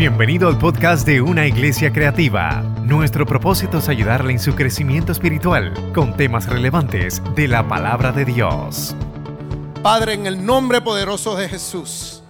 Bienvenido 0.00 0.48
al 0.48 0.56
podcast 0.56 1.06
de 1.06 1.20
Una 1.20 1.46
Iglesia 1.46 1.92
Creativa. 1.92 2.62
Nuestro 2.84 3.26
propósito 3.26 3.76
es 3.76 3.88
ayudarle 3.90 4.32
en 4.32 4.38
su 4.38 4.54
crecimiento 4.54 5.12
espiritual 5.12 5.74
con 5.92 6.16
temas 6.16 6.46
relevantes 6.46 7.20
de 7.36 7.46
la 7.46 7.68
palabra 7.68 8.10
de 8.10 8.24
Dios. 8.24 8.96
Padre, 9.82 10.14
en 10.14 10.24
el 10.24 10.42
nombre 10.42 10.80
poderoso 10.80 11.36
de 11.36 11.50
Jesús, 11.50 12.22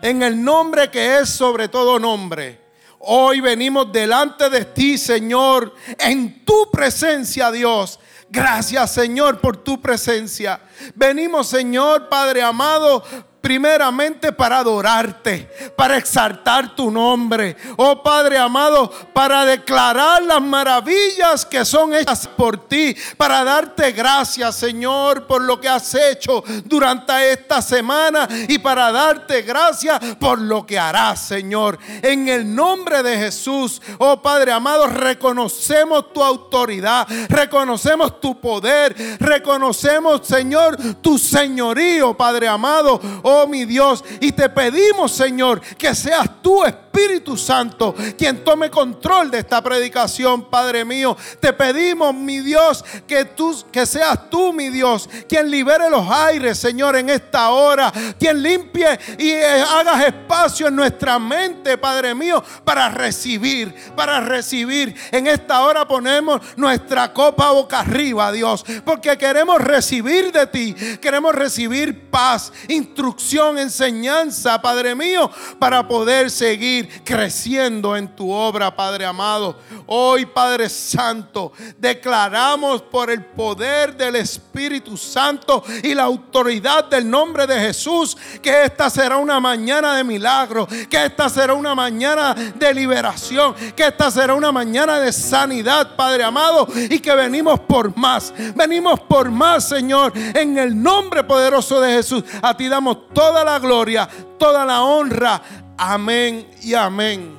en 0.00 0.22
el 0.22 0.44
nombre 0.44 0.92
que 0.92 1.18
es 1.18 1.28
sobre 1.28 1.66
todo 1.66 1.98
nombre, 1.98 2.60
hoy 3.00 3.40
venimos 3.40 3.90
delante 3.90 4.48
de 4.48 4.64
ti, 4.64 4.96
Señor, 4.96 5.74
en 5.98 6.44
tu 6.44 6.70
presencia, 6.70 7.50
Dios. 7.50 7.98
Gracias, 8.30 8.92
Señor, 8.92 9.40
por 9.40 9.56
tu 9.56 9.80
presencia. 9.80 10.60
Venimos, 10.94 11.48
Señor, 11.48 12.08
Padre 12.08 12.42
amado, 12.42 13.02
primeramente 13.42 14.32
para 14.32 14.60
adorarte, 14.60 15.50
para 15.76 15.96
exaltar 15.96 16.74
tu 16.74 16.90
nombre. 16.90 17.56
Oh 17.76 18.02
Padre 18.02 18.38
amado, 18.38 18.90
para 19.12 19.44
declarar 19.44 20.22
las 20.22 20.40
maravillas 20.40 21.44
que 21.44 21.64
son 21.64 21.92
hechas 21.92 22.28
por 22.28 22.68
ti, 22.68 22.96
para 23.16 23.42
darte 23.42 23.90
gracias, 23.90 24.54
Señor, 24.54 25.26
por 25.26 25.42
lo 25.42 25.60
que 25.60 25.68
has 25.68 25.92
hecho 25.94 26.44
durante 26.64 27.32
esta 27.32 27.60
semana 27.60 28.28
y 28.48 28.58
para 28.58 28.92
darte 28.92 29.42
gracias 29.42 29.98
por 30.20 30.38
lo 30.38 30.64
que 30.64 30.78
harás, 30.78 31.26
Señor. 31.26 31.78
En 32.00 32.28
el 32.28 32.54
nombre 32.54 33.02
de 33.02 33.18
Jesús, 33.18 33.82
oh 33.98 34.22
Padre 34.22 34.52
amado, 34.52 34.86
reconocemos 34.86 36.12
tu 36.12 36.22
autoridad, 36.22 37.08
reconocemos 37.28 38.20
tu 38.20 38.40
poder, 38.40 38.94
reconocemos, 39.18 40.24
Señor, 40.24 40.76
tu 41.00 41.18
señorío, 41.18 42.16
Padre 42.16 42.46
amado. 42.46 43.00
Oh, 43.24 43.31
oh 43.32 43.46
mi 43.46 43.64
Dios. 43.64 44.04
Y 44.20 44.32
te 44.32 44.48
pedimos, 44.48 45.12
Señor, 45.12 45.60
que 45.60 45.94
seas 45.94 46.42
tú, 46.42 46.64
Espíritu 46.64 47.36
Santo, 47.36 47.94
quien 48.18 48.44
tome 48.44 48.70
control 48.70 49.30
de 49.30 49.38
esta 49.38 49.62
predicación, 49.62 50.50
Padre 50.50 50.84
mío. 50.84 51.16
Te 51.40 51.52
pedimos, 51.52 52.14
mi 52.14 52.40
Dios, 52.40 52.84
que 53.06 53.24
tú, 53.24 53.56
que 53.72 53.86
seas 53.86 54.28
tú, 54.28 54.52
mi 54.52 54.68
Dios, 54.68 55.08
quien 55.28 55.50
libere 55.50 55.88
los 55.88 56.08
aires, 56.10 56.58
Señor, 56.58 56.96
en 56.96 57.08
esta 57.08 57.50
hora. 57.50 57.90
Quien 58.18 58.42
limpie 58.42 58.98
y 59.18 59.30
eh, 59.30 59.62
hagas 59.62 60.04
espacio 60.04 60.68
en 60.68 60.76
nuestra 60.76 61.18
mente, 61.18 61.78
Padre 61.78 62.14
mío, 62.14 62.42
para 62.64 62.90
recibir, 62.90 63.74
para 63.96 64.20
recibir. 64.20 64.94
En 65.10 65.26
esta 65.26 65.62
hora 65.62 65.88
ponemos 65.88 66.40
nuestra 66.56 67.12
copa 67.12 67.50
boca 67.52 67.80
arriba, 67.80 68.30
Dios, 68.32 68.64
porque 68.84 69.16
queremos 69.16 69.60
recibir 69.60 70.30
de 70.30 70.46
ti, 70.46 70.74
queremos 71.00 71.34
recibir 71.34 72.10
paz, 72.10 72.52
instrucción 72.68 73.21
enseñanza, 73.58 74.60
Padre 74.60 74.94
mío, 74.94 75.30
para 75.58 75.86
poder 75.86 76.30
seguir 76.30 77.02
creciendo 77.04 77.96
en 77.96 78.08
tu 78.14 78.30
obra, 78.30 78.74
Padre 78.74 79.04
amado. 79.04 79.56
Hoy, 79.86 80.26
Padre 80.26 80.68
Santo, 80.68 81.52
declaramos 81.78 82.82
por 82.82 83.10
el 83.10 83.24
poder 83.24 83.96
del 83.96 84.16
Espíritu 84.16 84.96
Santo 84.96 85.62
y 85.82 85.94
la 85.94 86.04
autoridad 86.04 86.84
del 86.84 87.08
nombre 87.08 87.46
de 87.46 87.58
Jesús 87.58 88.16
que 88.42 88.64
esta 88.64 88.90
será 88.90 89.16
una 89.16 89.40
mañana 89.40 89.96
de 89.96 90.04
milagro, 90.04 90.66
que 90.88 91.04
esta 91.04 91.28
será 91.28 91.54
una 91.54 91.74
mañana 91.74 92.34
de 92.34 92.74
liberación, 92.74 93.54
que 93.76 93.86
esta 93.86 94.10
será 94.10 94.34
una 94.34 94.52
mañana 94.52 94.98
de 94.98 95.12
sanidad, 95.12 95.96
Padre 95.96 96.24
amado, 96.24 96.66
y 96.74 96.98
que 96.98 97.14
venimos 97.14 97.60
por 97.60 97.96
más. 97.96 98.32
Venimos 98.54 99.00
por 99.00 99.30
más, 99.30 99.68
Señor, 99.68 100.12
en 100.16 100.58
el 100.58 100.80
nombre 100.80 101.24
poderoso 101.24 101.80
de 101.80 101.94
Jesús. 101.94 102.24
A 102.40 102.56
ti 102.56 102.68
damos 102.68 103.11
toda 103.12 103.44
la 103.44 103.58
gloria, 103.58 104.08
toda 104.38 104.64
la 104.64 104.82
honra. 104.82 105.42
Amén 105.76 106.50
y 106.62 106.74
amén. 106.74 107.36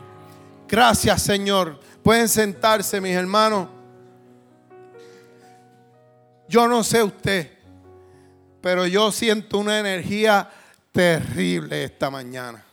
Gracias 0.68 1.22
Señor. 1.22 1.80
Pueden 2.04 2.28
sentarse 2.28 3.00
mis 3.00 3.16
hermanos. 3.16 3.68
Yo 6.48 6.68
no 6.68 6.84
sé 6.84 7.02
usted, 7.02 7.52
pero 8.62 8.86
yo 8.86 9.12
siento 9.12 9.58
una 9.58 9.80
energía 9.80 10.50
terrible 10.92 11.84
esta 11.86 12.10
mañana. 12.10 12.64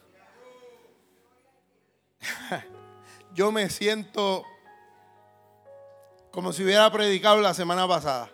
Yo 3.34 3.50
me 3.50 3.70
siento 3.70 4.44
como 6.30 6.52
si 6.52 6.62
hubiera 6.62 6.90
predicado 6.92 7.40
la 7.40 7.54
semana 7.54 7.88
pasada. 7.88 8.30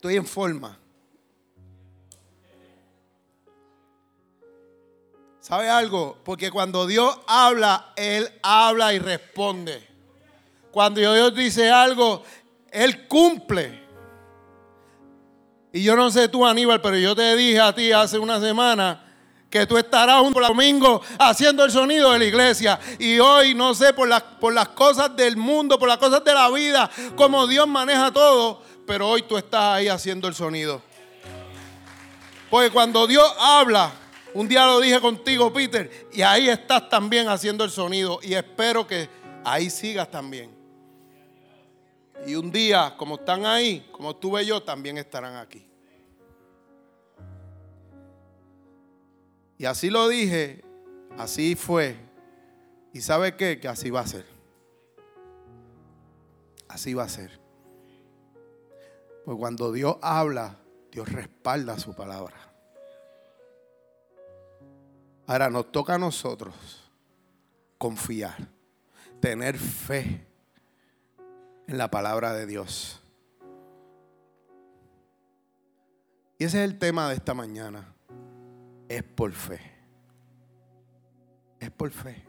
Estoy 0.00 0.16
en 0.16 0.24
forma. 0.24 0.78
¿Sabe 5.40 5.68
algo? 5.68 6.16
Porque 6.24 6.50
cuando 6.50 6.86
Dios 6.86 7.20
habla, 7.26 7.92
Él 7.96 8.26
habla 8.42 8.94
y 8.94 8.98
responde. 8.98 9.86
Cuando 10.70 11.02
Dios 11.02 11.34
dice 11.34 11.70
algo, 11.70 12.22
Él 12.70 13.08
cumple. 13.08 13.78
Y 15.70 15.82
yo 15.82 15.94
no 15.96 16.10
sé 16.10 16.28
tú, 16.28 16.46
Aníbal, 16.46 16.80
pero 16.80 16.96
yo 16.96 17.14
te 17.14 17.36
dije 17.36 17.60
a 17.60 17.74
ti 17.74 17.92
hace 17.92 18.18
una 18.18 18.40
semana 18.40 19.04
que 19.50 19.66
tú 19.66 19.76
estarás 19.76 20.22
un 20.22 20.32
domingo 20.32 21.02
haciendo 21.18 21.62
el 21.62 21.72
sonido 21.72 22.12
de 22.12 22.20
la 22.20 22.24
iglesia. 22.24 22.80
Y 22.98 23.18
hoy, 23.18 23.54
no 23.54 23.74
sé, 23.74 23.92
por 23.92 24.08
las, 24.08 24.22
por 24.22 24.54
las 24.54 24.68
cosas 24.68 25.14
del 25.14 25.36
mundo, 25.36 25.78
por 25.78 25.88
las 25.88 25.98
cosas 25.98 26.24
de 26.24 26.32
la 26.32 26.48
vida, 26.48 26.90
como 27.16 27.46
Dios 27.46 27.68
maneja 27.68 28.10
todo, 28.10 28.62
pero 28.90 29.08
hoy 29.08 29.22
tú 29.22 29.36
estás 29.36 29.76
ahí 29.76 29.86
haciendo 29.86 30.26
el 30.26 30.34
sonido. 30.34 30.82
Porque 32.50 32.72
cuando 32.72 33.06
Dios 33.06 33.24
habla, 33.38 33.92
un 34.34 34.48
día 34.48 34.66
lo 34.66 34.80
dije 34.80 35.00
contigo, 35.00 35.52
Peter, 35.52 36.08
y 36.12 36.22
ahí 36.22 36.48
estás 36.48 36.88
también 36.88 37.28
haciendo 37.28 37.62
el 37.62 37.70
sonido. 37.70 38.18
Y 38.20 38.34
espero 38.34 38.88
que 38.88 39.08
ahí 39.44 39.70
sigas 39.70 40.10
también. 40.10 40.50
Y 42.26 42.34
un 42.34 42.50
día, 42.50 42.96
como 42.96 43.14
están 43.14 43.46
ahí, 43.46 43.88
como 43.92 44.10
estuve 44.10 44.44
yo, 44.44 44.60
también 44.60 44.98
estarán 44.98 45.36
aquí. 45.36 45.64
Y 49.56 49.66
así 49.66 49.88
lo 49.88 50.08
dije, 50.08 50.64
así 51.16 51.54
fue. 51.54 51.96
¿Y 52.92 53.02
sabe 53.02 53.36
qué? 53.36 53.60
Que 53.60 53.68
así 53.68 53.88
va 53.88 54.00
a 54.00 54.06
ser. 54.08 54.26
Así 56.66 56.92
va 56.92 57.04
a 57.04 57.08
ser. 57.08 57.39
Pues 59.30 59.38
cuando 59.38 59.70
Dios 59.70 59.96
habla, 60.02 60.56
Dios 60.90 61.08
respalda 61.08 61.78
su 61.78 61.94
palabra. 61.94 62.34
Ahora 65.24 65.48
nos 65.48 65.70
toca 65.70 65.94
a 65.94 65.98
nosotros 65.98 66.52
confiar, 67.78 68.48
tener 69.20 69.56
fe 69.56 70.26
en 71.68 71.78
la 71.78 71.88
palabra 71.88 72.32
de 72.32 72.44
Dios. 72.44 73.00
Y 76.36 76.42
ese 76.42 76.64
es 76.64 76.68
el 76.68 76.76
tema 76.80 77.08
de 77.08 77.14
esta 77.14 77.32
mañana. 77.32 77.86
Es 78.88 79.04
por 79.04 79.30
fe. 79.30 79.60
Es 81.60 81.70
por 81.70 81.92
fe. 81.92 82.26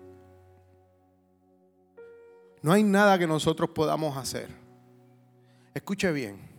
No 2.62 2.72
hay 2.72 2.84
nada 2.84 3.18
que 3.18 3.26
nosotros 3.26 3.72
podamos 3.72 4.16
hacer. 4.16 4.50
Escuche 5.74 6.12
bien. 6.12 6.51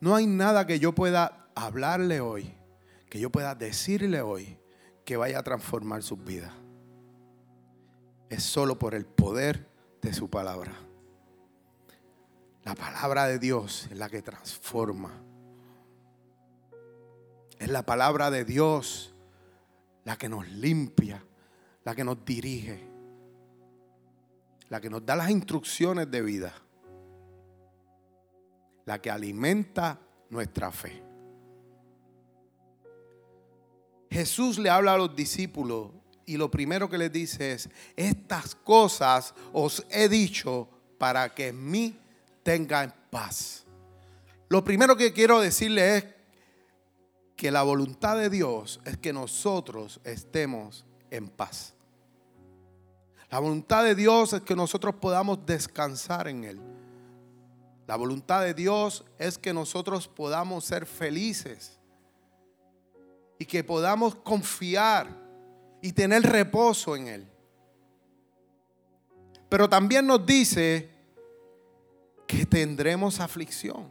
No 0.00 0.14
hay 0.14 0.26
nada 0.26 0.66
que 0.66 0.78
yo 0.78 0.94
pueda 0.94 1.48
hablarle 1.54 2.20
hoy, 2.20 2.54
que 3.10 3.18
yo 3.18 3.30
pueda 3.30 3.54
decirle 3.54 4.20
hoy, 4.20 4.58
que 5.04 5.16
vaya 5.16 5.40
a 5.40 5.42
transformar 5.42 6.02
sus 6.02 6.22
vidas. 6.22 6.52
Es 8.28 8.42
solo 8.42 8.78
por 8.78 8.94
el 8.94 9.06
poder 9.06 9.68
de 10.02 10.12
su 10.12 10.30
palabra. 10.30 10.72
La 12.64 12.74
palabra 12.74 13.26
de 13.26 13.38
Dios 13.38 13.88
es 13.90 13.96
la 13.96 14.08
que 14.08 14.22
transforma. 14.22 15.10
Es 17.58 17.68
la 17.68 17.82
palabra 17.82 18.30
de 18.30 18.44
Dios 18.44 19.14
la 20.04 20.16
que 20.16 20.28
nos 20.28 20.46
limpia, 20.48 21.24
la 21.84 21.94
que 21.94 22.04
nos 22.04 22.24
dirige, 22.24 22.86
la 24.68 24.80
que 24.80 24.90
nos 24.90 25.04
da 25.04 25.16
las 25.16 25.30
instrucciones 25.30 26.10
de 26.10 26.22
vida 26.22 26.54
la 28.88 29.02
que 29.02 29.10
alimenta 29.10 30.00
nuestra 30.30 30.72
fe. 30.72 31.02
Jesús 34.10 34.58
le 34.58 34.70
habla 34.70 34.94
a 34.94 34.96
los 34.96 35.14
discípulos 35.14 35.90
y 36.24 36.38
lo 36.38 36.50
primero 36.50 36.88
que 36.88 36.96
les 36.96 37.12
dice 37.12 37.52
es, 37.52 37.68
estas 37.96 38.54
cosas 38.54 39.34
os 39.52 39.84
he 39.90 40.08
dicho 40.08 40.70
para 40.96 41.34
que 41.34 41.48
en 41.48 41.70
mí 41.70 41.98
tengan 42.42 42.94
paz. 43.10 43.66
Lo 44.48 44.64
primero 44.64 44.96
que 44.96 45.12
quiero 45.12 45.38
decirle 45.38 45.98
es 45.98 46.06
que 47.36 47.50
la 47.50 47.64
voluntad 47.64 48.16
de 48.16 48.30
Dios 48.30 48.80
es 48.86 48.96
que 48.96 49.12
nosotros 49.12 50.00
estemos 50.02 50.86
en 51.10 51.28
paz. 51.28 51.74
La 53.30 53.38
voluntad 53.38 53.84
de 53.84 53.94
Dios 53.94 54.32
es 54.32 54.40
que 54.40 54.56
nosotros 54.56 54.94
podamos 54.94 55.44
descansar 55.44 56.26
en 56.28 56.44
Él. 56.44 56.77
La 57.88 57.96
voluntad 57.96 58.42
de 58.42 58.52
Dios 58.52 59.02
es 59.18 59.38
que 59.38 59.54
nosotros 59.54 60.08
podamos 60.08 60.66
ser 60.66 60.84
felices 60.84 61.78
y 63.38 63.46
que 63.46 63.64
podamos 63.64 64.14
confiar 64.16 65.08
y 65.80 65.92
tener 65.92 66.22
reposo 66.22 66.94
en 66.96 67.08
Él. 67.08 67.28
Pero 69.48 69.70
también 69.70 70.06
nos 70.06 70.26
dice 70.26 70.90
que 72.26 72.44
tendremos 72.44 73.20
aflicción. 73.20 73.90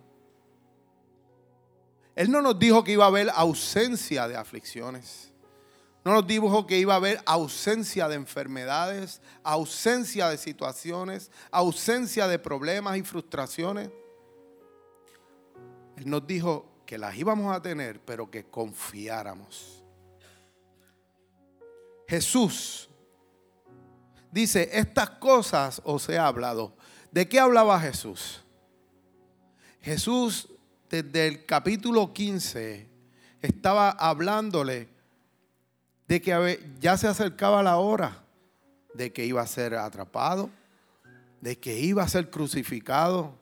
Él 2.15 2.29
no 2.29 2.39
nos 2.43 2.59
dijo 2.59 2.83
que 2.83 2.91
iba 2.91 3.05
a 3.05 3.07
haber 3.07 3.31
ausencia 3.33 4.27
de 4.27 4.37
aflicciones. 4.37 5.26
No 6.07 6.13
nos 6.13 6.25
dijo 6.25 6.65
que 6.65 6.79
iba 6.79 6.93
a 6.93 6.95
haber 6.95 7.21
ausencia 7.25 8.07
de 8.07 8.15
enfermedades, 8.15 9.21
ausencia 9.43 10.29
de 10.29 10.37
situaciones, 10.37 11.29
ausencia 11.51 12.29
de 12.29 12.39
problemas 12.39 12.95
y 12.95 13.03
frustraciones. 13.03 13.89
Él 15.97 16.09
nos 16.09 16.25
dijo 16.25 16.65
que 16.85 16.97
las 16.97 17.13
íbamos 17.17 17.53
a 17.53 17.61
tener, 17.61 17.99
pero 17.99 18.31
que 18.31 18.45
confiáramos. 18.45 19.83
Jesús 22.07 22.89
dice, 24.31 24.69
estas 24.71 25.09
cosas 25.09 25.81
os 25.83 26.07
he 26.07 26.17
hablado. 26.17 26.77
¿De 27.11 27.27
qué 27.27 27.37
hablaba 27.37 27.81
Jesús? 27.81 28.45
Jesús 29.81 30.47
desde 30.89 31.27
el 31.27 31.45
capítulo 31.45 32.13
15 32.13 32.87
estaba 33.41 33.89
hablándole 33.89 34.95
de 36.07 36.21
que 36.21 36.59
ya 36.79 36.97
se 36.97 37.07
acercaba 37.07 37.61
la 37.61 37.77
hora 37.77 38.23
de 38.93 39.13
que 39.13 39.25
iba 39.25 39.41
a 39.41 39.47
ser 39.47 39.75
atrapado, 39.75 40.49
de 41.41 41.57
que 41.57 41.79
iba 41.79 42.01
a 42.03 42.07
ser 42.07 42.29
crucificado. 42.29 43.33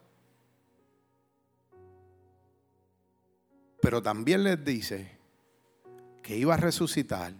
Pero 3.81 4.01
también 4.01 4.43
les 4.43 4.63
dice 4.63 5.11
que 6.21 6.35
iba 6.35 6.55
a 6.55 6.57
resucitar 6.57 7.33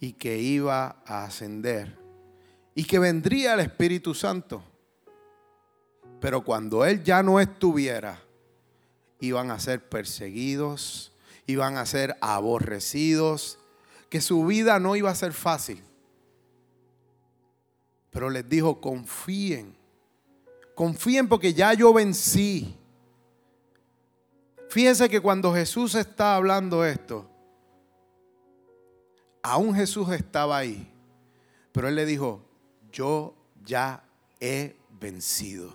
y 0.00 0.14
que 0.14 0.38
iba 0.38 0.96
a 1.06 1.24
ascender 1.24 1.96
y 2.74 2.84
que 2.84 2.98
vendría 2.98 3.54
el 3.54 3.60
Espíritu 3.60 4.14
Santo. 4.14 4.64
Pero 6.20 6.42
cuando 6.42 6.84
Él 6.84 7.04
ya 7.04 7.22
no 7.22 7.38
estuviera, 7.38 8.20
iban 9.20 9.50
a 9.50 9.60
ser 9.60 9.88
perseguidos, 9.88 11.12
iban 11.46 11.76
a 11.76 11.86
ser 11.86 12.16
aborrecidos, 12.20 13.58
que 14.12 14.20
su 14.20 14.44
vida 14.44 14.78
no 14.78 14.94
iba 14.94 15.08
a 15.08 15.14
ser 15.14 15.32
fácil. 15.32 15.82
Pero 18.10 18.28
les 18.28 18.46
dijo, 18.46 18.78
confíen, 18.78 19.74
confíen 20.74 21.26
porque 21.30 21.54
ya 21.54 21.72
yo 21.72 21.94
vencí. 21.94 22.76
Fíjense 24.68 25.08
que 25.08 25.18
cuando 25.18 25.54
Jesús 25.54 25.94
está 25.94 26.36
hablando 26.36 26.84
esto, 26.84 27.26
aún 29.42 29.74
Jesús 29.74 30.10
estaba 30.10 30.58
ahí, 30.58 30.92
pero 31.72 31.88
él 31.88 31.94
le 31.94 32.04
dijo, 32.04 32.44
yo 32.92 33.34
ya 33.64 34.04
he 34.40 34.76
vencido. 35.00 35.74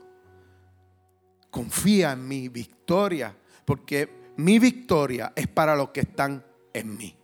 Confía 1.50 2.12
en 2.12 2.28
mi 2.28 2.50
victoria, 2.50 3.36
porque 3.66 4.32
mi 4.38 4.60
victoria 4.60 5.34
es 5.36 5.48
para 5.48 5.76
los 5.76 5.90
que 5.90 6.02
están 6.02 6.46
en 6.72 6.96
mí. 6.96 7.18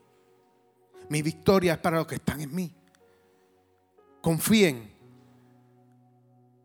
Mi 1.13 1.21
victoria 1.21 1.73
es 1.73 1.77
para 1.77 1.97
los 1.97 2.07
que 2.07 2.15
están 2.15 2.41
en 2.41 2.55
mí. 2.55 2.73
Confíen. 4.19 4.91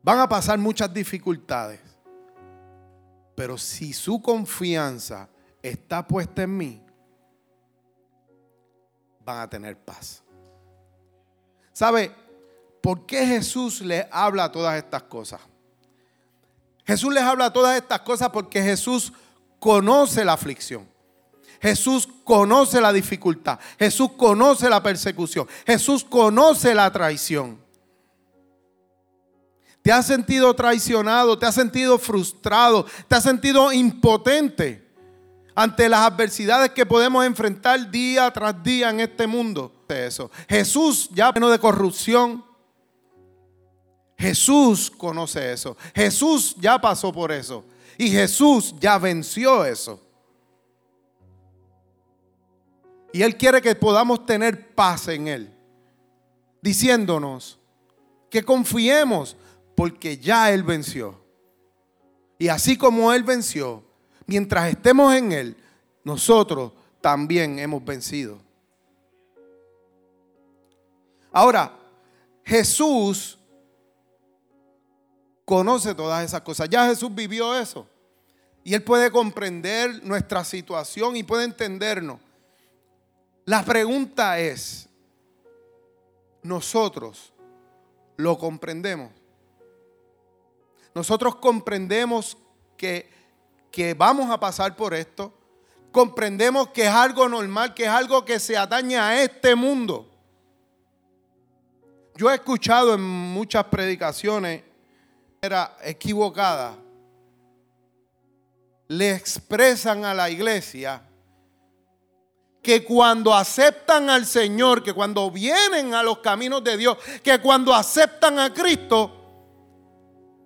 Van 0.02 0.20
a 0.20 0.26
pasar 0.26 0.58
muchas 0.58 0.90
dificultades, 0.90 1.80
pero 3.34 3.58
si 3.58 3.92
su 3.92 4.22
confianza 4.22 5.28
está 5.60 6.06
puesta 6.06 6.44
en 6.44 6.56
mí, 6.56 6.82
van 9.22 9.40
a 9.40 9.50
tener 9.50 9.76
paz. 9.76 10.22
¿Sabe 11.74 12.10
por 12.80 13.04
qué 13.04 13.26
Jesús 13.26 13.82
les 13.82 14.06
habla 14.10 14.50
todas 14.50 14.78
estas 14.82 15.02
cosas? 15.02 15.42
Jesús 16.86 17.12
les 17.12 17.22
habla 17.22 17.52
todas 17.52 17.76
estas 17.76 18.00
cosas 18.00 18.30
porque 18.30 18.62
Jesús 18.62 19.12
conoce 19.58 20.24
la 20.24 20.32
aflicción. 20.32 20.88
Jesús 21.60 22.08
conoce 22.28 22.78
la 22.78 22.92
dificultad. 22.92 23.58
Jesús 23.78 24.10
conoce 24.18 24.68
la 24.68 24.82
persecución. 24.82 25.48
Jesús 25.66 26.04
conoce 26.04 26.74
la 26.74 26.92
traición. 26.92 27.58
Te 29.80 29.90
has 29.90 30.06
sentido 30.06 30.52
traicionado, 30.52 31.38
te 31.38 31.46
has 31.46 31.54
sentido 31.54 31.98
frustrado, 31.98 32.84
te 33.08 33.14
has 33.14 33.22
sentido 33.22 33.72
impotente 33.72 34.86
ante 35.54 35.88
las 35.88 36.00
adversidades 36.00 36.72
que 36.72 36.84
podemos 36.84 37.24
enfrentar 37.24 37.90
día 37.90 38.30
tras 38.30 38.62
día 38.62 38.90
en 38.90 39.00
este 39.00 39.26
mundo. 39.26 39.72
Eso. 39.88 40.30
Jesús 40.46 41.08
ya 41.14 41.32
lleno 41.32 41.48
de 41.48 41.58
corrupción, 41.58 42.44
Jesús 44.18 44.90
conoce 44.90 45.50
eso. 45.50 45.78
Jesús 45.94 46.56
ya 46.58 46.78
pasó 46.78 47.10
por 47.10 47.32
eso. 47.32 47.64
Y 47.96 48.10
Jesús 48.10 48.74
ya 48.78 48.98
venció 48.98 49.64
eso. 49.64 50.07
Y 53.12 53.22
Él 53.22 53.36
quiere 53.36 53.60
que 53.60 53.74
podamos 53.74 54.26
tener 54.26 54.74
paz 54.74 55.08
en 55.08 55.28
Él. 55.28 55.54
Diciéndonos 56.60 57.58
que 58.30 58.42
confiemos 58.42 59.36
porque 59.74 60.18
ya 60.18 60.52
Él 60.52 60.62
venció. 60.62 61.18
Y 62.38 62.48
así 62.48 62.76
como 62.76 63.12
Él 63.12 63.24
venció, 63.24 63.82
mientras 64.26 64.68
estemos 64.68 65.14
en 65.14 65.32
Él, 65.32 65.56
nosotros 66.04 66.72
también 67.00 67.58
hemos 67.58 67.84
vencido. 67.84 68.38
Ahora, 71.32 71.72
Jesús 72.44 73.38
conoce 75.44 75.94
todas 75.94 76.24
esas 76.24 76.42
cosas. 76.42 76.68
Ya 76.68 76.86
Jesús 76.86 77.14
vivió 77.14 77.58
eso. 77.58 77.86
Y 78.64 78.74
Él 78.74 78.82
puede 78.82 79.10
comprender 79.10 80.04
nuestra 80.04 80.44
situación 80.44 81.16
y 81.16 81.22
puede 81.22 81.44
entendernos. 81.44 82.20
La 83.48 83.64
pregunta 83.64 84.38
es, 84.38 84.90
¿nosotros 86.42 87.32
lo 88.18 88.36
comprendemos? 88.36 89.10
Nosotros 90.94 91.36
comprendemos 91.36 92.36
que, 92.76 93.08
que 93.70 93.94
vamos 93.94 94.30
a 94.30 94.38
pasar 94.38 94.76
por 94.76 94.92
esto. 94.92 95.32
Comprendemos 95.90 96.68
que 96.68 96.82
es 96.82 96.90
algo 96.90 97.26
normal, 97.26 97.72
que 97.72 97.84
es 97.84 97.88
algo 97.88 98.22
que 98.22 98.38
se 98.38 98.54
atañe 98.54 98.98
a 98.98 99.22
este 99.22 99.54
mundo. 99.54 100.06
Yo 102.16 102.30
he 102.30 102.34
escuchado 102.34 102.92
en 102.92 103.00
muchas 103.00 103.64
predicaciones 103.64 104.62
era 105.40 105.74
equivocada, 105.82 106.76
le 108.88 109.12
expresan 109.14 110.04
a 110.04 110.12
la 110.12 110.28
iglesia 110.28 111.07
que 112.68 112.84
cuando 112.84 113.34
aceptan 113.34 114.10
al 114.10 114.26
Señor, 114.26 114.82
que 114.82 114.92
cuando 114.92 115.30
vienen 115.30 115.94
a 115.94 116.02
los 116.02 116.18
caminos 116.18 116.62
de 116.62 116.76
Dios, 116.76 116.98
que 117.22 117.38
cuando 117.38 117.74
aceptan 117.74 118.38
a 118.38 118.52
Cristo, 118.52 119.10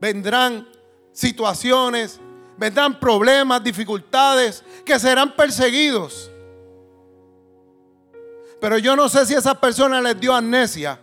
vendrán 0.00 0.69
situaciones, 1.11 2.21
vendrán 2.57 3.00
problemas, 3.00 3.64
dificultades, 3.64 4.62
que 4.87 5.00
serán 5.00 5.35
perseguidos. 5.35 6.31
Pero 8.61 8.79
yo 8.79 8.95
no 8.95 9.09
sé 9.09 9.26
si 9.26 9.35
esas 9.35 9.57
personas 9.59 10.00
les 10.00 10.21
dio 10.21 10.33
amnesia 10.33 11.00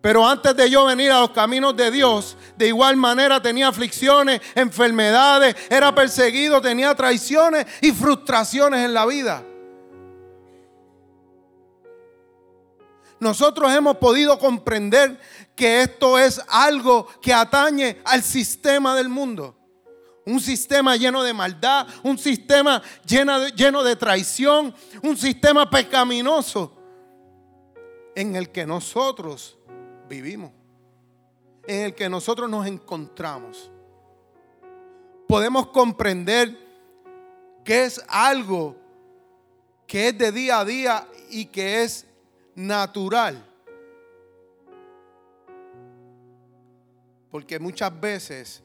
pero 0.00 0.26
antes 0.26 0.56
de 0.56 0.70
yo 0.70 0.84
venir 0.86 1.10
a 1.10 1.18
los 1.18 1.30
caminos 1.30 1.76
de 1.76 1.90
Dios, 1.90 2.36
de 2.56 2.68
igual 2.68 2.96
manera 2.96 3.42
tenía 3.42 3.66
aflicciones, 3.66 4.40
enfermedades, 4.54 5.56
era 5.68 5.92
perseguido, 5.94 6.62
tenía 6.62 6.94
traiciones 6.94 7.66
y 7.82 7.90
frustraciones 7.90 8.84
en 8.84 8.94
la 8.94 9.04
vida. 9.04 9.42
Nosotros 13.18 13.72
hemos 13.72 13.96
podido 13.96 14.38
comprender 14.38 15.18
que 15.54 15.82
esto 15.82 16.18
es 16.18 16.40
algo 16.48 17.08
que 17.20 17.32
atañe 17.32 17.98
al 18.04 18.22
sistema 18.22 18.94
del 18.94 19.08
mundo. 19.08 19.56
Un 20.26 20.40
sistema 20.40 20.96
lleno 20.96 21.22
de 21.22 21.32
maldad, 21.32 21.86
un 22.02 22.18
sistema 22.18 22.82
lleno 23.06 23.38
de, 23.38 23.52
lleno 23.52 23.82
de 23.84 23.96
traición, 23.96 24.74
un 25.02 25.16
sistema 25.16 25.70
pecaminoso 25.70 26.76
en 28.14 28.34
el 28.34 28.50
que 28.50 28.66
nosotros 28.66 29.56
vivimos, 30.08 30.50
en 31.66 31.84
el 31.84 31.94
que 31.94 32.08
nosotros 32.08 32.50
nos 32.50 32.66
encontramos. 32.66 33.70
Podemos 35.28 35.68
comprender 35.68 36.58
que 37.64 37.84
es 37.84 38.02
algo 38.08 38.76
que 39.86 40.08
es 40.08 40.18
de 40.18 40.32
día 40.32 40.60
a 40.60 40.64
día 40.64 41.08
y 41.30 41.46
que 41.46 41.82
es 41.82 42.05
natural. 42.56 43.44
Porque 47.30 47.58
muchas 47.60 48.00
veces 48.00 48.62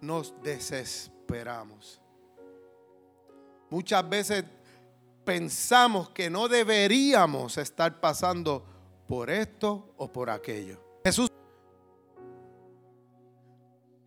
nos 0.00 0.34
desesperamos. 0.42 2.00
Muchas 3.70 4.08
veces 4.08 4.44
pensamos 5.24 6.10
que 6.10 6.28
no 6.28 6.46
deberíamos 6.46 7.56
estar 7.58 8.00
pasando 8.00 8.64
por 9.08 9.30
esto 9.30 9.94
o 9.96 10.12
por 10.12 10.28
aquello. 10.28 10.78
Jesús 11.04 11.30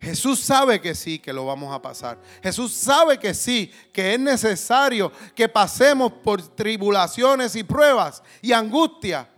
Jesús 0.06 0.38
sabe 0.38 0.80
que 0.80 0.94
sí, 0.94 1.18
que 1.18 1.32
lo 1.32 1.44
vamos 1.46 1.74
a 1.74 1.82
pasar. 1.82 2.16
Jesús 2.40 2.72
sabe 2.72 3.18
que 3.18 3.34
sí, 3.34 3.72
que 3.92 4.14
es 4.14 4.20
necesario 4.20 5.10
que 5.34 5.48
pasemos 5.48 6.12
por 6.12 6.40
tribulaciones 6.40 7.56
y 7.56 7.64
pruebas 7.64 8.22
y 8.40 8.52
angustia 8.52 9.28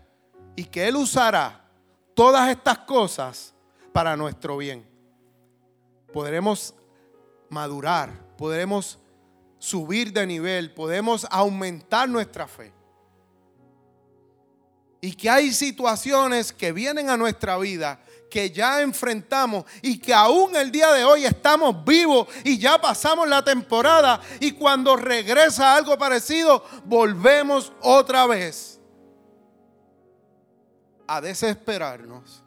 y 0.54 0.64
que 0.64 0.86
Él 0.86 0.96
usará 0.96 1.64
todas 2.12 2.50
estas 2.50 2.80
cosas 2.80 3.54
para 3.94 4.14
nuestro 4.14 4.58
bien. 4.58 4.86
Podremos 6.12 6.74
madurar, 7.48 8.12
podremos 8.36 8.98
subir 9.58 10.12
de 10.12 10.26
nivel, 10.26 10.74
podemos 10.74 11.26
aumentar 11.30 12.10
nuestra 12.10 12.46
fe. 12.46 12.74
Y 15.00 15.14
que 15.14 15.30
hay 15.30 15.50
situaciones 15.50 16.52
que 16.52 16.72
vienen 16.72 17.08
a 17.08 17.16
nuestra 17.16 17.56
vida 17.56 18.02
que 18.28 18.50
ya 18.50 18.82
enfrentamos 18.82 19.64
y 19.82 19.98
que 19.98 20.12
aún 20.12 20.54
el 20.56 20.70
día 20.70 20.92
de 20.92 21.04
hoy 21.04 21.24
estamos 21.24 21.84
vivos 21.84 22.28
y 22.44 22.58
ya 22.58 22.80
pasamos 22.80 23.28
la 23.28 23.42
temporada 23.42 24.20
y 24.40 24.52
cuando 24.52 24.96
regresa 24.96 25.74
algo 25.74 25.96
parecido, 25.98 26.64
volvemos 26.84 27.72
otra 27.80 28.26
vez 28.26 28.80
a 31.06 31.20
desesperarnos 31.20 32.42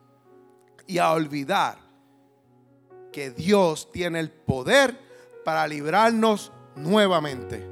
y 0.86 1.00
a 1.00 1.12
olvidar 1.12 1.80
que 3.12 3.32
Dios 3.32 3.92
tiene 3.92 4.20
el 4.20 4.30
poder 4.30 4.98
para 5.44 5.68
librarnos 5.68 6.52
nuevamente. 6.76 7.68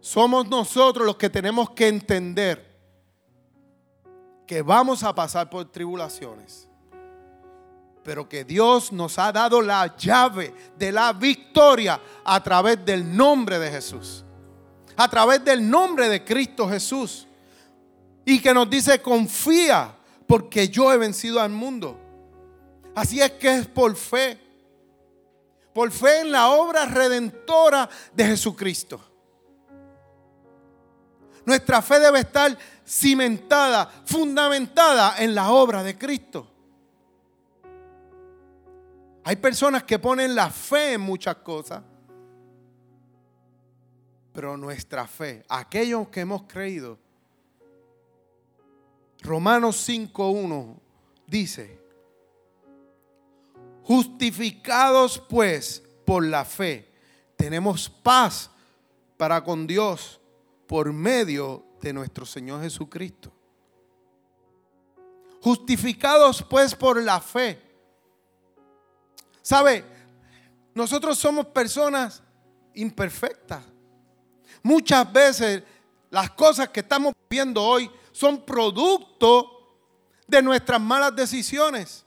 Somos 0.00 0.48
nosotros 0.48 1.06
los 1.06 1.16
que 1.16 1.30
tenemos 1.30 1.70
que 1.70 1.88
entender 1.88 2.71
que 4.46 4.62
vamos 4.62 5.02
a 5.02 5.14
pasar 5.14 5.48
por 5.48 5.70
tribulaciones, 5.70 6.68
pero 8.02 8.28
que 8.28 8.44
Dios 8.44 8.92
nos 8.92 9.18
ha 9.18 9.32
dado 9.32 9.62
la 9.62 9.96
llave 9.96 10.54
de 10.76 10.92
la 10.92 11.12
victoria 11.12 12.00
a 12.24 12.42
través 12.42 12.84
del 12.84 13.16
nombre 13.16 13.58
de 13.58 13.70
Jesús, 13.70 14.24
a 14.96 15.08
través 15.08 15.44
del 15.44 15.68
nombre 15.68 16.08
de 16.08 16.24
Cristo 16.24 16.68
Jesús, 16.68 17.26
y 18.24 18.40
que 18.40 18.54
nos 18.54 18.68
dice, 18.68 19.00
confía, 19.00 19.96
porque 20.26 20.68
yo 20.68 20.92
he 20.92 20.96
vencido 20.96 21.40
al 21.40 21.50
mundo. 21.50 21.98
Así 22.94 23.20
es 23.20 23.32
que 23.32 23.56
es 23.56 23.66
por 23.66 23.96
fe, 23.96 24.38
por 25.72 25.90
fe 25.90 26.20
en 26.20 26.32
la 26.32 26.50
obra 26.50 26.84
redentora 26.86 27.88
de 28.14 28.26
Jesucristo. 28.26 29.11
Nuestra 31.44 31.82
fe 31.82 31.98
debe 31.98 32.20
estar 32.20 32.56
cimentada, 32.86 33.86
fundamentada 34.04 35.16
en 35.18 35.34
la 35.34 35.50
obra 35.50 35.82
de 35.82 35.98
Cristo. 35.98 36.48
Hay 39.24 39.36
personas 39.36 39.84
que 39.84 39.98
ponen 39.98 40.34
la 40.34 40.50
fe 40.50 40.94
en 40.94 41.00
muchas 41.00 41.36
cosas, 41.36 41.82
pero 44.32 44.56
nuestra 44.56 45.06
fe, 45.06 45.44
aquellos 45.48 46.08
que 46.08 46.20
hemos 46.20 46.42
creído, 46.44 46.98
Romanos 49.20 49.88
5.1 49.88 50.76
dice, 51.26 51.80
justificados 53.84 55.18
pues 55.18 55.82
por 56.04 56.24
la 56.24 56.44
fe, 56.44 56.88
tenemos 57.36 57.88
paz 57.88 58.50
para 59.16 59.42
con 59.44 59.66
Dios 59.66 60.20
por 60.72 60.90
medio 60.90 61.66
de 61.82 61.92
nuestro 61.92 62.24
Señor 62.24 62.62
Jesucristo. 62.62 63.30
Justificados 65.42 66.42
pues 66.48 66.74
por 66.74 67.02
la 67.02 67.20
fe. 67.20 67.60
¿Sabe? 69.42 69.84
Nosotros 70.72 71.18
somos 71.18 71.44
personas 71.48 72.22
imperfectas. 72.72 73.62
Muchas 74.62 75.12
veces 75.12 75.62
las 76.08 76.30
cosas 76.30 76.70
que 76.70 76.80
estamos 76.80 77.12
viendo 77.28 77.62
hoy 77.62 77.90
son 78.10 78.42
producto 78.42 79.76
de 80.26 80.40
nuestras 80.40 80.80
malas 80.80 81.14
decisiones. 81.14 82.02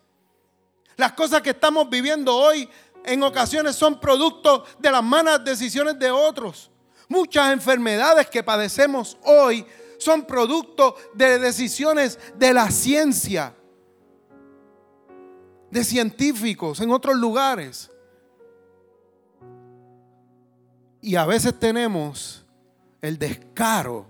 Las 0.95 1.11
cosas 1.11 1.43
que 1.43 1.51
estamos 1.51 1.87
viviendo 1.87 2.35
hoy 2.35 2.67
en 3.03 3.21
ocasiones 3.21 3.75
son 3.75 3.99
producto 3.99 4.65
de 4.79 4.89
las 4.89 5.03
malas 5.03 5.45
decisiones 5.45 5.99
de 5.99 6.09
otros. 6.09 6.71
Muchas 7.07 7.53
enfermedades 7.53 8.27
que 8.29 8.43
padecemos 8.43 9.17
hoy 9.23 9.65
son 9.97 10.25
producto 10.25 10.95
de 11.13 11.39
decisiones 11.39 12.19
de 12.37 12.53
la 12.53 12.69
ciencia, 12.71 13.55
de 15.69 15.83
científicos 15.83 16.79
en 16.81 16.91
otros 16.91 17.15
lugares. 17.15 17.91
Y 21.01 21.15
a 21.15 21.25
veces 21.25 21.59
tenemos 21.59 22.45
el 23.01 23.19
descaro 23.19 24.07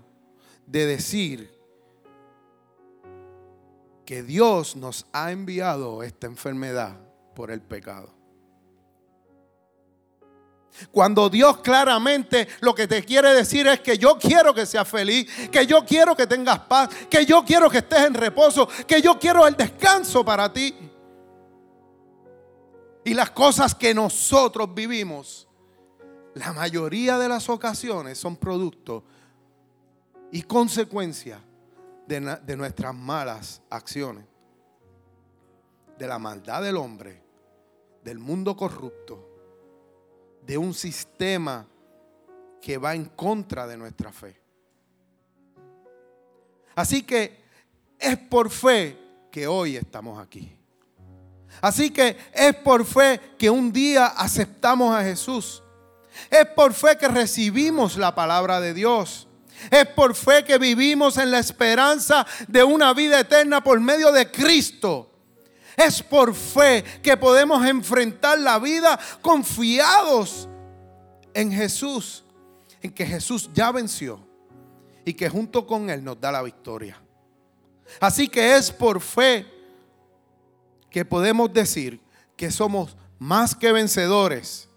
de 0.66 0.86
decir 0.86 1.56
que 4.06 4.22
Dios 4.22 4.76
nos 4.76 5.06
ha 5.12 5.32
enviado 5.32 6.02
esta 6.02 6.26
enfermedad 6.26 6.96
por 7.34 7.50
el 7.50 7.60
pecado. 7.60 8.15
Cuando 10.90 11.28
Dios 11.28 11.58
claramente 11.58 12.48
lo 12.60 12.74
que 12.74 12.86
te 12.86 13.04
quiere 13.04 13.32
decir 13.32 13.66
es 13.66 13.80
que 13.80 13.98
yo 13.98 14.18
quiero 14.18 14.54
que 14.54 14.66
seas 14.66 14.88
feliz, 14.88 15.30
que 15.50 15.66
yo 15.66 15.84
quiero 15.84 16.14
que 16.14 16.26
tengas 16.26 16.60
paz, 16.60 16.90
que 17.08 17.24
yo 17.24 17.44
quiero 17.44 17.70
que 17.70 17.78
estés 17.78 18.00
en 18.00 18.14
reposo, 18.14 18.68
que 18.86 19.00
yo 19.00 19.18
quiero 19.18 19.46
el 19.46 19.56
descanso 19.56 20.24
para 20.24 20.52
ti. 20.52 20.74
Y 23.04 23.14
las 23.14 23.30
cosas 23.30 23.74
que 23.74 23.94
nosotros 23.94 24.74
vivimos, 24.74 25.48
la 26.34 26.52
mayoría 26.52 27.18
de 27.18 27.28
las 27.28 27.48
ocasiones 27.48 28.18
son 28.18 28.36
producto 28.36 29.04
y 30.32 30.42
consecuencia 30.42 31.40
de, 32.06 32.56
nuestras 32.56 32.94
malas 32.94 33.62
acciones, 33.70 34.24
de 35.98 36.06
la 36.06 36.18
maldad 36.18 36.62
del 36.62 36.76
hombre, 36.76 37.22
del 38.02 38.18
mundo 38.18 38.56
corrupto 38.56 39.35
de 40.46 40.56
un 40.56 40.72
sistema 40.72 41.66
que 42.62 42.78
va 42.78 42.94
en 42.94 43.06
contra 43.06 43.66
de 43.66 43.76
nuestra 43.76 44.12
fe. 44.12 44.40
Así 46.74 47.02
que 47.02 47.44
es 47.98 48.16
por 48.18 48.50
fe 48.50 48.98
que 49.30 49.46
hoy 49.46 49.76
estamos 49.76 50.18
aquí. 50.18 50.56
Así 51.60 51.90
que 51.90 52.16
es 52.32 52.54
por 52.56 52.84
fe 52.84 53.20
que 53.38 53.50
un 53.50 53.72
día 53.72 54.06
aceptamos 54.06 54.94
a 54.94 55.02
Jesús. 55.02 55.62
Es 56.30 56.46
por 56.46 56.72
fe 56.74 56.96
que 56.96 57.08
recibimos 57.08 57.96
la 57.96 58.14
palabra 58.14 58.60
de 58.60 58.74
Dios. 58.74 59.26
Es 59.70 59.86
por 59.86 60.14
fe 60.14 60.44
que 60.44 60.58
vivimos 60.58 61.16
en 61.16 61.30
la 61.30 61.38
esperanza 61.38 62.26
de 62.46 62.62
una 62.62 62.92
vida 62.92 63.20
eterna 63.20 63.64
por 63.64 63.80
medio 63.80 64.12
de 64.12 64.30
Cristo. 64.30 65.10
Es 65.76 66.02
por 66.02 66.34
fe 66.34 66.82
que 67.02 67.16
podemos 67.16 67.64
enfrentar 67.66 68.38
la 68.38 68.58
vida 68.58 68.98
confiados 69.20 70.48
en 71.34 71.52
Jesús, 71.52 72.24
en 72.80 72.90
que 72.92 73.04
Jesús 73.04 73.50
ya 73.52 73.70
venció 73.70 74.26
y 75.04 75.12
que 75.12 75.28
junto 75.28 75.66
con 75.66 75.90
Él 75.90 76.02
nos 76.02 76.18
da 76.18 76.32
la 76.32 76.42
victoria. 76.42 77.00
Así 78.00 78.26
que 78.28 78.56
es 78.56 78.72
por 78.72 79.00
fe 79.00 79.46
que 80.90 81.04
podemos 81.04 81.52
decir 81.52 82.00
que 82.36 82.50
somos 82.50 82.96
más 83.18 83.54
que 83.54 83.70
vencedores 83.70 84.68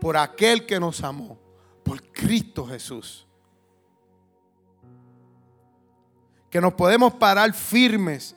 por 0.00 0.16
aquel 0.16 0.66
que 0.66 0.80
nos 0.80 1.02
amó, 1.04 1.38
por 1.84 2.02
Cristo 2.12 2.66
Jesús. 2.66 3.26
Que 6.50 6.60
nos 6.60 6.74
podemos 6.74 7.14
parar 7.14 7.52
firmes 7.52 8.34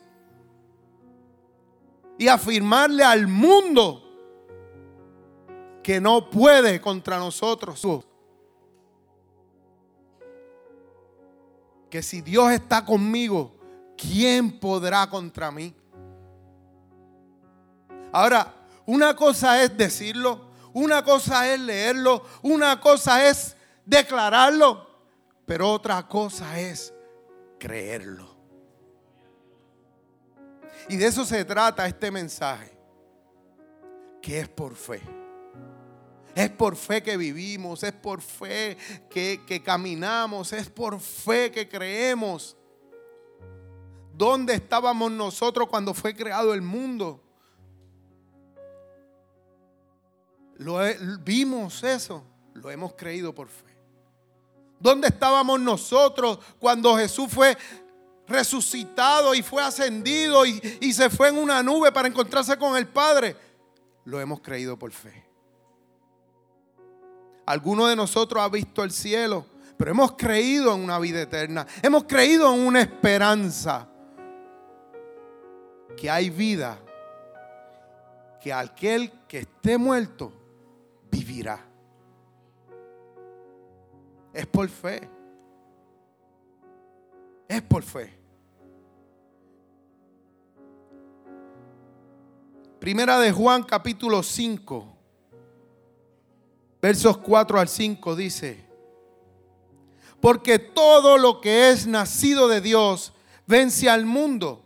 y 2.18 2.28
afirmarle 2.28 3.04
al 3.04 3.26
mundo 3.26 4.02
que 5.82 6.00
no 6.00 6.30
puede 6.30 6.80
contra 6.80 7.18
nosotros. 7.18 7.86
Que 11.90 12.02
si 12.02 12.20
Dios 12.22 12.50
está 12.52 12.84
conmigo, 12.84 13.54
¿quién 13.96 14.58
podrá 14.58 15.08
contra 15.08 15.50
mí? 15.50 15.74
Ahora, 18.12 18.52
una 18.86 19.14
cosa 19.14 19.62
es 19.62 19.76
decirlo, 19.76 20.46
una 20.72 21.04
cosa 21.04 21.52
es 21.52 21.60
leerlo, 21.60 22.24
una 22.42 22.80
cosa 22.80 23.28
es 23.28 23.56
declararlo, 23.84 24.86
pero 25.44 25.70
otra 25.70 26.06
cosa 26.08 26.58
es 26.58 26.92
creerlo. 27.58 28.35
Y 30.88 30.96
de 30.96 31.06
eso 31.06 31.24
se 31.24 31.44
trata 31.44 31.86
este 31.86 32.10
mensaje, 32.10 32.76
que 34.22 34.40
es 34.40 34.48
por 34.48 34.74
fe 34.74 35.02
Es 36.34 36.50
por 36.50 36.76
fe 36.76 37.02
que 37.02 37.16
vivimos, 37.16 37.82
es 37.82 37.92
por 37.92 38.20
fe 38.20 38.76
que, 39.10 39.62
caminamos, 39.64 40.52
es 40.52 40.68
por 40.68 41.00
fe 41.00 41.50
que 41.50 41.68
creemos. 41.68 42.56
¿Dónde 44.12 44.54
estábamos 44.54 45.10
nosotros 45.12 45.68
cuando 45.68 45.92
fue 45.92 46.14
creado 46.14 46.54
el 46.54 46.62
mundo? 46.62 47.22
Lo 50.58 50.78
vimos 51.20 51.82
eso, 51.82 52.24
lo 52.54 52.70
hemos 52.70 52.94
creído 52.94 53.34
por 53.34 53.48
fe. 53.48 53.76
¿Dónde 54.78 55.08
estábamos 55.08 55.60
nosotros 55.60 56.38
cuando 56.58 56.96
Jesús 56.96 57.28
fue 57.30 57.56
resucitado 58.28 59.34
y 59.34 59.42
fue 59.42 59.62
ascendido 59.62 60.44
y, 60.46 60.78
y, 60.80 60.92
se 60.92 61.10
fue 61.10 61.28
en 61.28 61.38
una 61.38 61.62
nube 61.62 61.92
para 61.92 62.08
encontrarse 62.08 62.56
con 62.56 62.76
el 62.76 62.86
Padre? 62.86 63.36
Lo 64.04 64.20
hemos 64.20 64.40
creído 64.40 64.78
por 64.78 64.92
fe. 64.92 65.26
Alguno 67.46 67.86
de 67.86 67.94
nosotros 67.94 68.42
ha 68.42 68.48
visto 68.48 68.82
el 68.82 68.90
cielo, 68.90 69.46
pero 69.76 69.92
hemos 69.92 70.12
creído 70.12 70.74
en 70.74 70.82
una 70.82 70.98
vida 70.98 71.22
eterna. 71.22 71.66
Hemos 71.82 72.04
creído 72.04 72.52
en 72.52 72.66
una 72.66 72.80
esperanza. 72.80 73.88
Que 75.96 76.10
hay 76.10 76.28
vida. 76.28 76.78
Que 78.40 78.52
aquel 78.52 79.12
que 79.28 79.38
esté 79.38 79.78
muerto 79.78 80.32
vivirá. 81.10 81.64
Es 84.32 84.46
por 84.46 84.68
fe. 84.68 85.08
Es 87.48 87.62
por 87.62 87.82
fe. 87.82 88.15
Primera 92.86 93.18
de 93.18 93.32
Juan 93.32 93.64
capítulo 93.64 94.22
5, 94.22 94.96
versos 96.80 97.18
4 97.18 97.58
al 97.58 97.68
5 97.68 98.14
dice, 98.14 98.64
porque 100.20 100.60
todo 100.60 101.18
lo 101.18 101.40
que 101.40 101.70
es 101.70 101.88
nacido 101.88 102.46
de 102.46 102.60
Dios 102.60 103.12
vence 103.44 103.90
al 103.90 104.06
mundo. 104.06 104.62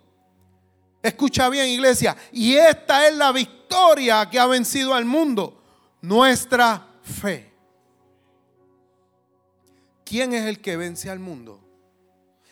Escucha 1.02 1.48
bien 1.48 1.68
iglesia, 1.68 2.14
y 2.30 2.56
esta 2.56 3.08
es 3.08 3.16
la 3.16 3.32
victoria 3.32 4.28
que 4.28 4.38
ha 4.38 4.44
vencido 4.44 4.92
al 4.92 5.06
mundo, 5.06 5.62
nuestra 6.02 6.90
fe. 7.00 7.50
¿Quién 10.04 10.34
es 10.34 10.44
el 10.44 10.60
que 10.60 10.76
vence 10.76 11.08
al 11.08 11.20
mundo? 11.20 11.58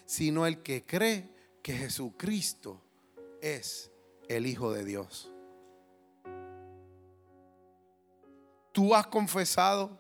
Sino 0.07 0.47
el 0.47 0.63
que 0.63 0.87
cree 0.87 1.29
que 1.63 1.75
Jesucristo 1.75 2.81
es 3.43 3.91
el 4.31 4.47
Hijo 4.47 4.73
de 4.73 4.87
Dios. 4.87 5.31
Tú 8.79 8.95
has 8.95 9.09
confesado 9.09 9.91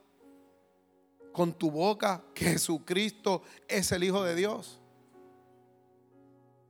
con 1.33 1.53
tu 1.53 1.69
boca 1.69 2.23
que 2.33 2.45
Jesucristo 2.45 3.43
es 3.67 3.91
el 3.91 4.05
Hijo 4.05 4.23
de 4.23 4.37
Dios. 4.37 4.79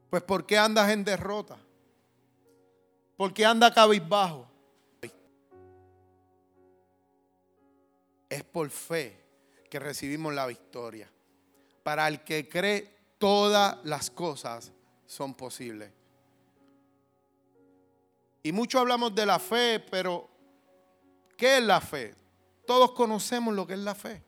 Pues 0.09 0.23
¿por 0.23 0.47
qué 0.47 0.57
andas 0.57 0.89
en 0.91 1.05
derrota? 1.05 1.59
¿Por 3.15 3.35
qué 3.35 3.45
andas 3.45 3.75
cabizbajo? 3.75 4.49
Es 8.31 8.43
por 8.45 8.71
fe 8.71 9.23
que 9.69 9.79
recibimos 9.79 10.33
la 10.33 10.47
victoria. 10.47 11.11
Para 11.83 12.09
el 12.09 12.25
que 12.25 12.49
cree, 12.49 12.91
todas 13.19 13.85
las 13.85 14.11
cosas 14.11 14.73
son 15.05 15.35
posibles. 15.35 15.93
Y 18.43 18.51
mucho 18.53 18.79
hablamos 18.79 19.15
de 19.15 19.27
la 19.27 19.39
fe, 19.39 19.79
pero 19.91 20.38
¿qué 21.39 21.57
es 21.57 21.65
la 21.65 21.81
fe? 21.81 22.15
Todos 22.67 22.91
conocemos 22.91 23.55
lo 23.55 23.67
que 23.67 23.73
es 23.73 23.79
la 23.79 23.95
fe. 23.95 24.23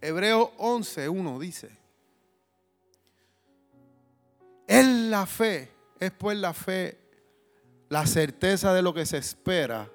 Hebreo 0.00 0.52
11, 0.56 1.10
1 1.10 1.38
dice, 1.38 1.70
es 4.66 4.86
la 4.86 5.26
fe, 5.26 5.70
es 5.98 6.10
pues 6.12 6.38
la 6.38 6.54
fe, 6.54 6.96
la 7.90 8.06
certeza 8.06 8.72
de 8.72 8.80
lo 8.80 8.94
que 8.94 9.04
se 9.04 9.18
espera, 9.18 9.90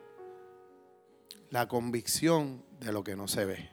la 1.50 1.68
convicción 1.68 2.64
de 2.80 2.92
lo 2.92 3.04
que 3.04 3.16
no 3.16 3.28
se 3.28 3.46
ve. 3.46 3.70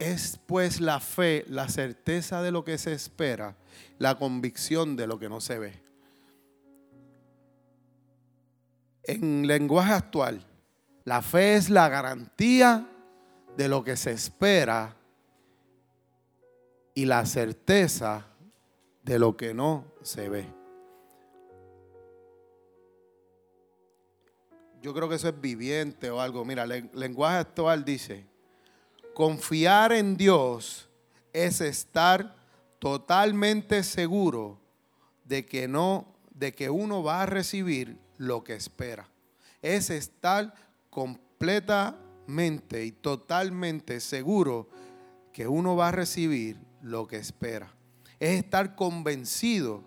Es 0.00 0.40
pues 0.46 0.80
la 0.80 0.98
fe, 0.98 1.44
la 1.48 1.68
certeza 1.68 2.42
de 2.42 2.50
lo 2.50 2.64
que 2.64 2.78
se 2.78 2.92
espera, 2.92 3.56
la 3.98 4.18
convicción 4.18 4.96
de 4.96 5.06
lo 5.06 5.20
que 5.20 5.28
no 5.28 5.40
se 5.40 5.60
ve. 5.60 5.91
En 9.04 9.46
lenguaje 9.46 9.92
actual, 9.92 10.46
la 11.04 11.22
fe 11.22 11.56
es 11.56 11.70
la 11.70 11.88
garantía 11.88 12.88
de 13.56 13.68
lo 13.68 13.82
que 13.82 13.96
se 13.96 14.12
espera 14.12 14.96
y 16.94 17.04
la 17.04 17.26
certeza 17.26 18.26
de 19.02 19.18
lo 19.18 19.36
que 19.36 19.54
no 19.54 19.84
se 20.02 20.28
ve. 20.28 20.46
Yo 24.80 24.92
creo 24.94 25.08
que 25.08 25.14
eso 25.14 25.28
es 25.28 25.40
viviente 25.40 26.10
o 26.10 26.20
algo. 26.20 26.44
Mira, 26.44 26.64
el 26.64 26.90
lenguaje 26.92 27.38
actual 27.38 27.84
dice, 27.84 28.26
Confiar 29.14 29.92
en 29.92 30.16
Dios 30.16 30.88
es 31.32 31.60
estar 31.60 32.34
totalmente 32.78 33.82
seguro 33.82 34.58
de 35.24 35.44
que 35.44 35.68
no 35.68 36.06
de 36.34 36.52
que 36.52 36.70
uno 36.70 37.04
va 37.04 37.22
a 37.22 37.26
recibir 37.26 37.96
lo 38.22 38.44
que 38.44 38.54
espera. 38.54 39.08
Es 39.60 39.90
estar 39.90 40.54
completamente 40.90 42.84
y 42.84 42.92
totalmente 42.92 44.00
seguro 44.00 44.68
que 45.32 45.48
uno 45.48 45.76
va 45.76 45.88
a 45.88 45.92
recibir 45.92 46.58
lo 46.82 47.06
que 47.06 47.16
espera. 47.16 47.74
Es 48.20 48.38
estar 48.38 48.74
convencido 48.76 49.82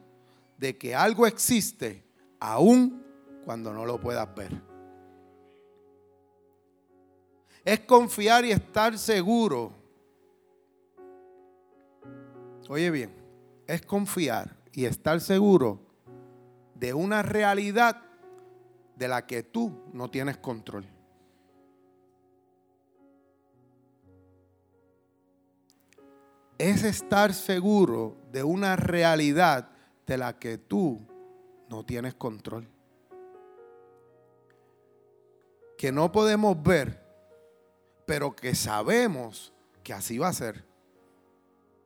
de 0.58 0.78
que 0.78 0.96
algo 0.96 1.28
existe 1.28 2.04
aún 2.40 3.04
cuando 3.46 3.74
no 3.74 3.86
lo 3.86 4.00
puedas 4.00 4.34
ver 4.36 4.76
es 7.66 7.80
confiar 7.82 8.46
y 8.46 8.52
estar 8.52 8.98
seguro. 8.98 9.74
Oye 12.70 12.92
bien, 12.92 13.12
es 13.66 13.82
confiar 13.82 14.56
y 14.72 14.86
estar 14.86 15.20
seguro 15.20 15.82
de 16.76 16.94
una 16.94 17.24
realidad 17.24 18.04
de 18.96 19.08
la 19.08 19.26
que 19.26 19.44
tú 19.44 19.84
no 19.94 20.10
tienes 20.10 20.38
control. 20.38 20.86
Es 26.58 26.84
estar 26.84 27.34
seguro 27.34 28.16
de 28.32 28.44
una 28.44 28.76
realidad 28.76 29.70
de 30.06 30.18
la 30.18 30.40
que 30.40 30.58
tú 30.58 31.02
no 31.70 31.86
tienes 31.86 32.14
control. 32.14 32.68
Que 35.78 35.92
no 35.92 36.12
podemos 36.12 36.62
ver 36.64 37.06
pero 38.06 38.36
que 38.36 38.56
sabemos 38.56 39.52
que 39.84 39.94
así 39.94 40.18
va 40.18 40.30
a 40.30 40.34
ser, 40.34 40.64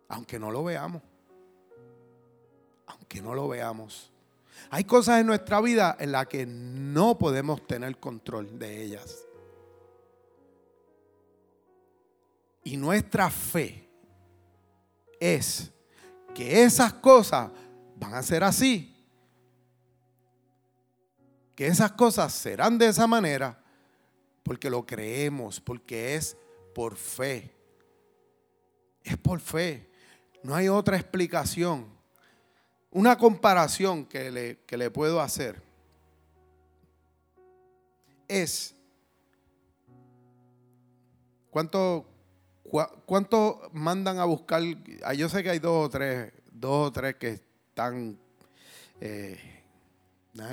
aunque 0.07 0.39
no 0.39 0.51
lo 0.51 0.63
veamos, 0.63 1.01
aunque 2.87 3.21
no 3.21 3.33
lo 3.33 3.47
veamos. 3.47 4.08
Hay 4.71 4.83
cosas 4.83 5.19
en 5.19 5.27
nuestra 5.27 5.61
vida 5.61 5.97
en 5.99 6.11
las 6.11 6.27
que 6.27 6.45
no 6.45 7.17
podemos 7.17 7.65
tener 7.65 7.97
control 7.99 8.59
de 8.59 8.83
ellas. 8.83 9.25
Y 12.63 12.77
nuestra 12.77 13.31
fe 13.31 13.89
es 15.19 15.71
que 16.35 16.63
esas 16.63 16.93
cosas 16.93 17.49
van 17.95 18.13
a 18.13 18.21
ser 18.21 18.43
así. 18.43 18.95
Que 21.55 21.67
esas 21.67 21.91
cosas 21.93 22.31
serán 22.31 22.77
de 22.77 22.87
esa 22.87 23.07
manera 23.07 23.61
porque 24.43 24.69
lo 24.69 24.85
creemos, 24.85 25.59
porque 25.59 26.15
es 26.15 26.37
por 26.75 26.95
fe. 26.95 27.55
Es 29.03 29.17
por 29.17 29.39
fe. 29.39 29.89
No 30.43 30.53
hay 30.53 30.69
otra 30.69 30.95
explicación. 30.95 31.98
Una 32.91 33.17
comparación 33.17 34.05
que 34.05 34.31
le, 34.31 34.59
le 34.67 34.91
puedo 34.91 35.21
hacer 35.21 35.61
es, 38.27 38.75
¿cuánto, 41.51 42.07
¿cuánto 43.05 43.69
mandan 43.73 44.17
a 44.17 44.25
buscar? 44.25 44.63
Ah, 45.03 45.13
yo 45.13 45.29
sé 45.29 45.43
que 45.43 45.51
hay 45.51 45.59
dos 45.59 45.85
o 45.85 45.89
tres, 45.89 46.31
dos 46.51 46.87
o 46.87 46.91
tres 46.91 47.15
que 47.15 47.29
están, 47.29 48.17
eh, 49.01 49.39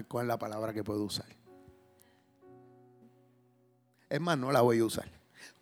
¿cuál 0.08 0.26
es 0.26 0.28
la 0.28 0.38
palabra 0.38 0.74
que 0.74 0.84
puedo 0.84 1.04
usar? 1.04 1.26
Es 4.10 4.20
más, 4.20 4.36
no 4.36 4.52
la 4.52 4.60
voy 4.60 4.78
a 4.80 4.84
usar. 4.84 5.10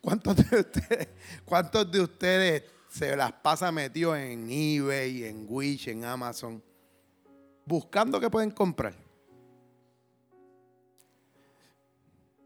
¿Cuántos 0.00 0.36
de 0.36 0.60
ustedes, 0.60 1.08
cuántos 1.44 1.90
de 1.90 2.00
ustedes 2.00 2.73
se 2.94 3.16
las 3.16 3.32
pasa 3.32 3.72
metidos 3.72 4.16
en 4.18 4.48
eBay, 4.48 5.24
en 5.24 5.46
Wish, 5.48 5.88
en 5.88 6.04
Amazon, 6.04 6.62
buscando 7.66 8.20
que 8.20 8.30
pueden 8.30 8.52
comprar? 8.52 8.94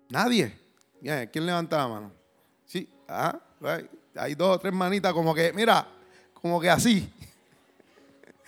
Nadie. 0.09 0.59
¿Quién 1.31 1.45
levanta 1.45 1.77
la 1.77 1.89
mano? 1.89 2.13
Sí, 2.65 2.89
ah, 3.09 3.39
hay 4.15 4.35
dos 4.35 4.57
o 4.57 4.59
tres 4.59 4.73
manitas 4.73 5.13
como 5.13 5.35
que, 5.35 5.53
mira, 5.53 5.87
como 6.33 6.59
que 6.59 6.71
así. 6.71 7.13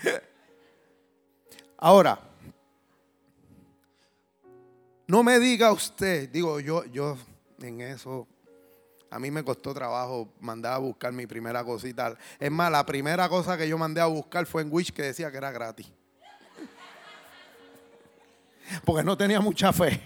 Ahora, 1.76 2.18
no 5.06 5.22
me 5.22 5.38
diga 5.38 5.70
usted, 5.70 6.30
digo 6.30 6.60
yo, 6.60 6.86
yo 6.86 7.18
en 7.60 7.82
eso, 7.82 8.26
a 9.10 9.18
mí 9.18 9.30
me 9.30 9.42
costó 9.42 9.74
trabajo 9.74 10.32
mandar 10.40 10.74
a 10.74 10.78
buscar 10.78 11.12
mi 11.12 11.26
primera 11.26 11.64
cosita. 11.64 12.16
Es 12.38 12.50
más, 12.50 12.70
la 12.70 12.86
primera 12.86 13.28
cosa 13.28 13.58
que 13.58 13.68
yo 13.68 13.76
mandé 13.76 14.00
a 14.00 14.06
buscar 14.06 14.46
fue 14.46 14.62
en 14.62 14.72
Wish 14.72 14.92
que 14.92 15.02
decía 15.02 15.30
que 15.32 15.36
era 15.36 15.50
gratis. 15.50 15.90
Porque 18.84 19.02
no 19.02 19.16
tenía 19.16 19.40
mucha 19.40 19.72
fe. 19.72 20.00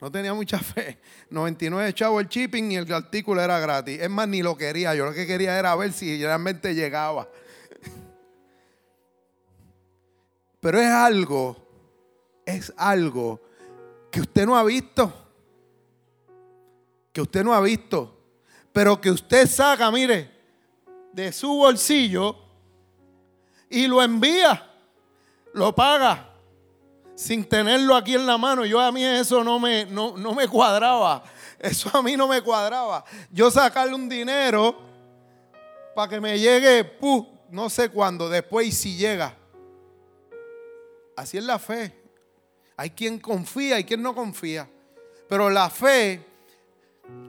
No 0.00 0.12
tenía 0.12 0.34
mucha 0.34 0.58
fe. 0.58 0.98
99 1.30 1.94
chavos 1.94 2.22
el 2.22 2.28
shipping 2.28 2.72
y 2.72 2.76
el 2.76 2.92
artículo 2.92 3.40
era 3.40 3.58
gratis. 3.58 4.00
Es 4.00 4.10
más, 4.10 4.28
ni 4.28 4.42
lo 4.42 4.56
quería. 4.56 4.94
Yo 4.94 5.06
lo 5.06 5.12
que 5.12 5.26
quería 5.26 5.58
era 5.58 5.74
ver 5.74 5.92
si 5.92 6.22
realmente 6.22 6.74
llegaba. 6.74 7.28
Pero 10.60 10.80
es 10.80 10.88
algo, 10.88 11.56
es 12.44 12.72
algo 12.76 13.40
que 14.10 14.20
usted 14.20 14.46
no 14.46 14.56
ha 14.56 14.64
visto. 14.64 15.25
Que 17.16 17.22
usted 17.22 17.42
no 17.42 17.54
ha 17.54 17.62
visto. 17.62 18.14
Pero 18.74 19.00
que 19.00 19.10
usted 19.10 19.46
saca, 19.48 19.90
mire, 19.90 20.30
de 21.14 21.32
su 21.32 21.48
bolsillo 21.48 22.36
y 23.70 23.86
lo 23.86 24.02
envía. 24.02 24.70
Lo 25.54 25.74
paga 25.74 26.28
sin 27.14 27.48
tenerlo 27.48 27.96
aquí 27.96 28.16
en 28.16 28.26
la 28.26 28.36
mano. 28.36 28.66
Yo 28.66 28.78
a 28.78 28.92
mí 28.92 29.02
eso 29.02 29.42
no 29.42 29.58
me, 29.58 29.86
no, 29.86 30.12
me 30.34 30.46
cuadraba. 30.46 31.24
Eso 31.58 31.88
a 31.96 32.02
mí 32.02 32.18
no 32.18 32.28
me 32.28 32.42
cuadraba. 32.42 33.02
Yo 33.30 33.50
sacarle 33.50 33.94
un 33.94 34.10
dinero 34.10 34.76
para 35.94 36.10
que 36.10 36.20
me 36.20 36.38
llegue, 36.38 36.98
no 37.48 37.70
sé 37.70 37.88
cuándo, 37.88 38.28
después 38.28 38.66
y 38.66 38.72
si 38.72 38.96
llega. 38.98 39.34
Así 41.16 41.38
es 41.38 41.44
la 41.44 41.58
fe. 41.58 41.98
Hay 42.76 42.90
quien 42.90 43.18
confía 43.18 43.80
y 43.80 43.84
quien 43.84 44.02
no 44.02 44.14
confía. 44.14 44.68
Pero 45.30 45.48
la 45.48 45.70
fe 45.70 46.35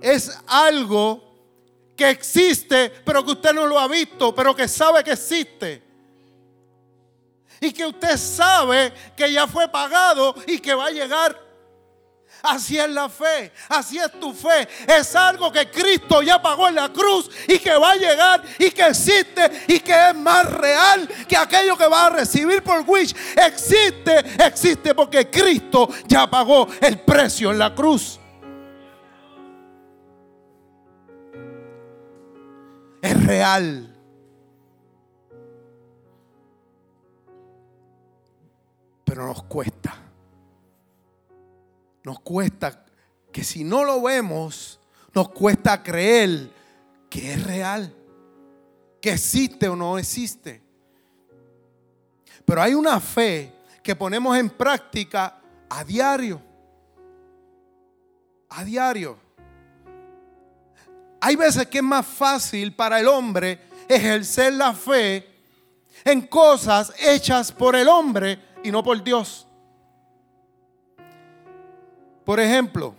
es 0.02 0.32
algo 0.48 1.24
que 1.96 2.10
existe, 2.10 2.90
pero 3.04 3.26
que 3.26 3.32
usted 3.32 3.54
no 3.54 3.66
lo 3.66 3.80
ha 3.80 3.88
visto, 3.88 4.34
pero 4.34 4.56
que 4.56 4.68
sabe 4.68 5.04
que 5.04 5.12
existe 5.12 5.88
y 7.60 7.72
que 7.72 7.86
usted 7.86 8.18
sabe 8.18 8.94
que 9.16 9.32
ya 9.32 9.48
fue 9.48 9.68
pagado 9.68 10.36
y 10.46 10.60
que 10.60 10.74
va 10.74 10.88
a 10.88 10.92
llegar. 10.92 11.48
Así 12.44 12.78
es 12.78 12.90
la 12.90 13.10
fe, 13.10 13.52
así 13.68 13.98
es 13.98 14.12
tu 14.20 14.32
fe. 14.32 14.68
Es 14.88 15.16
algo 15.16 15.52
que 15.52 15.70
Cristo 15.72 16.22
ya 16.22 16.40
pagó 16.40 16.68
en 16.68 16.76
la 16.76 16.90
cruz 16.90 17.30
y 17.48 17.58
que 17.58 17.76
va 17.76 17.92
a 17.92 17.96
llegar 17.96 18.44
y 18.60 18.70
que 18.70 18.86
existe 18.86 19.66
y 19.68 19.80
que 19.80 20.10
es 20.10 20.16
más 20.16 20.46
real 20.46 21.08
que 21.28 21.36
aquello 21.36 21.76
que 21.76 21.88
va 21.88 22.06
a 22.06 22.10
recibir 22.12 22.62
por 22.62 22.84
Wish. 22.88 23.16
Existe, 23.36 24.20
existe 24.46 24.94
porque 24.94 25.30
Cristo 25.30 25.90
ya 26.06 26.30
pagó 26.30 26.68
el 26.80 27.00
precio 27.00 27.52
en 27.52 27.58
la 27.58 27.74
cruz. 27.74 28.20
Es 33.08 33.26
real. 33.26 33.98
pero 39.08 39.26
nos 39.26 39.42
cuesta. 39.44 39.96
Nos 42.04 42.20
cuesta 42.20 42.86
que 43.32 43.42
si 43.44 43.64
no 43.64 43.86
lo 43.86 44.02
vemos, 44.02 44.82
nos 45.14 45.30
cuesta 45.30 45.82
creer 45.82 46.52
que 47.10 47.34
es 47.34 47.44
real, 47.44 47.96
que 49.02 49.14
existe 49.14 49.70
o 49.70 49.78
no 49.78 49.98
existe. 49.98 50.62
Pero 52.44 52.62
hay 52.62 52.74
una 52.74 53.00
fe 53.00 53.54
que 53.82 53.96
ponemos 53.96 54.38
en 54.38 54.50
práctica 54.50 55.42
a 55.70 55.84
diario. 55.86 56.42
A 58.50 58.64
diario. 58.66 59.18
Hay 61.28 61.36
veces 61.36 61.68
que 61.68 61.80
es 61.80 61.84
más 61.84 62.06
fácil 62.06 62.74
para 62.74 63.02
el 63.02 63.08
hombre 63.10 63.60
ejercer 63.90 64.54
la 64.54 64.74
fe 64.74 65.28
en 66.06 66.26
cosas 66.26 66.94
hechas 66.98 67.52
por 67.52 67.76
el 67.76 67.90
hombre 67.90 68.40
y 68.64 68.72
no 68.72 68.82
por 68.82 69.04
Dios. 69.04 69.46
Por 72.24 72.40
ejemplo, 72.40 72.96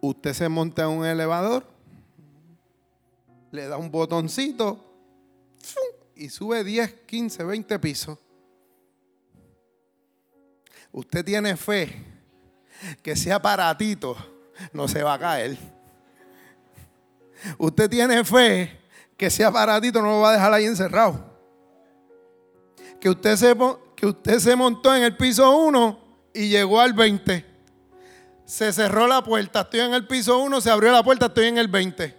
usted 0.00 0.34
se 0.34 0.48
monta 0.48 0.84
en 0.84 0.90
un 0.90 1.04
elevador, 1.04 1.66
le 3.50 3.66
da 3.66 3.76
un 3.76 3.90
botoncito 3.90 4.78
y 6.14 6.28
sube 6.28 6.62
10, 6.62 6.92
15, 7.06 7.42
20 7.42 7.78
pisos. 7.80 8.18
Usted 10.92 11.24
tiene 11.24 11.56
fe 11.56 12.04
que 13.02 13.12
ese 13.12 13.32
aparatito 13.32 14.16
no 14.72 14.88
se 14.88 15.02
va 15.02 15.14
a 15.14 15.18
caer. 15.18 15.58
Usted 17.58 17.88
tiene 17.88 18.24
fe 18.24 18.80
que 19.16 19.26
ese 19.26 19.44
aparatito 19.44 20.00
no 20.00 20.10
lo 20.10 20.20
va 20.20 20.30
a 20.30 20.32
dejar 20.34 20.52
ahí 20.52 20.64
encerrado. 20.64 21.24
Que 23.00 23.10
usted 23.10 23.36
se, 23.36 23.56
que 23.94 24.06
usted 24.06 24.38
se 24.38 24.56
montó 24.56 24.94
en 24.94 25.04
el 25.04 25.16
piso 25.16 25.56
1 25.56 25.98
y 26.34 26.48
llegó 26.48 26.80
al 26.80 26.92
20. 26.92 27.44
Se 28.44 28.72
cerró 28.72 29.06
la 29.06 29.22
puerta, 29.22 29.60
estoy 29.60 29.80
en 29.80 29.94
el 29.94 30.06
piso 30.06 30.38
1, 30.38 30.60
se 30.60 30.70
abrió 30.70 30.90
la 30.90 31.02
puerta, 31.02 31.26
estoy 31.26 31.46
en 31.46 31.58
el 31.58 31.68
20. 31.68 32.16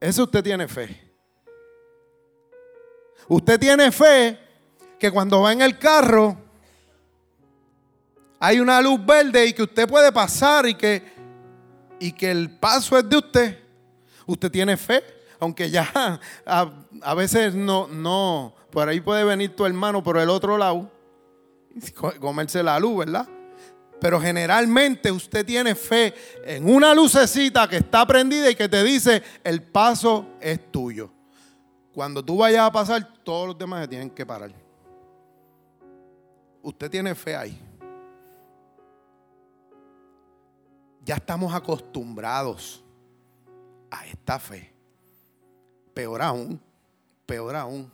Eso 0.00 0.24
usted 0.24 0.42
tiene 0.42 0.66
fe. 0.66 1.10
Usted 3.28 3.60
tiene 3.60 3.92
fe 3.92 4.38
que 5.00 5.10
cuando 5.10 5.40
va 5.40 5.52
en 5.52 5.62
el 5.62 5.78
carro 5.78 6.36
hay 8.38 8.60
una 8.60 8.80
luz 8.80 9.04
verde 9.04 9.46
y 9.46 9.52
que 9.52 9.62
usted 9.62 9.88
puede 9.88 10.12
pasar 10.12 10.66
y 10.66 10.74
que, 10.74 11.02
y 11.98 12.12
que 12.12 12.30
el 12.30 12.50
paso 12.50 12.96
es 12.98 13.08
de 13.08 13.16
usted. 13.16 13.58
Usted 14.26 14.50
tiene 14.50 14.76
fe, 14.76 15.02
aunque 15.40 15.70
ya 15.70 16.20
a, 16.46 17.14
veces 17.14 17.54
no, 17.54 17.88
no, 17.88 18.54
por 18.70 18.88
ahí 18.88 19.00
puede 19.00 19.24
venir 19.24 19.56
tu 19.56 19.66
hermano 19.66 20.02
por 20.02 20.18
el 20.18 20.28
otro 20.28 20.56
lado, 20.56 20.90
comerse 22.20 22.62
la 22.62 22.78
luz, 22.78 22.98
¿verdad? 22.98 23.26
Pero 24.00 24.20
generalmente 24.20 25.10
usted 25.10 25.44
tiene 25.44 25.74
fe 25.74 26.14
en 26.44 26.68
una 26.68 26.94
lucecita 26.94 27.68
que 27.68 27.78
está 27.78 28.06
prendida 28.06 28.50
y 28.50 28.54
que 28.54 28.68
te 28.68 28.82
dice, 28.84 29.22
el 29.44 29.62
paso 29.62 30.26
es 30.40 30.70
tuyo. 30.70 31.10
Cuando 31.92 32.24
tú 32.24 32.38
vayas 32.38 32.66
a 32.66 32.72
pasar, 32.72 33.06
todos 33.22 33.48
los 33.48 33.58
demás 33.58 33.82
se 33.82 33.88
tienen 33.88 34.10
que 34.10 34.24
parar. 34.24 34.69
Usted 36.62 36.90
tiene 36.90 37.14
fe 37.14 37.36
ahí. 37.36 37.60
Ya 41.04 41.16
estamos 41.16 41.52
acostumbrados 41.54 42.84
a 43.90 44.06
esta 44.06 44.38
fe. 44.38 44.72
Peor 45.94 46.22
aún, 46.22 46.60
peor 47.26 47.56
aún. 47.56 47.90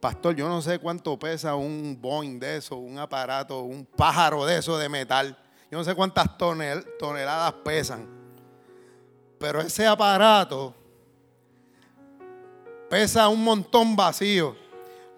Pastor, 0.00 0.34
yo 0.34 0.48
no 0.48 0.60
sé 0.60 0.78
cuánto 0.78 1.16
pesa 1.16 1.54
un 1.54 1.96
Boeing 2.00 2.40
de 2.40 2.56
eso, 2.56 2.76
un 2.76 2.98
aparato, 2.98 3.60
un 3.60 3.84
pájaro 3.84 4.44
de 4.44 4.58
eso 4.58 4.76
de 4.76 4.88
metal. 4.88 5.38
Yo 5.70 5.78
no 5.78 5.84
sé 5.84 5.94
cuántas 5.94 6.26
toneladas 6.36 7.52
pesan. 7.64 8.08
Pero 9.38 9.60
ese 9.60 9.86
aparato 9.86 10.74
pesa 12.90 13.28
un 13.28 13.44
montón 13.44 13.94
vacío. 13.94 14.56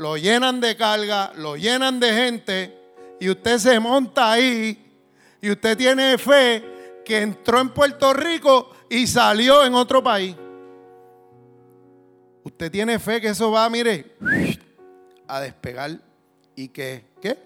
Lo 0.05 0.19
llenan 0.19 0.61
de 0.61 0.77
carga, 0.77 1.33
lo 1.35 1.57
llenan 1.57 1.99
de 1.99 2.13
gente 2.13 2.79
y 3.19 3.31
usted 3.31 3.57
se 3.57 3.81
monta 3.81 4.33
ahí 4.33 4.95
y 5.41 5.51
usted 5.51 5.79
tiene 5.79 6.19
fe 6.19 7.01
que 7.07 7.23
entró 7.23 7.59
en 7.59 7.71
Puerto 7.71 8.13
Rico 8.13 8.71
y 8.91 9.07
salió 9.07 9.65
en 9.65 9.73
otro 9.73 10.05
país. 10.05 10.37
Usted 12.43 12.71
tiene 12.71 12.99
fe 12.99 13.19
que 13.19 13.29
eso 13.29 13.51
va, 13.51 13.67
mire, 13.71 14.15
a 15.27 15.41
despegar 15.41 15.99
y 16.55 16.69
que, 16.69 17.07
¿qué? 17.23 17.39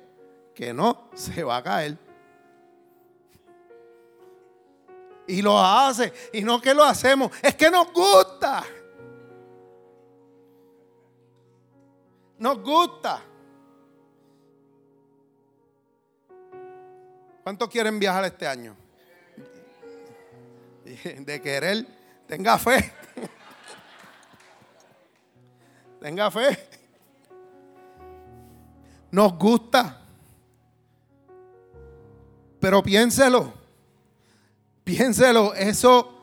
Que 0.53 0.75
no 0.75 1.11
se 1.15 1.45
va 1.45 1.59
a 1.59 1.63
caer. 1.63 1.97
Y 5.29 5.43
lo 5.43 5.57
hace. 5.57 6.13
Y 6.33 6.41
no 6.41 6.61
que 6.61 6.75
lo 6.75 6.83
hacemos, 6.83 7.31
es 7.41 7.55
que 7.55 7.71
nos 7.71 7.93
gusta. 7.93 8.65
Nos 12.39 12.63
gusta. 12.63 13.23
¿Cuántos 17.43 17.69
quieren 17.69 17.99
viajar 17.99 18.25
este 18.25 18.47
año? 18.47 18.77
de 21.19 21.43
querer, 21.43 21.87
tenga 22.27 22.59
fe. 22.59 22.93
Tenga 26.01 26.31
fe. 26.31 26.69
Nos 29.11 29.37
gusta. 29.37 30.01
Pero 32.61 32.83
piénselo. 32.83 33.53
Piénselo. 34.85 35.55
Eso 35.55 36.18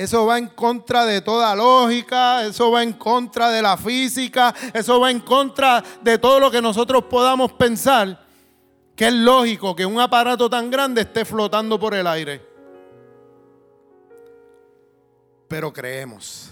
eso 0.00 0.24
va 0.24 0.38
en 0.38 0.46
contra 0.46 1.04
de 1.04 1.20
toda 1.20 1.54
lógica, 1.54 2.46
eso 2.46 2.70
va 2.70 2.82
en 2.82 2.94
contra 2.94 3.50
de 3.50 3.60
la 3.60 3.76
física, 3.76 4.54
eso 4.72 4.98
va 4.98 5.10
en 5.10 5.20
contra 5.20 5.84
de 6.00 6.16
todo 6.16 6.40
lo 6.40 6.50
que 6.50 6.62
nosotros 6.62 7.04
podamos 7.04 7.52
pensar, 7.52 8.24
que 8.96 9.08
es 9.08 9.12
lógico 9.12 9.76
que 9.76 9.84
un 9.84 10.00
aparato 10.00 10.48
tan 10.48 10.70
grande 10.70 11.02
esté 11.02 11.26
flotando 11.26 11.78
por 11.78 11.92
el 11.92 12.06
aire. 12.06 12.40
Pero 15.46 15.70
creemos, 15.70 16.50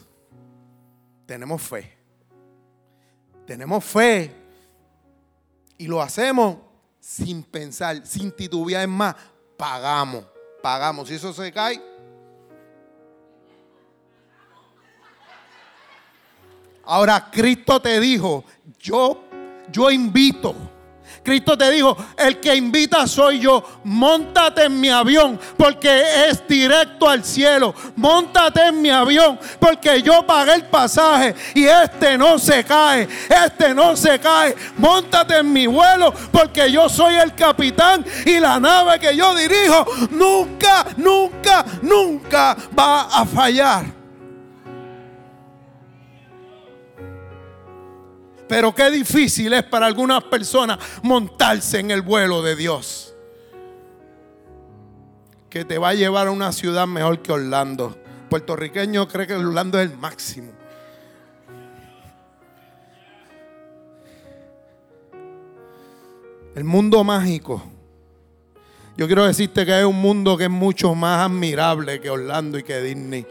tenemos 1.24 1.62
fe, 1.62 1.96
tenemos 3.46 3.82
fe 3.82 4.30
y 5.78 5.87
lo 5.87 6.02
hacemos 6.02 6.58
sin 7.00 7.42
pensar, 7.42 8.06
sin 8.06 8.30
titubear, 8.30 8.82
es 8.82 8.88
más, 8.88 9.16
pagamos, 9.56 10.26
pagamos. 10.62 11.08
Si 11.08 11.14
eso 11.14 11.32
se 11.32 11.50
cae, 11.50 11.88
Ahora 16.90 17.29
Cristo 17.31 17.81
te 17.81 18.01
dijo, 18.01 18.44
yo, 18.81 19.22
yo 19.70 19.90
invito. 19.90 20.55
Cristo 21.22 21.59
te 21.59 21.70
dijo, 21.70 21.94
el 22.16 22.40
que 22.40 22.57
invita 22.57 23.07
soy 23.07 23.40
yo. 23.40 23.62
Móntate 23.85 24.64
en 24.64 24.81
mi 24.81 24.88
avión 24.88 25.38
porque 25.59 26.03
es 26.31 26.48
directo 26.48 27.07
al 27.07 27.22
cielo. 27.22 27.74
Móntate 27.94 28.68
en 28.68 28.81
mi 28.81 28.88
avión 28.88 29.38
porque 29.61 30.01
yo 30.01 30.27
pagué 30.27 30.55
el 30.55 30.64
pasaje 30.64 31.35
y 31.55 31.66
este 31.66 32.16
no 32.16 32.38
se 32.38 32.64
cae. 32.64 33.07
Este 33.29 33.74
no 33.74 33.94
se 33.94 34.18
cae. 34.18 34.57
Móntate 34.79 35.37
en 35.37 35.53
mi 35.53 35.66
vuelo 35.66 36.14
porque 36.33 36.72
yo 36.72 36.88
soy 36.88 37.16
el 37.16 37.35
capitán 37.35 38.03
y 38.24 38.40
la 38.40 38.59
nave 38.59 38.98
que 38.98 39.14
yo 39.14 39.35
dirijo 39.35 39.85
nunca, 40.12 40.87
nunca, 40.96 41.66
nunca 41.83 42.57
va 42.74 43.03
a 43.03 43.27
fallar. 43.27 43.97
Pero 48.48 48.74
qué 48.74 48.90
difícil 48.90 49.52
es 49.52 49.62
para 49.64 49.87
algunas 49.87 50.24
personas 50.24 50.78
montarse 51.02 51.80
en 51.80 51.90
el 51.90 52.00
vuelo 52.00 52.42
de 52.42 52.56
Dios. 52.56 53.14
Que 55.50 55.64
te 55.64 55.78
va 55.78 55.90
a 55.90 55.94
llevar 55.94 56.28
a 56.28 56.30
una 56.30 56.52
ciudad 56.52 56.87
mejor 56.87 57.20
que 57.20 57.32
Orlando. 57.32 57.96
Puertorriqueño 58.30 59.06
cree 59.06 59.26
que 59.26 59.34
Orlando 59.34 59.78
es 59.78 59.90
el 59.90 59.98
máximo. 59.98 60.52
El 66.54 66.64
mundo 66.64 67.04
mágico. 67.04 67.62
Yo 68.96 69.06
quiero 69.06 69.26
decirte 69.26 69.64
que 69.64 69.74
hay 69.74 69.84
un 69.84 70.00
mundo 70.00 70.37
que 70.37 70.44
es 70.44 70.50
mucho 70.50 70.94
más 70.94 71.24
admirable 71.24 72.00
que 72.00 72.11
Orlando 72.11 72.58
y 72.58 72.62
que 72.62 72.82
Disney 72.82 73.26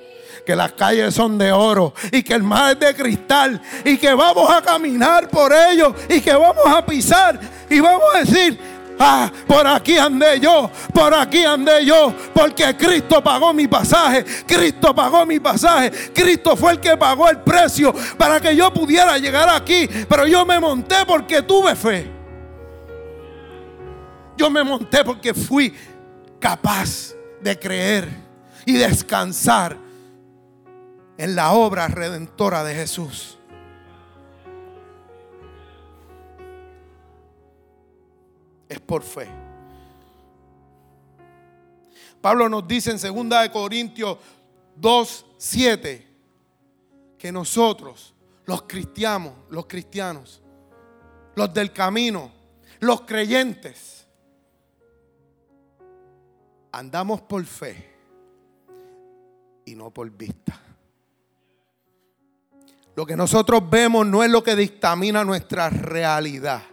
que 0.46 0.56
las 0.56 0.74
calles 0.74 1.13
son 1.13 1.38
de 1.38 1.52
oro 1.52 1.94
y 2.12 2.24
que 2.24 2.34
el 2.34 2.44
mar 2.44 2.74
es 2.74 2.80
de 2.80 2.96
cristal 2.96 3.62
y 3.84 3.98
que 3.98 4.13
vamos 4.13 4.50
a 4.50 4.62
caminar 4.62 5.30
por 5.30 5.52
ellos 5.54 5.94
y 6.10 6.22
que 6.22 6.34
vamos 6.34 6.66
a 6.66 6.86
pisar 6.86 7.40
y 7.70 7.80
vamos 7.80 8.04
a 8.16 8.20
decir, 8.20 8.60
Ah, 9.00 9.32
por 9.46 9.68
aquí 9.68 9.96
andé 9.98 10.40
yo, 10.40 10.72
por 10.92 11.13
aquí 11.13 11.44
andé 11.44 11.86
yo, 11.86 12.13
porque 12.34 12.76
Cristo 12.76 13.24
pagó 13.24 13.54
mi 13.54 13.68
pasaje, 13.68 14.26
Cristo 14.46 14.94
pagó 14.96 15.24
mi 15.26 15.40
pasaje, 15.40 15.92
Cristo 16.13 16.56
fue 16.56 16.74
el 16.74 16.80
que 16.80 16.98
pagó 16.98 17.30
el 17.30 17.38
precio 17.40 17.94
para 18.18 18.40
que 18.40 18.56
yo 18.56 18.74
pudiera 18.74 19.18
llegar 19.20 19.50
aquí, 19.50 19.88
pero 20.10 20.26
yo 20.26 20.46
me 20.46 20.60
monté 20.60 21.06
porque 21.06 21.44
tuve 21.44 21.76
fe. 21.76 22.12
Yo 24.36 24.50
me 24.50 24.63
monté 24.63 25.04
porque 25.04 25.34
fui 25.34 25.74
capaz 26.40 27.13
de 27.42 27.58
creer 27.58 28.10
y 28.66 28.74
descansar 28.74 29.78
en 31.17 31.36
la 31.36 31.53
obra 31.53 31.88
redentora 31.88 32.63
de 32.63 32.75
Jesús. 32.75 33.38
Es 38.69 38.80
por 38.80 39.03
fe. 39.03 39.27
Pablo 42.21 42.49
nos 42.49 42.67
dice 42.67 42.91
en 42.91 43.30
2 43.30 43.49
Corintios 43.49 44.17
2, 44.75 45.25
7 45.38 46.08
que 47.17 47.32
nosotros, 47.32 48.13
los 48.45 48.63
cristianos, 48.63 49.34
los 49.49 49.65
cristianos, 49.65 50.41
los 51.36 51.53
del 51.53 51.71
camino, 51.71 52.32
los 52.80 53.01
creyentes, 53.01 54.08
andamos 56.71 57.21
por 57.21 57.43
fe 57.45 57.95
y 59.65 59.75
no 59.75 59.91
por 59.91 60.10
vista. 60.12 60.66
Lo 62.98 63.06
que 63.06 63.16
nosotros 63.16 63.62
vemos 63.70 64.08
no 64.08 64.24
es 64.24 64.32
lo 64.32 64.44
que 64.44 64.56
dictamina 64.56 65.24
nuestra 65.24 65.70
realidad. 65.70 66.64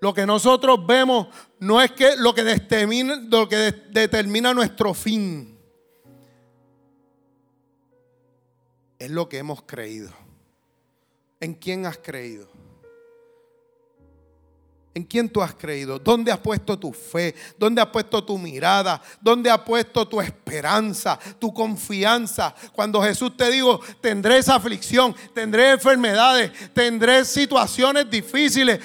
Lo 0.00 0.12
que 0.12 0.26
nosotros 0.26 0.84
vemos 0.84 1.28
no 1.60 1.80
es 1.80 1.92
que 1.92 2.16
lo 2.16 2.34
que 2.34 2.42
determina, 2.42 3.14
lo 3.14 3.48
que 3.48 3.70
determina 3.92 4.52
nuestro 4.52 4.92
fin. 4.92 5.56
Es 8.98 9.08
lo 9.08 9.28
que 9.28 9.38
hemos 9.38 9.62
creído. 9.62 10.10
¿En 11.38 11.54
quién 11.54 11.86
has 11.86 11.98
creído? 11.98 12.48
¿En 14.98 15.04
quién 15.04 15.28
tú 15.28 15.40
has 15.40 15.54
creído? 15.54 15.96
¿Dónde 15.96 16.32
has 16.32 16.40
puesto 16.40 16.76
tu 16.76 16.92
fe? 16.92 17.32
¿Dónde 17.56 17.80
has 17.80 17.86
puesto 17.86 18.24
tu 18.24 18.36
mirada? 18.36 19.00
¿Dónde 19.20 19.48
has 19.48 19.60
puesto 19.60 20.08
tu 20.08 20.20
esperanza, 20.20 21.16
tu 21.38 21.54
confianza? 21.54 22.52
Cuando 22.72 23.00
Jesús 23.00 23.36
te 23.36 23.48
dijo, 23.48 23.80
tendré 24.00 24.38
esa 24.38 24.56
aflicción, 24.56 25.14
tendré 25.32 25.70
enfermedades, 25.70 26.50
tendré 26.74 27.24
situaciones 27.24 28.10
difíciles, 28.10 28.80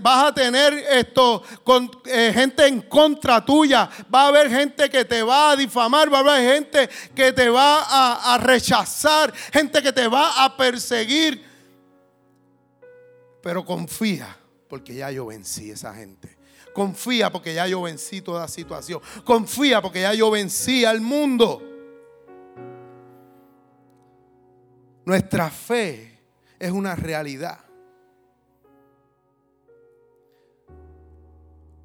vas 0.00 0.28
a 0.28 0.32
tener 0.32 0.72
esto 0.92 1.42
con 1.62 1.90
eh, 2.06 2.30
gente 2.32 2.66
en 2.66 2.80
contra 2.80 3.44
tuya, 3.44 3.90
va 4.12 4.22
a 4.22 4.28
haber 4.28 4.48
gente 4.48 4.88
que 4.88 5.04
te 5.04 5.22
va 5.22 5.50
a 5.50 5.56
difamar, 5.56 6.10
va 6.10 6.20
a 6.20 6.20
haber 6.20 6.54
gente 6.54 6.88
que 7.14 7.32
te 7.32 7.50
va 7.50 7.82
a, 7.82 8.32
a 8.32 8.38
rechazar, 8.38 9.30
gente 9.52 9.82
que 9.82 9.92
te 9.92 10.08
va 10.08 10.42
a 10.42 10.56
perseguir. 10.56 11.44
Pero 13.42 13.62
confía 13.62 14.37
porque 14.68 14.94
ya 14.94 15.10
yo 15.10 15.26
vencí 15.26 15.70
esa 15.70 15.94
gente. 15.94 16.36
Confía 16.74 17.30
porque 17.30 17.54
ya 17.54 17.66
yo 17.66 17.82
vencí 17.82 18.20
toda 18.20 18.46
situación. 18.46 19.00
Confía 19.24 19.82
porque 19.82 20.02
ya 20.02 20.14
yo 20.14 20.30
vencí 20.30 20.84
al 20.84 21.00
mundo. 21.00 21.62
Nuestra 25.04 25.50
fe 25.50 26.20
es 26.58 26.70
una 26.70 26.94
realidad. 26.94 27.60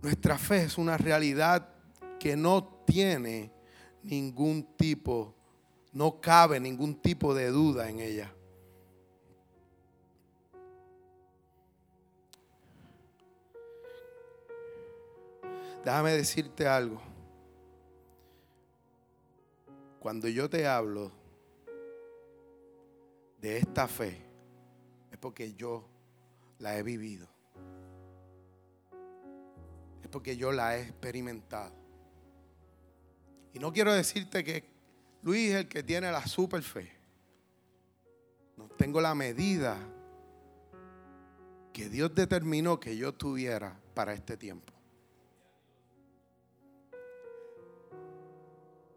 Nuestra 0.02 0.38
fe 0.38 0.64
es 0.64 0.78
una 0.78 0.98
realidad 0.98 1.70
que 2.20 2.36
no 2.36 2.84
tiene 2.86 3.54
ningún 4.04 4.76
tipo, 4.76 5.34
no 5.94 6.20
cabe 6.20 6.60
ningún 6.60 7.02
tipo 7.02 7.34
de 7.34 7.48
duda 7.48 7.90
en 7.90 8.00
ella. 8.00 8.34
Déjame 15.84 16.14
decirte 16.14 16.68
algo. 16.68 17.02
Cuando 20.00 20.28
yo 20.28 20.50
te 20.50 20.66
hablo 20.68 21.12
de 23.40 23.58
esta 23.58 23.88
fe, 23.88 24.22
es 25.12 25.18
porque 25.18 25.54
yo 25.54 25.86
la 26.60 26.78
he 26.78 26.84
vivido. 26.84 27.28
Es 30.02 30.10
porque 30.10 30.38
yo 30.38 30.52
la 30.52 30.78
he 30.78 30.84
experimentado. 30.84 31.74
Y 33.54 33.60
no 33.60 33.72
quiero 33.72 33.94
decirte 33.94 34.44
que 34.44 34.64
Luis 35.22 35.52
es 35.52 35.56
el 35.56 35.68
que 35.68 35.84
tiene 35.84 36.12
la 36.12 36.26
super 36.26 36.64
fe. 36.64 36.92
No 38.58 38.68
tengo 38.70 39.00
la 39.00 39.14
medida 39.16 39.78
que 41.72 41.90
Dios 41.90 42.14
determinó 42.14 42.80
que 42.80 42.96
yo 42.98 43.14
tuviera 43.14 43.80
para 43.94 44.14
este 44.14 44.38
tiempo. 44.38 44.73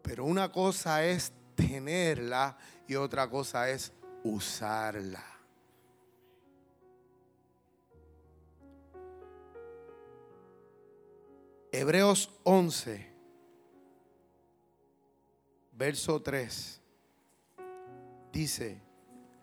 Pero 0.07 0.25
una 0.25 0.53
cosa 0.53 1.05
es 1.05 1.33
tenerla 1.57 2.57
y 2.87 2.95
otra 2.95 3.29
cosa 3.29 3.69
es 3.69 3.93
usarla. 4.23 5.25
Hebreos 11.73 12.31
11, 12.45 13.13
verso 15.73 16.23
3, 16.23 16.81
dice, 18.33 18.81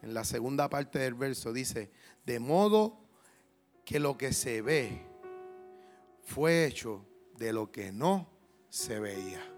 en 0.02 0.14
la 0.14 0.24
segunda 0.24 0.70
parte 0.70 0.98
del 0.98 1.14
verso, 1.14 1.52
dice, 1.52 1.92
de 2.26 2.40
modo 2.40 3.02
que 3.84 4.00
lo 4.00 4.18
que 4.18 4.32
se 4.32 4.62
ve 4.62 5.06
fue 6.24 6.66
hecho 6.66 7.06
de 7.38 7.52
lo 7.52 7.70
que 7.70 7.92
no 7.92 8.30
se 8.70 9.00
veía. 9.02 9.53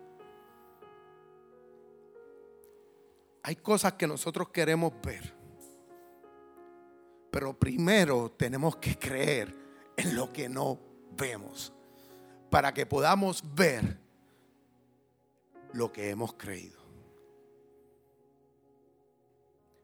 Hay 3.47 3.57
cosas 3.57 3.93
que 3.93 4.07
nosotros 4.07 4.49
queremos 4.49 4.91
ver, 5.03 5.31
pero 7.29 7.53
primero 7.53 8.31
tenemos 8.31 8.77
que 8.77 8.97
creer 8.97 9.55
en 9.95 10.15
lo 10.15 10.33
que 10.33 10.49
no 10.49 10.79
vemos, 11.15 11.71
para 12.49 12.73
que 12.73 12.87
podamos 12.87 13.43
ver 13.53 13.99
lo 15.73 15.93
que 15.93 16.09
hemos 16.09 16.33
creído. 16.33 16.81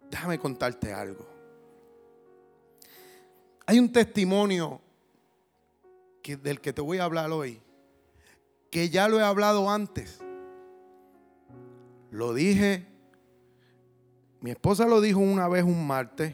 Déjame 0.09 0.39
contarte 0.39 0.91
algo. 0.91 1.27
Hay 3.67 3.77
un 3.77 3.91
testimonio 3.91 4.81
del 6.23 6.59
que 6.61 6.73
te 6.73 6.81
voy 6.81 6.97
a 6.97 7.03
hablar 7.03 7.29
hoy, 7.29 7.61
que 8.71 8.89
ya 8.89 9.07
lo 9.07 9.19
he 9.19 9.23
hablado 9.23 9.69
antes. 9.69 10.17
Lo 12.09 12.33
dije, 12.33 12.90
mi 14.41 14.49
esposa 14.49 14.85
lo 14.85 14.99
dijo 14.99 15.19
una 15.19 15.47
vez 15.47 15.63
un 15.63 15.85
martes, 15.85 16.33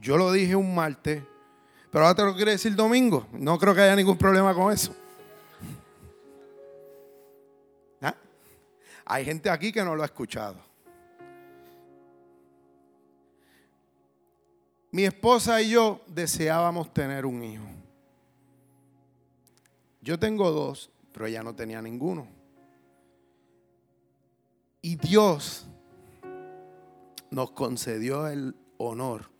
yo 0.00 0.16
lo 0.16 0.32
dije 0.32 0.56
un 0.56 0.74
martes, 0.74 1.22
pero 1.90 2.06
ahora 2.06 2.16
te 2.16 2.24
lo 2.24 2.34
quiero 2.34 2.50
decir 2.50 2.74
domingo. 2.74 3.26
No 3.32 3.58
creo 3.58 3.74
que 3.74 3.82
haya 3.82 3.94
ningún 3.94 4.16
problema 4.16 4.54
con 4.54 4.72
eso. 4.72 4.94
¿Ah? 8.00 8.16
Hay 9.04 9.24
gente 9.24 9.48
aquí 9.50 9.70
que 9.70 9.84
no 9.84 9.94
lo 9.94 10.02
ha 10.02 10.06
escuchado. 10.06 10.56
Mi 14.90 15.04
esposa 15.04 15.60
y 15.60 15.70
yo 15.70 16.00
deseábamos 16.06 16.92
tener 16.94 17.26
un 17.26 17.42
hijo. 17.42 17.66
Yo 20.00 20.18
tengo 20.18 20.50
dos, 20.50 20.90
pero 21.12 21.26
ella 21.26 21.42
no 21.42 21.54
tenía 21.54 21.82
ninguno. 21.82 22.26
Y 24.80 24.96
Dios 24.96 25.66
nos 27.34 27.50
concedió 27.50 28.26
el 28.28 28.54
honor 28.78 29.30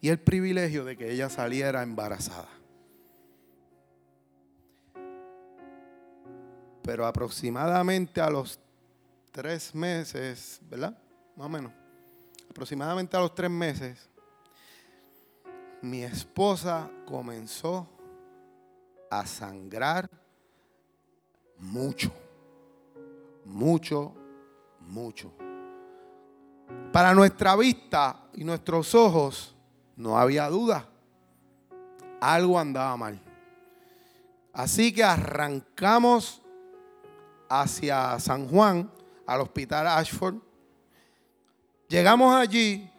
y 0.00 0.08
el 0.08 0.18
privilegio 0.18 0.84
de 0.84 0.96
que 0.96 1.12
ella 1.12 1.28
saliera 1.28 1.82
embarazada. 1.82 2.48
Pero 6.82 7.06
aproximadamente 7.06 8.20
a 8.20 8.30
los 8.30 8.58
tres 9.30 9.74
meses, 9.74 10.60
¿verdad? 10.68 10.96
Más 11.36 11.46
o 11.46 11.50
menos. 11.50 11.72
Aproximadamente 12.50 13.16
a 13.16 13.20
los 13.20 13.34
tres 13.34 13.50
meses, 13.50 14.08
mi 15.82 16.02
esposa 16.02 16.90
comenzó 17.06 17.88
a 19.10 19.26
sangrar 19.26 20.10
mucho, 21.58 22.10
mucho, 23.44 24.14
mucho. 24.80 25.47
Para 26.92 27.14
nuestra 27.14 27.56
vista 27.56 28.28
y 28.34 28.44
nuestros 28.44 28.94
ojos, 28.94 29.54
no 29.96 30.18
había 30.18 30.48
duda. 30.48 30.88
Algo 32.20 32.58
andaba 32.58 32.96
mal. 32.96 33.20
Así 34.52 34.92
que 34.92 35.04
arrancamos 35.04 36.42
hacia 37.48 38.18
San 38.18 38.48
Juan, 38.48 38.90
al 39.26 39.40
hospital 39.40 39.86
Ashford. 39.86 40.36
Llegamos 41.88 42.34
allí 42.34 42.90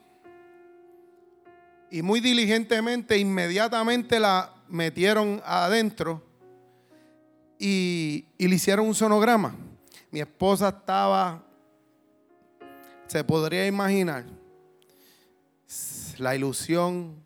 y 1.92 2.02
muy 2.02 2.20
diligentemente, 2.20 3.18
inmediatamente 3.18 4.20
la 4.20 4.54
metieron 4.68 5.42
adentro 5.46 6.24
y, 7.58 8.26
le 8.38 8.56
hicieron 8.56 8.88
un 8.88 8.96
sonograma. 8.96 9.56
Mi 10.12 10.22
esposa 10.22 10.70
estaba, 10.70 11.44
se 13.10 13.24
podría 13.24 13.66
imaginar, 13.66 14.24
la 16.20 16.36
ilusión 16.36 17.26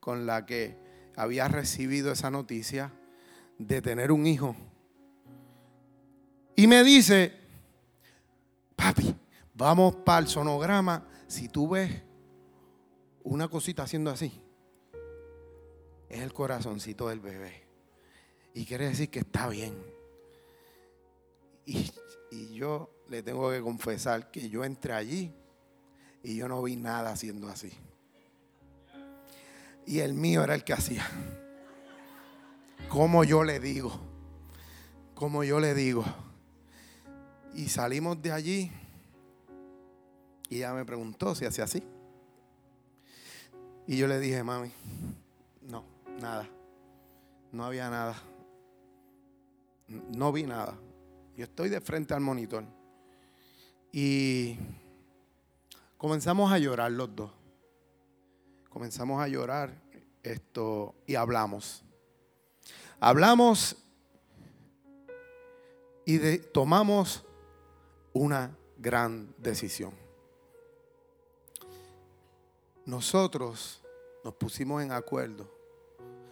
con 0.00 0.26
la 0.26 0.44
que 0.44 0.76
había 1.14 1.46
recibido 1.46 2.10
esa 2.10 2.32
noticia 2.32 2.92
de 3.56 3.80
tener 3.80 4.10
un 4.10 4.26
hijo. 4.26 4.56
Y 6.56 6.66
me 6.66 6.82
dice, 6.82 7.32
papi, 8.74 9.14
vamos 9.54 9.94
para 9.96 10.18
el 10.18 10.26
sonograma. 10.26 11.06
Si 11.28 11.48
tú 11.48 11.68
ves 11.68 12.02
una 13.22 13.46
cosita 13.46 13.84
haciendo 13.84 14.10
así, 14.10 14.32
es 16.08 16.22
el 16.22 16.32
corazoncito 16.32 17.08
del 17.08 17.20
bebé. 17.20 17.68
Y 18.52 18.64
quiere 18.64 18.88
decir 18.88 19.10
que 19.10 19.20
está 19.20 19.48
bien. 19.48 19.76
Y, 21.66 21.88
y 22.32 22.54
yo 22.54 22.93
le 23.08 23.22
tengo 23.22 23.50
que 23.50 23.60
confesar 23.60 24.30
que 24.30 24.48
yo 24.48 24.64
entré 24.64 24.92
allí 24.92 25.32
y 26.22 26.36
yo 26.36 26.48
no 26.48 26.62
vi 26.62 26.76
nada 26.76 27.12
haciendo 27.12 27.48
así 27.48 27.72
y 29.86 30.00
el 30.00 30.14
mío 30.14 30.42
era 30.42 30.54
el 30.54 30.64
que 30.64 30.72
hacía. 30.72 31.06
Como 32.88 33.24
yo 33.24 33.44
le 33.44 33.60
digo, 33.60 33.92
como 35.14 35.44
yo 35.44 35.60
le 35.60 35.74
digo. 35.74 36.04
Y 37.54 37.68
salimos 37.68 38.20
de 38.20 38.32
allí 38.32 38.72
y 40.48 40.56
ella 40.56 40.74
me 40.74 40.84
preguntó 40.84 41.34
si 41.34 41.44
hacía 41.44 41.64
así. 41.64 41.82
Y 43.86 43.96
yo 43.96 44.08
le 44.08 44.18
dije, 44.18 44.42
mami, 44.42 44.72
no, 45.62 45.84
nada. 46.20 46.48
No 47.52 47.64
había 47.64 47.90
nada. 47.90 48.16
No 49.88 50.32
vi 50.32 50.44
nada. 50.44 50.76
Yo 51.36 51.44
estoy 51.44 51.68
de 51.68 51.80
frente 51.80 52.14
al 52.14 52.20
monitor. 52.20 52.64
Y 53.96 54.58
comenzamos 55.96 56.50
a 56.52 56.58
llorar 56.58 56.90
los 56.90 57.14
dos 57.14 57.30
comenzamos 58.74 59.22
a 59.22 59.28
llorar 59.28 59.72
esto 60.24 60.96
y 61.06 61.14
hablamos. 61.14 61.84
Hablamos 62.98 63.76
y 66.04 66.38
tomamos 66.38 67.24
una 68.12 68.58
gran 68.76 69.32
decisión. 69.38 69.92
Nosotros 72.84 73.80
nos 74.24 74.34
pusimos 74.34 74.82
en 74.82 74.90
acuerdo 74.90 75.48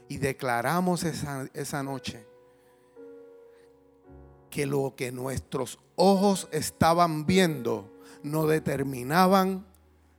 y 0.09 0.19
declaramos 0.19 1.05
esa, 1.05 1.49
esa 1.55 1.81
noche 1.85 2.27
que 4.53 4.67
lo 4.67 4.95
que 4.95 5.11
nuestros 5.11 5.79
ojos 5.97 6.47
estaban 6.53 7.25
viendo 7.25 7.91
no 8.23 8.47
determinaban 8.47 9.65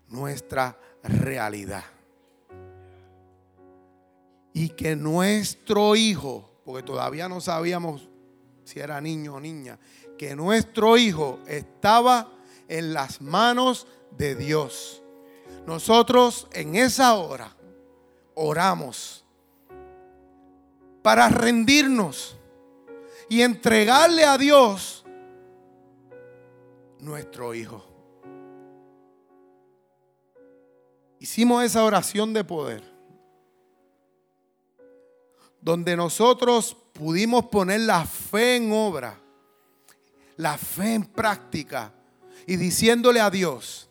nuestra 0.09 0.75
realidad 1.03 1.83
y 4.53 4.69
que 4.69 4.95
nuestro 4.95 5.95
hijo, 5.95 6.49
porque 6.65 6.81
todavía 6.81 7.29
no 7.29 7.41
sabíamos 7.41 8.09
si 8.63 8.79
era 8.79 8.99
niño 8.99 9.35
o 9.35 9.39
niña, 9.39 9.77
que 10.17 10.35
nuestro 10.35 10.97
hijo 10.97 11.39
estaba 11.45 12.31
en 12.67 12.91
las 12.91 13.21
manos 13.21 13.85
de 14.17 14.33
Dios. 14.33 15.03
Nosotros 15.67 16.47
en 16.53 16.75
esa 16.75 17.13
hora 17.13 17.55
oramos 18.33 19.25
para 21.03 21.29
rendirnos 21.29 22.37
y 23.29 23.41
entregarle 23.41 24.23
a 24.23 24.37
Dios 24.37 25.03
nuestro 26.99 27.53
hijo. 27.53 27.85
Hicimos 31.19 31.63
esa 31.63 31.83
oración 31.83 32.33
de 32.33 32.43
poder 32.43 32.93
donde 35.61 35.95
nosotros 35.95 36.75
pudimos 36.91 37.45
poner 37.45 37.79
la 37.81 38.05
fe 38.05 38.57
en 38.57 38.71
obra, 38.73 39.17
la 40.35 40.57
fe 40.57 40.95
en 40.95 41.05
práctica 41.05 41.93
y 42.45 42.57
diciéndole 42.57 43.21
a 43.21 43.29
Dios, 43.29 43.87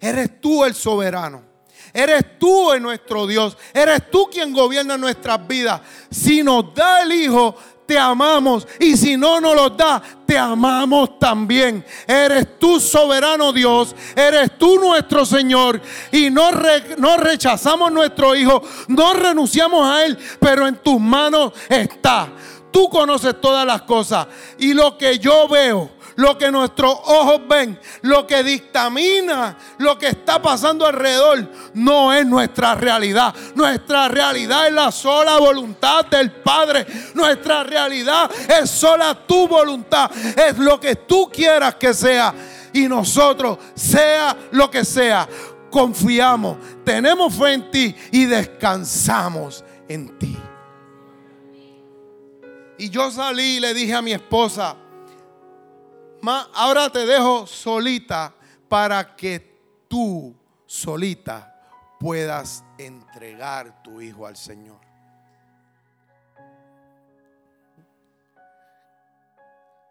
eres 0.00 0.40
tú 0.40 0.64
el 0.64 0.74
soberano. 0.74 1.48
Eres 1.92 2.38
tú 2.38 2.78
nuestro 2.80 3.26
Dios. 3.26 3.56
Eres 3.72 4.10
tú 4.10 4.28
quien 4.30 4.52
gobierna 4.52 4.98
nuestras 4.98 5.46
vidas. 5.48 5.80
Si 6.10 6.42
nos 6.42 6.74
da 6.74 7.02
el 7.02 7.12
Hijo, 7.12 7.56
te 7.88 7.98
amamos. 7.98 8.68
Y 8.78 8.98
si 8.98 9.16
no 9.16 9.40
nos 9.40 9.56
lo 9.56 9.70
da, 9.70 10.02
te 10.26 10.36
amamos 10.36 11.18
también. 11.18 11.82
Eres 12.06 12.58
tú 12.58 12.78
soberano 12.78 13.50
Dios. 13.50 13.96
Eres 14.14 14.58
tú 14.58 14.78
nuestro 14.78 15.24
Señor. 15.24 15.80
Y 16.12 16.28
no, 16.28 16.50
no 16.98 17.16
rechazamos 17.16 17.90
nuestro 17.90 18.36
Hijo. 18.36 18.62
No 18.88 19.14
renunciamos 19.14 19.86
a 19.86 20.04
Él. 20.04 20.18
Pero 20.38 20.68
en 20.68 20.76
tus 20.76 21.00
manos 21.00 21.54
está. 21.66 22.28
Tú 22.70 22.90
conoces 22.90 23.40
todas 23.40 23.66
las 23.66 23.80
cosas. 23.82 24.26
Y 24.58 24.74
lo 24.74 24.98
que 24.98 25.18
yo 25.18 25.48
veo 25.48 25.90
lo 26.18 26.36
que 26.36 26.50
nuestros 26.50 26.92
ojos 27.06 27.42
ven, 27.48 27.78
lo 28.02 28.26
que 28.26 28.42
dictamina 28.42 29.56
lo 29.78 29.96
que 29.96 30.08
está 30.08 30.42
pasando 30.42 30.84
alrededor, 30.84 31.48
no 31.74 32.12
es 32.12 32.26
nuestra 32.26 32.74
realidad. 32.74 33.32
Nuestra 33.54 34.08
realidad 34.08 34.66
es 34.66 34.72
la 34.72 34.90
sola 34.90 35.38
voluntad 35.38 36.06
del 36.06 36.32
Padre. 36.32 36.84
Nuestra 37.14 37.62
realidad 37.62 38.28
es 38.48 38.68
sola 38.68 39.16
tu 39.26 39.46
voluntad. 39.46 40.10
Es 40.36 40.58
lo 40.58 40.80
que 40.80 40.96
tú 40.96 41.30
quieras 41.32 41.76
que 41.76 41.94
sea. 41.94 42.34
Y 42.72 42.88
nosotros, 42.88 43.58
sea 43.74 44.36
lo 44.50 44.68
que 44.68 44.84
sea, 44.84 45.28
confiamos, 45.70 46.56
tenemos 46.84 47.32
fe 47.32 47.52
en 47.52 47.70
ti 47.70 47.94
y 48.10 48.24
descansamos 48.24 49.64
en 49.88 50.18
ti. 50.18 50.36
Y 52.76 52.90
yo 52.90 53.08
salí 53.12 53.58
y 53.58 53.60
le 53.60 53.72
dije 53.72 53.94
a 53.94 54.02
mi 54.02 54.12
esposa, 54.12 54.76
ahora 56.54 56.90
te 56.90 57.06
dejo 57.06 57.46
solita 57.46 58.34
para 58.68 59.16
que 59.16 59.84
tú 59.88 60.34
solita 60.66 61.54
puedas 61.98 62.64
entregar 62.76 63.82
tu 63.82 64.00
hijo 64.00 64.26
al 64.26 64.36
Señor. 64.36 64.78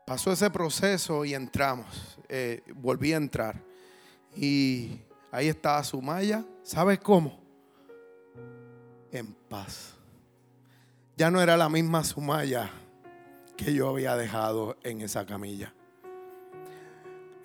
Pasó 0.06 0.32
ese 0.32 0.50
proceso 0.50 1.26
y 1.26 1.34
entramos. 1.34 2.18
Eh, 2.30 2.64
volví 2.76 3.12
a 3.12 3.18
entrar. 3.18 3.62
Y 4.36 5.02
ahí 5.32 5.50
estaba 5.50 5.84
Sumaya. 5.84 6.46
¿Sabes 6.64 7.00
cómo? 7.00 7.38
En 9.12 9.34
paz 9.34 9.98
ya 11.18 11.32
no 11.32 11.42
era 11.42 11.58
la 11.58 11.68
misma 11.68 12.04
Sumaya 12.04 12.70
que 13.58 13.74
yo 13.74 13.90
había 13.90 14.16
dejado 14.16 14.78
en 14.84 15.02
esa 15.02 15.26
camilla. 15.26 15.74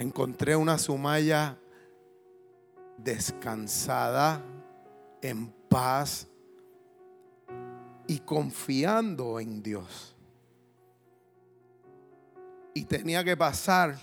Encontré 0.03 0.57
una 0.57 0.79
Sumaya 0.79 1.57
descansada, 2.97 4.43
en 5.23 5.47
paz 5.69 6.27
y 8.09 8.19
confiando 8.19 9.39
en 9.39 9.63
Dios. 9.63 10.17
Y 12.75 12.85
tenía 12.85 13.23
que 13.23 13.37
pasar 13.37 13.97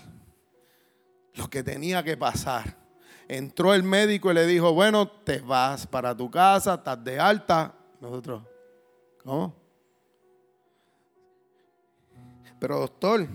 lo 1.34 1.50
que 1.50 1.62
tenía 1.62 2.02
que 2.02 2.16
pasar. 2.16 2.78
Entró 3.28 3.74
el 3.74 3.82
médico 3.82 4.30
y 4.30 4.34
le 4.34 4.46
dijo, 4.46 4.72
bueno, 4.72 5.06
te 5.06 5.40
vas 5.40 5.86
para 5.86 6.16
tu 6.16 6.30
casa, 6.30 6.76
estás 6.76 7.04
de 7.04 7.20
alta. 7.20 7.74
Nosotros, 8.00 8.42
¿cómo? 9.22 9.54
Pero 12.58 12.80
doctor, 12.80 13.28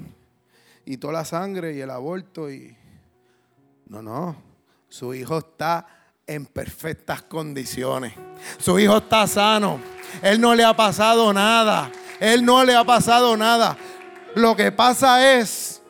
y 0.86 0.98
toda 0.98 1.14
la 1.14 1.26
sangre 1.26 1.74
y 1.74 1.82
el 1.82 1.90
aborto 1.90 2.50
y... 2.50 2.76
No, 3.88 4.02
no, 4.02 4.36
su 4.90 5.14
hijo 5.14 5.38
está 5.38 5.86
en 6.26 6.46
perfectas 6.46 7.22
condiciones. 7.22 8.14
Su 8.58 8.80
hijo 8.80 8.98
está 8.98 9.28
sano. 9.28 9.80
Él 10.22 10.42
no 10.42 10.56
le 10.56 10.64
ha 10.64 10.76
pasado 10.76 11.32
nada. 11.32 11.92
Él 12.20 12.44
no 12.44 12.64
le 12.64 12.76
ha 12.76 12.84
pasado 12.84 13.38
nada. 13.38 13.78
Lo 14.36 14.56
que 14.56 14.72
pasa 14.72 15.38
es 15.40 15.82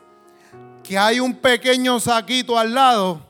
que 0.82 0.98
hay 0.98 1.20
un 1.20 1.34
pequeño 1.34 1.98
saquito 2.00 2.58
al 2.58 2.74
lado 2.74 3.25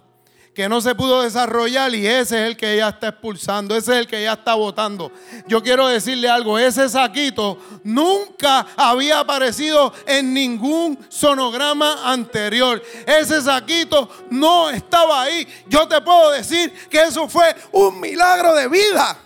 que 0.57 0.71
no 0.71 0.81
se 0.81 0.95
pudo 0.95 1.21
desarrollar 1.21 1.95
y 1.95 2.07
ese 2.07 2.41
es 2.41 2.49
el 2.49 2.57
que 2.57 2.73
ella 2.73 2.89
está 2.89 3.09
expulsando, 3.09 3.77
ese 3.77 3.93
es 3.93 3.99
el 3.99 4.07
que 4.07 4.21
ella 4.21 4.33
está 4.33 4.55
votando. 4.55 5.13
Yo 5.47 5.63
quiero 5.63 5.87
decirle 5.87 6.31
algo, 6.31 6.59
ese 6.59 6.89
saquito 6.89 7.59
nunca 7.85 8.67
había 8.75 9.21
aparecido 9.21 9.93
en 10.07 10.33
ningún 10.33 10.99
sonograma 11.11 12.11
anterior. 12.11 12.83
Ese 13.07 13.43
saquito 13.43 14.09
no 14.31 14.71
estaba 14.71 15.21
ahí. 15.21 15.47
Yo 15.69 15.87
te 15.87 16.01
puedo 16.01 16.31
decir 16.31 16.73
que 16.89 17.03
eso 17.03 17.29
fue 17.29 17.55
un 17.73 18.01
milagro 18.01 18.55
de 18.55 18.67
vida. 18.69 19.19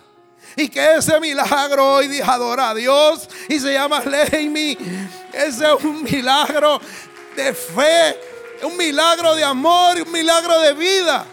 Y 0.57 0.67
que 0.67 0.95
ese 0.95 1.17
milagro 1.21 1.93
hoy 1.93 2.19
adora 2.19 2.71
a 2.71 2.75
Dios 2.75 3.29
y 3.47 3.57
se 3.57 3.71
llama 3.71 4.01
Leimi. 4.01 4.77
Ese 5.31 5.63
es 5.63 5.83
un 5.85 6.03
milagro 6.03 6.81
de 7.37 7.53
fe 7.53 8.40
un 8.63 8.77
milagro 8.77 9.35
de 9.35 9.43
amor 9.43 9.97
y 9.97 10.01
un 10.01 10.11
milagro 10.11 10.59
de 10.59 10.73
vida. 10.73 11.25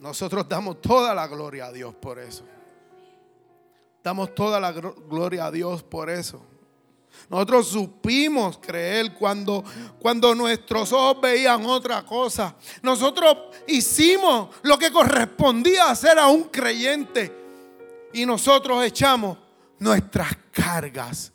Nosotros 0.00 0.48
damos 0.48 0.80
toda 0.80 1.14
la 1.14 1.26
gloria 1.26 1.66
a 1.66 1.72
Dios 1.72 1.94
por 1.94 2.18
eso. 2.18 2.44
Damos 4.04 4.34
toda 4.34 4.60
la 4.60 4.72
gloria 4.72 5.46
a 5.46 5.50
Dios 5.50 5.82
por 5.82 6.08
eso. 6.10 6.40
Nosotros 7.28 7.68
supimos 7.68 8.58
creer 8.58 9.14
cuando, 9.14 9.64
cuando 9.98 10.34
nuestros 10.34 10.92
ojos 10.92 11.20
veían 11.20 11.64
otra 11.66 12.04
cosa. 12.04 12.54
Nosotros 12.82 13.36
hicimos 13.66 14.50
lo 14.62 14.78
que 14.78 14.92
correspondía 14.92 15.90
hacer 15.90 16.18
a 16.18 16.28
un 16.28 16.44
creyente. 16.44 17.32
Y 18.12 18.24
nosotros 18.24 18.84
echamos 18.84 19.38
nuestras 19.78 20.36
cargas 20.52 21.32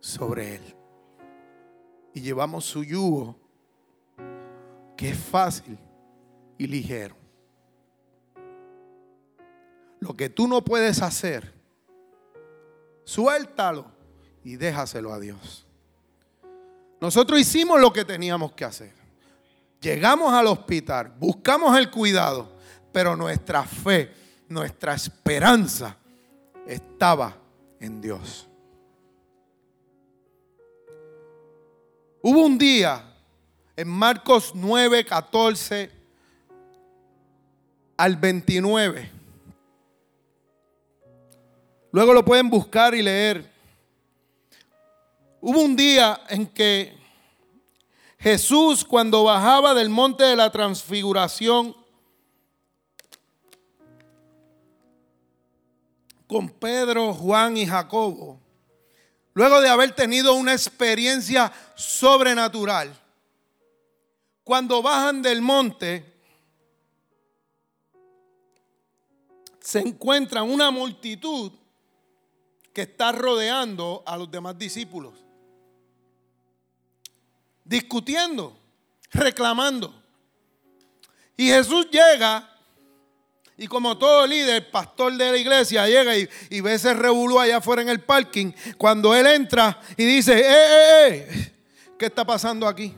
sobre 0.00 0.56
él. 0.56 0.76
Y 2.12 2.20
llevamos 2.20 2.64
su 2.64 2.82
yugo, 2.82 3.36
que 4.96 5.10
es 5.10 5.18
fácil 5.18 5.78
y 6.58 6.66
ligero. 6.66 7.14
Lo 10.00 10.16
que 10.16 10.28
tú 10.28 10.48
no 10.48 10.64
puedes 10.64 11.02
hacer, 11.02 11.54
suéltalo 13.04 13.86
y 14.42 14.56
déjaselo 14.56 15.12
a 15.12 15.20
Dios. 15.20 15.66
Nosotros 17.00 17.38
hicimos 17.38 17.80
lo 17.80 17.92
que 17.92 18.04
teníamos 18.04 18.52
que 18.52 18.64
hacer. 18.64 18.92
Llegamos 19.80 20.32
al 20.34 20.46
hospital, 20.46 21.14
buscamos 21.18 21.76
el 21.78 21.90
cuidado, 21.90 22.56
pero 22.92 23.16
nuestra 23.16 23.62
fe, 23.62 24.12
nuestra 24.48 24.94
esperanza 24.94 25.96
estaba 26.66 27.36
en 27.78 28.00
Dios. 28.02 28.49
Hubo 32.22 32.44
un 32.44 32.58
día 32.58 33.02
en 33.74 33.88
Marcos 33.88 34.52
9, 34.54 35.06
14 35.06 35.90
al 37.96 38.16
29. 38.16 39.10
Luego 41.92 42.12
lo 42.12 42.22
pueden 42.22 42.50
buscar 42.50 42.94
y 42.94 43.00
leer. 43.00 43.50
Hubo 45.40 45.62
un 45.62 45.74
día 45.74 46.20
en 46.28 46.46
que 46.46 46.94
Jesús 48.18 48.84
cuando 48.84 49.24
bajaba 49.24 49.72
del 49.72 49.88
monte 49.88 50.24
de 50.24 50.36
la 50.36 50.52
transfiguración 50.52 51.74
con 56.26 56.50
Pedro, 56.50 57.14
Juan 57.14 57.56
y 57.56 57.64
Jacobo, 57.64 58.39
luego 59.34 59.60
de 59.60 59.68
haber 59.68 59.94
tenido 59.94 60.34
una 60.34 60.52
experiencia 60.52 61.52
sobrenatural, 61.74 62.94
cuando 64.44 64.82
bajan 64.82 65.22
del 65.22 65.42
monte, 65.42 66.10
se 69.60 69.78
encuentran 69.78 70.50
una 70.50 70.70
multitud 70.70 71.52
que 72.72 72.82
está 72.82 73.12
rodeando 73.12 74.02
a 74.06 74.16
los 74.16 74.30
demás 74.30 74.58
discípulos, 74.58 75.14
discutiendo, 77.64 78.58
reclamando. 79.12 79.94
Y 81.36 81.48
Jesús 81.48 81.88
llega 81.90 82.49
y 83.60 83.66
como 83.66 83.98
todo 83.98 84.26
líder, 84.26 84.70
pastor 84.70 85.14
de 85.18 85.32
la 85.32 85.36
iglesia, 85.36 85.86
llega 85.86 86.16
y, 86.16 86.60
ve 86.62 86.72
ese 86.72 86.92
allá 86.92 87.58
afuera 87.58 87.82
en 87.82 87.90
el 87.90 88.00
parking. 88.00 88.52
Cuando 88.78 89.14
él 89.14 89.26
entra 89.26 89.78
y 89.98 90.04
dice, 90.06 90.32
¡eh, 90.32 90.44
eh, 90.48 91.08
eh! 91.10 91.52
¿Qué 91.98 92.06
está 92.06 92.24
pasando 92.24 92.66
aquí? 92.66 92.94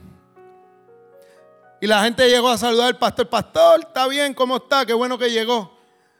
Y 1.81 1.87
la 1.89 2.05
gente 2.05 2.29
llegó 2.29 2.49
a 2.49 2.57
saludar 2.57 2.87
al 2.87 2.97
pastor. 2.97 3.29
Pastor, 3.29 3.81
¿está 3.81 4.07
bien? 4.07 4.35
¿Cómo 4.35 4.59
está? 4.59 4.87
Qué 4.87 4.93
bueno 4.93 5.19
que 5.19 5.33
llegó. 5.33 5.77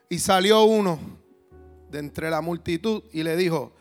Y 0.09 0.18
salió 0.18 0.64
uno 0.64 0.99
de 1.88 2.01
entre 2.01 2.28
la 2.28 2.40
multitud 2.40 3.05
y 3.12 3.22
le 3.22 3.36
dijo, 3.36 3.72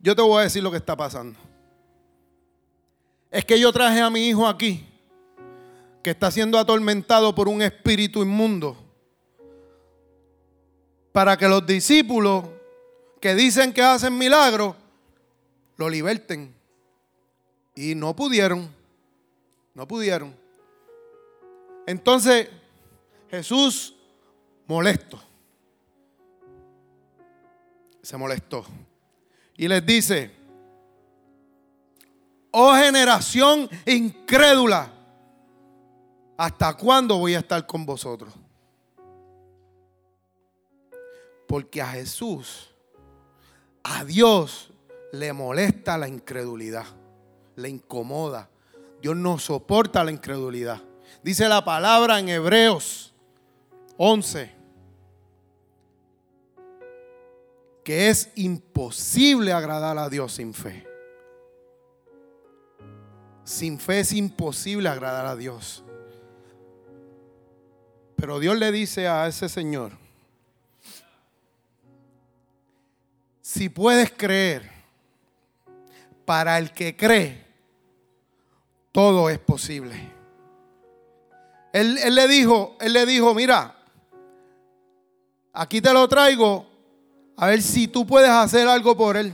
yo 0.00 0.16
te 0.16 0.22
voy 0.22 0.40
a 0.40 0.42
decir 0.42 0.64
lo 0.64 0.72
que 0.72 0.78
está 0.78 0.96
pasando. 0.96 1.38
Es 3.30 3.44
que 3.44 3.60
yo 3.60 3.72
traje 3.72 4.00
a 4.00 4.10
mi 4.10 4.26
hijo 4.26 4.48
aquí, 4.48 4.84
que 6.02 6.10
está 6.10 6.32
siendo 6.32 6.58
atormentado 6.58 7.36
por 7.36 7.46
un 7.46 7.62
espíritu 7.62 8.20
inmundo 8.20 8.87
para 11.18 11.36
que 11.36 11.48
los 11.48 11.66
discípulos 11.66 12.44
que 13.20 13.34
dicen 13.34 13.72
que 13.72 13.82
hacen 13.82 14.16
milagros 14.16 14.76
lo 15.76 15.90
liberten. 15.90 16.54
Y 17.74 17.96
no 17.96 18.14
pudieron, 18.14 18.72
no 19.74 19.88
pudieron. 19.88 20.32
Entonces 21.88 22.48
Jesús 23.32 23.96
molesto, 24.68 25.20
se 28.00 28.16
molestó 28.16 28.64
y 29.56 29.66
les 29.66 29.84
dice, 29.84 30.30
oh 32.52 32.76
generación 32.76 33.68
incrédula, 33.86 34.88
¿hasta 36.36 36.74
cuándo 36.74 37.18
voy 37.18 37.34
a 37.34 37.40
estar 37.40 37.66
con 37.66 37.84
vosotros? 37.84 38.32
Porque 41.48 41.82
a 41.82 41.88
Jesús, 41.88 42.70
a 43.82 44.04
Dios, 44.04 44.70
le 45.12 45.32
molesta 45.32 45.98
la 45.98 46.06
incredulidad, 46.06 46.86
le 47.56 47.68
incomoda. 47.68 48.48
Dios 49.02 49.16
no 49.16 49.38
soporta 49.38 50.04
la 50.04 50.12
incredulidad. 50.12 50.80
Dice 51.24 51.48
la 51.48 51.64
palabra 51.64 52.20
en 52.20 52.28
Hebreos 52.28 53.12
11 53.96 54.58
que 57.88 58.10
es 58.10 58.30
imposible 58.34 59.50
agradar 59.50 59.96
a 59.96 60.10
Dios 60.10 60.34
sin 60.34 60.52
fe. 60.52 60.86
Sin 63.44 63.80
fe 63.80 64.00
es 64.00 64.12
imposible 64.12 64.90
agradar 64.90 65.24
a 65.24 65.34
Dios. 65.34 65.82
Pero 68.14 68.40
Dios 68.40 68.58
le 68.58 68.72
dice 68.72 69.08
a 69.08 69.26
ese 69.26 69.48
señor, 69.48 69.92
si 73.48 73.70
puedes 73.70 74.12
creer, 74.12 74.70
para 76.26 76.58
el 76.58 76.70
que 76.70 76.94
cree, 76.94 77.46
todo 78.92 79.30
es 79.30 79.38
posible. 79.38 79.94
Él, 81.72 81.96
él, 81.96 82.14
le 82.14 82.28
dijo, 82.28 82.76
él 82.78 82.92
le 82.92 83.06
dijo, 83.06 83.34
mira, 83.34 83.74
aquí 85.54 85.80
te 85.80 85.94
lo 85.94 86.06
traigo, 86.06 86.66
a 87.38 87.46
ver 87.46 87.62
si 87.62 87.88
tú 87.88 88.06
puedes 88.06 88.28
hacer 88.28 88.68
algo 88.68 88.94
por 88.94 89.16
él. 89.16 89.32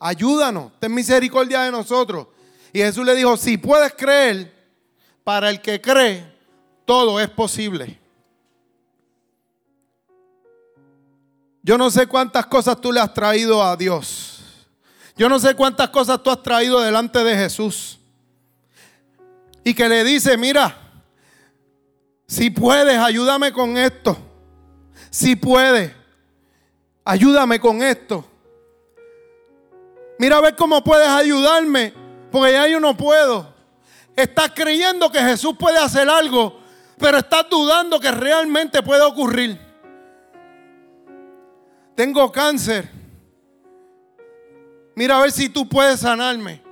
Ayúdanos, 0.00 0.72
ten 0.80 0.92
misericordia 0.92 1.62
de 1.62 1.70
nosotros. 1.70 2.26
Y 2.72 2.80
Jesús 2.80 3.06
le 3.06 3.14
dijo, 3.14 3.36
si 3.36 3.56
puedes 3.56 3.94
creer, 3.94 4.52
para 5.22 5.48
el 5.48 5.60
que 5.60 5.80
cree, 5.80 6.26
todo 6.84 7.20
es 7.20 7.30
posible. 7.30 8.00
Yo 11.64 11.78
no 11.78 11.90
sé 11.90 12.06
cuántas 12.06 12.44
cosas 12.44 12.78
tú 12.78 12.92
le 12.92 13.00
has 13.00 13.14
traído 13.14 13.64
a 13.64 13.74
Dios. 13.74 14.42
Yo 15.16 15.30
no 15.30 15.38
sé 15.38 15.54
cuántas 15.54 15.88
cosas 15.88 16.22
tú 16.22 16.30
has 16.30 16.42
traído 16.42 16.78
delante 16.82 17.24
de 17.24 17.34
Jesús. 17.34 17.98
Y 19.64 19.72
que 19.72 19.88
le 19.88 20.04
dice, 20.04 20.36
mira, 20.36 20.76
si 22.26 22.50
puedes, 22.50 22.98
ayúdame 22.98 23.50
con 23.50 23.78
esto. 23.78 24.14
Si 25.08 25.36
puedes, 25.36 25.90
ayúdame 27.02 27.58
con 27.58 27.82
esto. 27.82 28.28
Mira 30.18 30.36
a 30.36 30.42
ver 30.42 30.56
cómo 30.56 30.84
puedes 30.84 31.08
ayudarme 31.08 31.94
porque 32.30 32.52
ya 32.52 32.68
yo 32.68 32.78
no 32.78 32.94
puedo. 32.94 33.54
Estás 34.14 34.52
creyendo 34.54 35.10
que 35.10 35.20
Jesús 35.20 35.54
puede 35.58 35.78
hacer 35.78 36.10
algo, 36.10 36.60
pero 36.98 37.16
estás 37.16 37.46
dudando 37.48 37.98
que 37.98 38.10
realmente 38.10 38.82
puede 38.82 39.00
ocurrir. 39.00 39.73
Tengo 41.94 42.30
cáncer. 42.32 42.90
Mira 44.94 45.18
a 45.18 45.22
ver 45.22 45.32
si 45.32 45.48
tú 45.48 45.68
puedes 45.68 46.00
sanarme. 46.00 46.62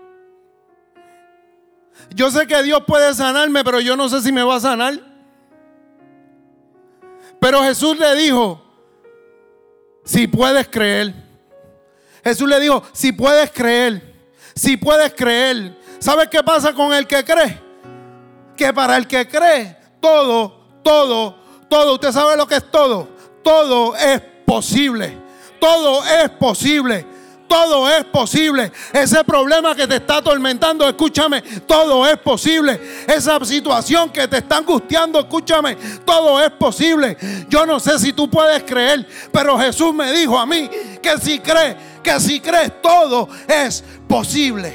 Yo 2.14 2.30
sé 2.30 2.46
que 2.46 2.62
Dios 2.62 2.82
puede 2.86 3.14
sanarme, 3.14 3.64
pero 3.64 3.80
yo 3.80 3.96
no 3.96 4.08
sé 4.08 4.20
si 4.20 4.32
me 4.32 4.42
va 4.42 4.56
a 4.56 4.60
sanar. 4.60 4.98
Pero 7.40 7.62
Jesús 7.62 7.98
le 7.98 8.14
dijo, 8.16 8.62
si 10.04 10.26
puedes 10.26 10.68
creer. 10.68 11.14
Jesús 12.22 12.48
le 12.48 12.60
dijo, 12.60 12.82
si 12.92 13.12
puedes 13.12 13.50
creer. 13.50 14.12
Si 14.54 14.76
puedes 14.76 15.14
creer, 15.14 15.78
¿sabes 15.98 16.28
qué 16.28 16.42
pasa 16.42 16.74
con 16.74 16.92
el 16.92 17.06
que 17.06 17.24
cree? 17.24 17.58
Que 18.56 18.72
para 18.72 18.98
el 18.98 19.06
que 19.06 19.26
cree, 19.26 19.78
todo, 19.98 20.80
todo, 20.84 21.38
todo, 21.70 21.94
usted 21.94 22.12
sabe 22.12 22.36
lo 22.36 22.46
que 22.46 22.56
es 22.56 22.70
todo. 22.70 23.08
Todo 23.42 23.96
es 23.96 24.20
posible. 24.44 25.16
Todo 25.60 26.04
es 26.04 26.30
posible. 26.30 27.06
Todo 27.52 27.86
es 27.86 28.04
posible. 28.06 28.72
Ese 28.94 29.22
problema 29.24 29.74
que 29.74 29.86
te 29.86 29.96
está 29.96 30.16
atormentando, 30.16 30.88
escúchame, 30.88 31.42
todo 31.66 32.08
es 32.08 32.16
posible. 32.16 32.80
Esa 33.06 33.44
situación 33.44 34.08
que 34.08 34.26
te 34.26 34.38
está 34.38 34.56
angustiando, 34.56 35.20
escúchame, 35.20 35.76
todo 36.06 36.42
es 36.42 36.50
posible. 36.52 37.14
Yo 37.50 37.66
no 37.66 37.78
sé 37.78 37.98
si 37.98 38.14
tú 38.14 38.30
puedes 38.30 38.62
creer, 38.62 39.06
pero 39.30 39.58
Jesús 39.58 39.92
me 39.92 40.10
dijo 40.12 40.38
a 40.38 40.46
mí 40.46 40.70
que 41.02 41.18
si 41.18 41.40
crees, 41.40 41.76
que 42.02 42.18
si 42.20 42.40
crees, 42.40 42.80
todo 42.80 43.28
es 43.46 43.84
posible. 44.08 44.74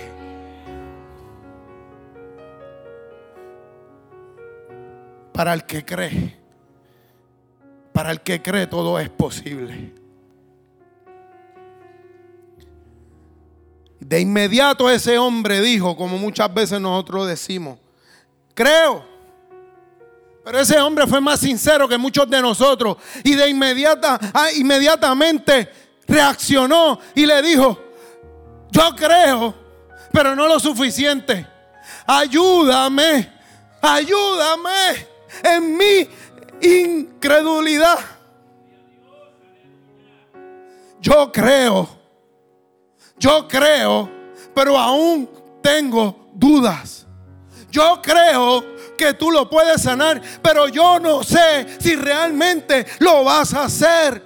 Para 5.33 5.55
el 5.55 5.63
que 5.65 5.83
cree, 5.83 6.36
para 7.97 8.11
el 8.11 8.21
que 8.21 8.39
cree 8.43 8.67
todo 8.67 8.99
es 8.99 9.09
posible. 9.09 9.91
De 13.99 14.19
inmediato 14.19 14.87
ese 14.87 15.17
hombre 15.17 15.61
dijo, 15.61 15.97
como 15.97 16.19
muchas 16.19 16.53
veces 16.53 16.79
nosotros 16.79 17.27
decimos, 17.27 17.79
creo. 18.53 19.03
Pero 20.45 20.59
ese 20.59 20.79
hombre 20.79 21.07
fue 21.07 21.19
más 21.19 21.39
sincero 21.39 21.87
que 21.87 21.97
muchos 21.97 22.29
de 22.29 22.39
nosotros. 22.39 22.97
Y 23.23 23.33
de 23.33 23.49
inmediata, 23.49 24.19
ah, 24.31 24.51
inmediatamente 24.55 25.67
reaccionó 26.07 26.99
y 27.15 27.25
le 27.25 27.41
dijo, 27.41 27.81
yo 28.69 28.95
creo, 28.95 29.55
pero 30.13 30.35
no 30.35 30.47
lo 30.47 30.59
suficiente. 30.59 31.47
Ayúdame, 32.05 33.27
ayúdame 33.81 35.07
en 35.43 35.75
mi 35.75 36.07
incredulidad. 36.61 37.99
Yo 40.99 41.31
creo, 41.31 41.87
yo 43.17 43.47
creo, 43.47 44.09
pero 44.53 44.77
aún 44.77 45.29
tengo 45.61 46.29
dudas. 46.33 47.05
Yo 47.69 48.01
creo 48.01 48.63
que 48.97 49.13
tú 49.13 49.31
lo 49.31 49.49
puedes 49.49 49.81
sanar, 49.81 50.21
pero 50.41 50.67
yo 50.67 50.99
no 50.99 51.23
sé 51.23 51.67
si 51.79 51.95
realmente 51.95 52.85
lo 52.99 53.23
vas 53.23 53.53
a 53.53 53.65
hacer. 53.65 54.23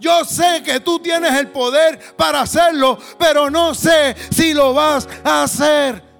Yo 0.00 0.24
sé 0.24 0.62
que 0.64 0.80
tú 0.80 0.98
tienes 0.98 1.32
el 1.38 1.48
poder 1.48 2.16
para 2.16 2.40
hacerlo, 2.40 2.98
pero 3.18 3.48
no 3.48 3.72
sé 3.72 4.16
si 4.30 4.52
lo 4.52 4.74
vas 4.74 5.08
a 5.22 5.44
hacer. 5.44 6.11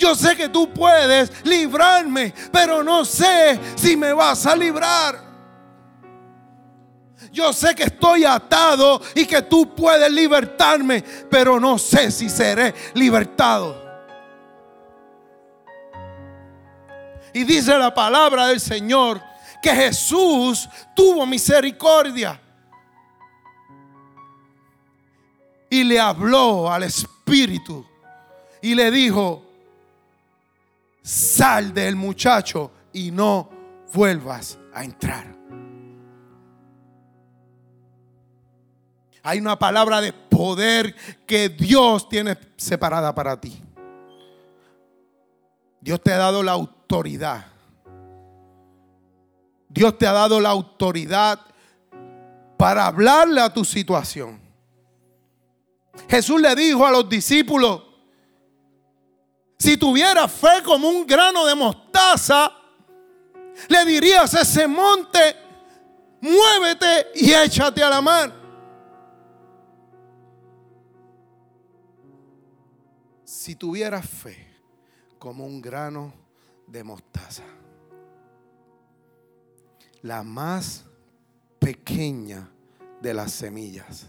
Yo 0.00 0.14
sé 0.14 0.34
que 0.34 0.48
tú 0.48 0.72
puedes 0.72 1.44
librarme, 1.44 2.32
pero 2.50 2.82
no 2.82 3.04
sé 3.04 3.60
si 3.76 3.96
me 3.96 4.14
vas 4.14 4.46
a 4.46 4.56
librar. 4.56 5.28
Yo 7.30 7.52
sé 7.52 7.74
que 7.74 7.84
estoy 7.84 8.24
atado 8.24 9.00
y 9.14 9.26
que 9.26 9.42
tú 9.42 9.74
puedes 9.74 10.10
libertarme, 10.10 11.04
pero 11.30 11.60
no 11.60 11.78
sé 11.78 12.10
si 12.10 12.30
seré 12.30 12.74
libertado. 12.94 13.78
Y 17.34 17.44
dice 17.44 17.78
la 17.78 17.94
palabra 17.94 18.46
del 18.46 18.58
Señor 18.58 19.22
que 19.62 19.70
Jesús 19.70 20.66
tuvo 20.96 21.26
misericordia. 21.26 22.40
y 25.70 25.84
le 25.84 26.00
habló 26.00 26.70
al 26.70 26.82
espíritu 26.82 27.86
y 28.60 28.74
le 28.74 28.90
dijo, 28.90 29.49
sal 31.02 31.72
del 31.74 31.96
muchacho 31.96 32.70
y 32.92 33.10
no 33.10 33.50
vuelvas 33.92 34.58
a 34.72 34.84
entrar. 34.84 35.36
Hay 39.22 39.38
una 39.38 39.58
palabra 39.58 40.00
de 40.00 40.12
poder 40.12 40.94
que 41.26 41.48
Dios 41.50 42.08
tiene 42.08 42.38
separada 42.56 43.14
para 43.14 43.38
ti. 43.38 43.62
Dios 45.80 46.00
te 46.02 46.12
ha 46.12 46.16
dado 46.16 46.42
la 46.42 46.52
autoridad. 46.52 47.46
Dios 49.68 49.96
te 49.98 50.06
ha 50.06 50.12
dado 50.12 50.40
la 50.40 50.50
autoridad 50.50 51.40
para 52.56 52.86
hablarle 52.86 53.40
a 53.40 53.52
tu 53.52 53.64
situación. 53.64 54.40
Jesús 56.08 56.40
le 56.40 56.54
dijo 56.54 56.86
a 56.86 56.90
los 56.90 57.08
discípulos, 57.08 57.82
si 59.60 59.76
tuviera 59.76 60.26
fe 60.26 60.62
como 60.64 60.88
un 60.88 61.06
grano 61.06 61.44
de 61.44 61.54
mostaza, 61.54 62.50
le 63.68 63.84
dirías 63.84 64.34
a 64.34 64.40
ese 64.40 64.66
monte, 64.66 65.36
muévete 66.22 67.08
y 67.14 67.30
échate 67.30 67.82
a 67.82 67.90
la 67.90 68.00
mar. 68.00 68.32
Si 73.22 73.54
tuviera 73.54 74.00
fe 74.00 74.46
como 75.18 75.44
un 75.44 75.60
grano 75.60 76.14
de 76.66 76.82
mostaza, 76.82 77.44
la 80.00 80.22
más 80.22 80.86
pequeña 81.58 82.48
de 83.02 83.12
las 83.12 83.32
semillas 83.32 84.06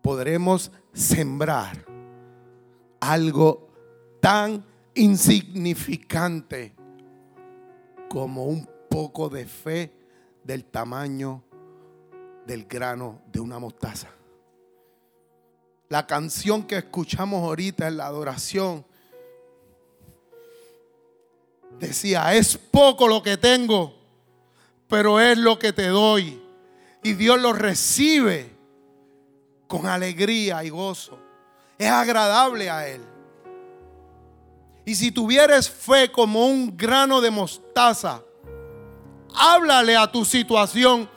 podremos 0.00 0.72
sembrar 0.94 1.84
algo 3.00 3.63
tan 4.24 4.64
insignificante 4.94 6.74
como 8.08 8.46
un 8.46 8.66
poco 8.88 9.28
de 9.28 9.44
fe 9.44 9.92
del 10.42 10.64
tamaño 10.64 11.44
del 12.46 12.64
grano 12.64 13.20
de 13.30 13.40
una 13.40 13.58
mostaza. 13.58 14.08
La 15.90 16.06
canción 16.06 16.62
que 16.62 16.78
escuchamos 16.78 17.42
ahorita 17.42 17.86
en 17.86 17.98
la 17.98 18.06
adoración 18.06 18.86
decía, 21.78 22.34
es 22.34 22.56
poco 22.56 23.06
lo 23.06 23.22
que 23.22 23.36
tengo, 23.36 23.94
pero 24.88 25.20
es 25.20 25.36
lo 25.36 25.58
que 25.58 25.74
te 25.74 25.88
doy. 25.88 26.42
Y 27.02 27.12
Dios 27.12 27.38
lo 27.42 27.52
recibe 27.52 28.50
con 29.66 29.86
alegría 29.86 30.64
y 30.64 30.70
gozo. 30.70 31.18
Es 31.76 31.90
agradable 31.90 32.70
a 32.70 32.88
Él. 32.88 33.13
Y 34.86 34.94
si 34.94 35.10
tuvieres 35.10 35.68
fe 35.68 36.12
como 36.12 36.46
un 36.46 36.76
grano 36.76 37.20
de 37.20 37.30
mostaza, 37.30 38.22
háblale 39.34 39.96
a 39.96 40.10
tu 40.10 40.24
situación, 40.24 41.08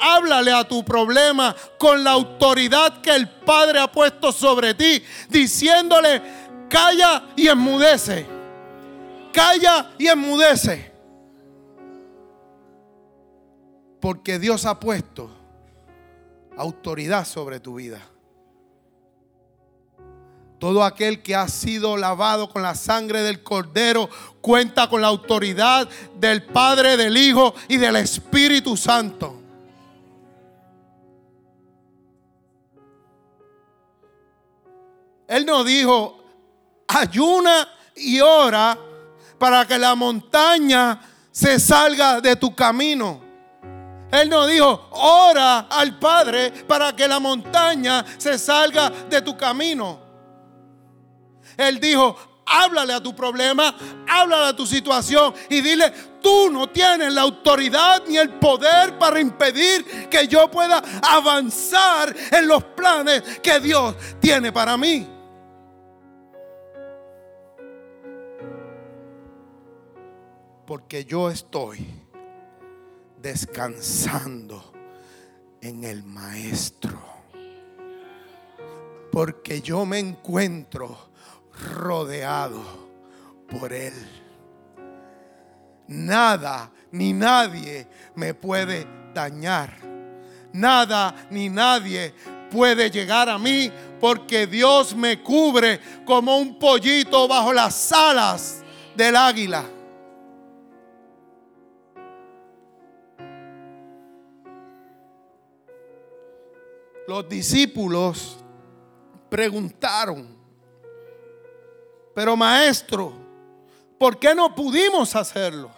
háblale 0.00 0.52
a 0.52 0.66
tu 0.66 0.84
problema 0.84 1.54
con 1.78 2.04
la 2.04 2.10
autoridad 2.12 3.00
que 3.00 3.14
el 3.14 3.28
Padre 3.28 3.80
ha 3.80 3.90
puesto 3.90 4.30
sobre 4.30 4.74
ti, 4.74 5.02
diciéndole, 5.30 6.22
calla 6.68 7.28
y 7.36 7.48
enmudece, 7.48 8.26
calla 9.32 9.92
y 9.98 10.06
enmudece. 10.06 10.92
Porque 14.00 14.38
Dios 14.38 14.66
ha 14.66 14.78
puesto 14.78 15.30
autoridad 16.58 17.26
sobre 17.26 17.58
tu 17.58 17.76
vida. 17.76 18.00
Todo 20.64 20.82
aquel 20.82 21.22
que 21.22 21.36
ha 21.36 21.46
sido 21.46 21.94
lavado 21.94 22.48
con 22.48 22.62
la 22.62 22.74
sangre 22.74 23.20
del 23.20 23.42
Cordero 23.42 24.08
cuenta 24.40 24.88
con 24.88 25.02
la 25.02 25.08
autoridad 25.08 25.86
del 26.18 26.42
Padre, 26.42 26.96
del 26.96 27.18
Hijo 27.18 27.54
y 27.68 27.76
del 27.76 27.96
Espíritu 27.96 28.74
Santo. 28.74 29.42
Él 35.28 35.44
no 35.44 35.64
dijo, 35.64 36.24
ayuna 36.88 37.68
y 37.94 38.20
ora 38.20 38.78
para 39.38 39.66
que 39.66 39.78
la 39.78 39.94
montaña 39.94 40.98
se 41.30 41.60
salga 41.60 42.22
de 42.22 42.36
tu 42.36 42.54
camino. 42.54 43.20
Él 44.10 44.30
no 44.30 44.46
dijo, 44.46 44.88
ora 44.92 45.66
al 45.68 45.98
Padre 45.98 46.52
para 46.66 46.96
que 46.96 47.06
la 47.06 47.20
montaña 47.20 48.02
se 48.16 48.38
salga 48.38 48.88
de 48.88 49.20
tu 49.20 49.36
camino. 49.36 50.03
Él 51.56 51.80
dijo, 51.80 52.16
háblale 52.46 52.92
a 52.92 53.02
tu 53.02 53.14
problema, 53.14 53.74
háblale 54.08 54.48
a 54.48 54.56
tu 54.56 54.66
situación 54.66 55.34
y 55.48 55.60
dile, 55.60 55.92
tú 56.22 56.50
no 56.50 56.68
tienes 56.68 57.12
la 57.12 57.22
autoridad 57.22 58.02
ni 58.06 58.16
el 58.16 58.30
poder 58.34 58.98
para 58.98 59.20
impedir 59.20 60.08
que 60.08 60.26
yo 60.26 60.50
pueda 60.50 60.82
avanzar 61.02 62.14
en 62.30 62.48
los 62.48 62.62
planes 62.64 63.22
que 63.40 63.60
Dios 63.60 63.94
tiene 64.20 64.52
para 64.52 64.76
mí. 64.76 65.08
Porque 70.66 71.04
yo 71.04 71.28
estoy 71.28 71.86
descansando 73.20 74.72
en 75.60 75.84
el 75.84 76.02
Maestro. 76.04 76.98
Porque 79.12 79.60
yo 79.60 79.84
me 79.84 79.98
encuentro 79.98 81.13
rodeado 81.72 82.62
por 83.48 83.72
Él. 83.72 83.94
Nada 85.86 86.70
ni 86.92 87.12
nadie 87.12 87.86
me 88.14 88.34
puede 88.34 88.86
dañar. 89.12 89.72
Nada 90.52 91.14
ni 91.30 91.48
nadie 91.48 92.14
puede 92.50 92.90
llegar 92.90 93.28
a 93.28 93.38
mí 93.38 93.70
porque 94.00 94.46
Dios 94.46 94.94
me 94.94 95.22
cubre 95.22 95.80
como 96.04 96.38
un 96.38 96.58
pollito 96.58 97.26
bajo 97.26 97.52
las 97.52 97.92
alas 97.92 98.62
del 98.96 99.16
águila. 99.16 99.64
Los 107.06 107.28
discípulos 107.28 108.38
preguntaron, 109.28 110.33
pero 112.14 112.36
maestro, 112.36 113.12
¿por 113.98 114.18
qué 114.18 114.34
no 114.34 114.54
pudimos 114.54 115.16
hacerlo? 115.16 115.70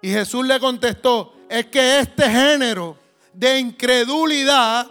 Y 0.00 0.10
Jesús 0.10 0.46
le 0.46 0.58
contestó, 0.60 1.34
es 1.48 1.66
que 1.66 1.98
este 2.00 2.28
género 2.30 2.96
de 3.32 3.58
incredulidad, 3.58 4.88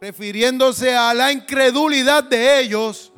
refiriéndose 0.00 0.94
a 0.94 1.14
la 1.14 1.32
incredulidad 1.32 2.24
de 2.24 2.60
ellos, 2.60 3.12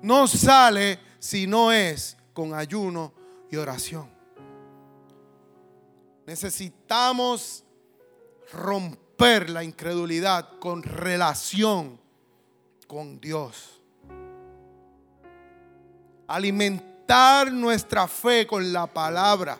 no 0.00 0.26
sale 0.26 0.98
si 1.18 1.46
no 1.46 1.70
es 1.70 2.16
con 2.32 2.54
ayuno 2.54 3.12
y 3.50 3.56
oración. 3.56 4.10
Necesitamos 6.26 7.64
romper 8.52 9.50
la 9.50 9.64
incredulidad 9.64 10.58
con 10.58 10.82
relación 10.82 12.00
con 12.86 13.20
Dios 13.20 13.81
alimentar 16.26 17.50
nuestra 17.52 18.08
fe 18.08 18.46
con 18.46 18.72
la 18.72 18.86
palabra, 18.86 19.58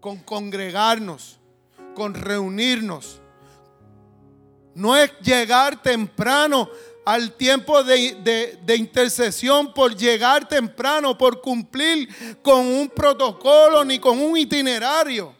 con 0.00 0.18
congregarnos, 0.18 1.38
con 1.94 2.14
reunirnos. 2.14 3.20
No 4.74 4.96
es 4.96 5.10
llegar 5.20 5.82
temprano 5.82 6.68
al 7.04 7.32
tiempo 7.32 7.82
de, 7.82 8.58
de, 8.62 8.76
intercesión 8.76 9.72
por 9.72 9.96
llegar 9.96 10.48
temprano, 10.48 11.16
por 11.16 11.40
cumplir 11.40 12.08
con 12.42 12.66
un 12.66 12.88
protocolo 12.88 13.84
ni 13.84 13.98
con 13.98 14.20
un 14.20 14.36
itinerario. 14.36 15.34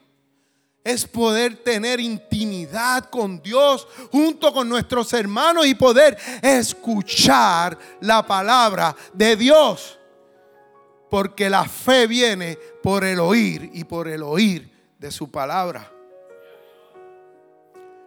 Es 0.83 1.07
poder 1.07 1.57
tener 1.57 2.01
intimidad 2.01 3.11
con 3.11 3.43
Dios 3.43 3.87
junto 4.11 4.53
con 4.53 4.69
nuestros 4.69 5.13
hermanos 5.13 5.67
y 5.67 5.75
poder 5.75 6.17
escuchar 6.43 7.79
la 8.01 8.27
palabra 8.27 8.97
de 9.13 9.37
Dios. 9.37 9.99
Porque 11.11 11.51
la 11.51 11.65
fe 11.65 12.07
viene 12.07 12.59
por 12.83 13.05
el 13.05 13.21
oír 13.21 13.71
y 13.75 13.85
por 13.85 14.09
el 14.09 14.23
oír 14.23 14.71
de 14.99 15.11
su 15.11 15.31
palabra. 15.31 15.91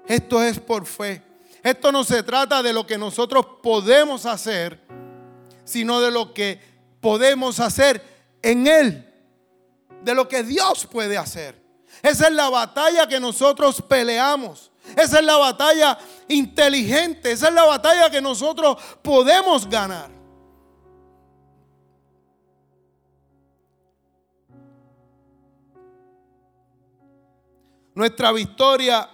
Esto 0.07 0.41
es 0.41 0.59
por 0.59 0.85
fe. 0.85 1.21
Esto 1.61 1.91
no 1.91 2.03
se 2.03 2.23
trata 2.23 2.61
de 2.61 2.73
lo 2.73 2.85
que 2.85 2.97
nosotros 2.97 3.45
podemos 3.61 4.25
hacer, 4.25 4.79
sino 5.63 6.01
de 6.01 6.11
lo 6.11 6.33
que 6.33 6.59
podemos 6.99 7.59
hacer 7.59 8.01
en 8.41 8.67
Él. 8.67 9.09
De 10.01 10.13
lo 10.13 10.27
que 10.27 10.43
Dios 10.43 10.85
puede 10.85 11.17
hacer. 11.17 11.62
Esa 12.03 12.27
es 12.27 12.33
la 12.33 12.49
batalla 12.49 13.07
que 13.07 13.17
nosotros 13.17 13.81
peleamos. 13.81 14.69
Esa 14.97 15.19
es 15.19 15.25
la 15.25 15.37
batalla 15.37 15.97
inteligente. 16.27 17.31
Esa 17.31 17.47
es 17.47 17.53
la 17.53 17.63
batalla 17.63 18.09
que 18.09 18.21
nosotros 18.21 18.75
podemos 19.01 19.69
ganar. 19.69 20.11
Nuestra 27.95 28.33
victoria 28.33 29.09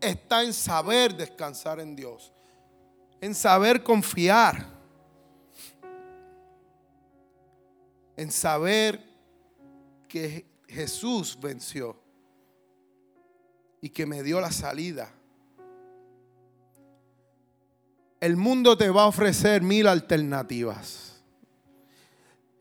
está 0.00 0.42
en 0.42 0.54
saber 0.54 1.14
descansar 1.14 1.80
en 1.80 1.94
Dios, 1.94 2.32
en 3.20 3.34
saber 3.34 3.82
confiar, 3.82 4.64
en 8.16 8.32
saber 8.32 9.04
que 10.08 10.46
Jesús 10.66 11.36
venció 11.38 12.05
y 13.80 13.90
que 13.90 14.06
me 14.06 14.22
dio 14.22 14.40
la 14.40 14.50
salida. 14.50 15.10
El 18.20 18.36
mundo 18.36 18.76
te 18.76 18.90
va 18.90 19.02
a 19.02 19.06
ofrecer 19.06 19.62
mil 19.62 19.86
alternativas. 19.86 21.22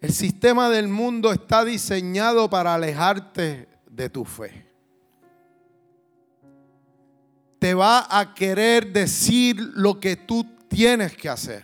El 0.02 0.14
sistema 0.14 0.70
del 0.70 0.88
mundo 0.88 1.32
está 1.32 1.66
diseñado 1.66 2.50
para 2.50 2.76
alejarte 2.76 3.68
de 3.90 4.10
tu 4.10 4.26
fe. 4.26 4.66
Te 7.58 7.74
va 7.74 8.06
a 8.10 8.36
querer 8.36 8.92
decir 8.92 9.60
lo 9.60 10.00
que 10.00 10.16
tú 10.18 10.46
tienes 10.68 11.16
que 11.16 11.30
hacer. 11.30 11.64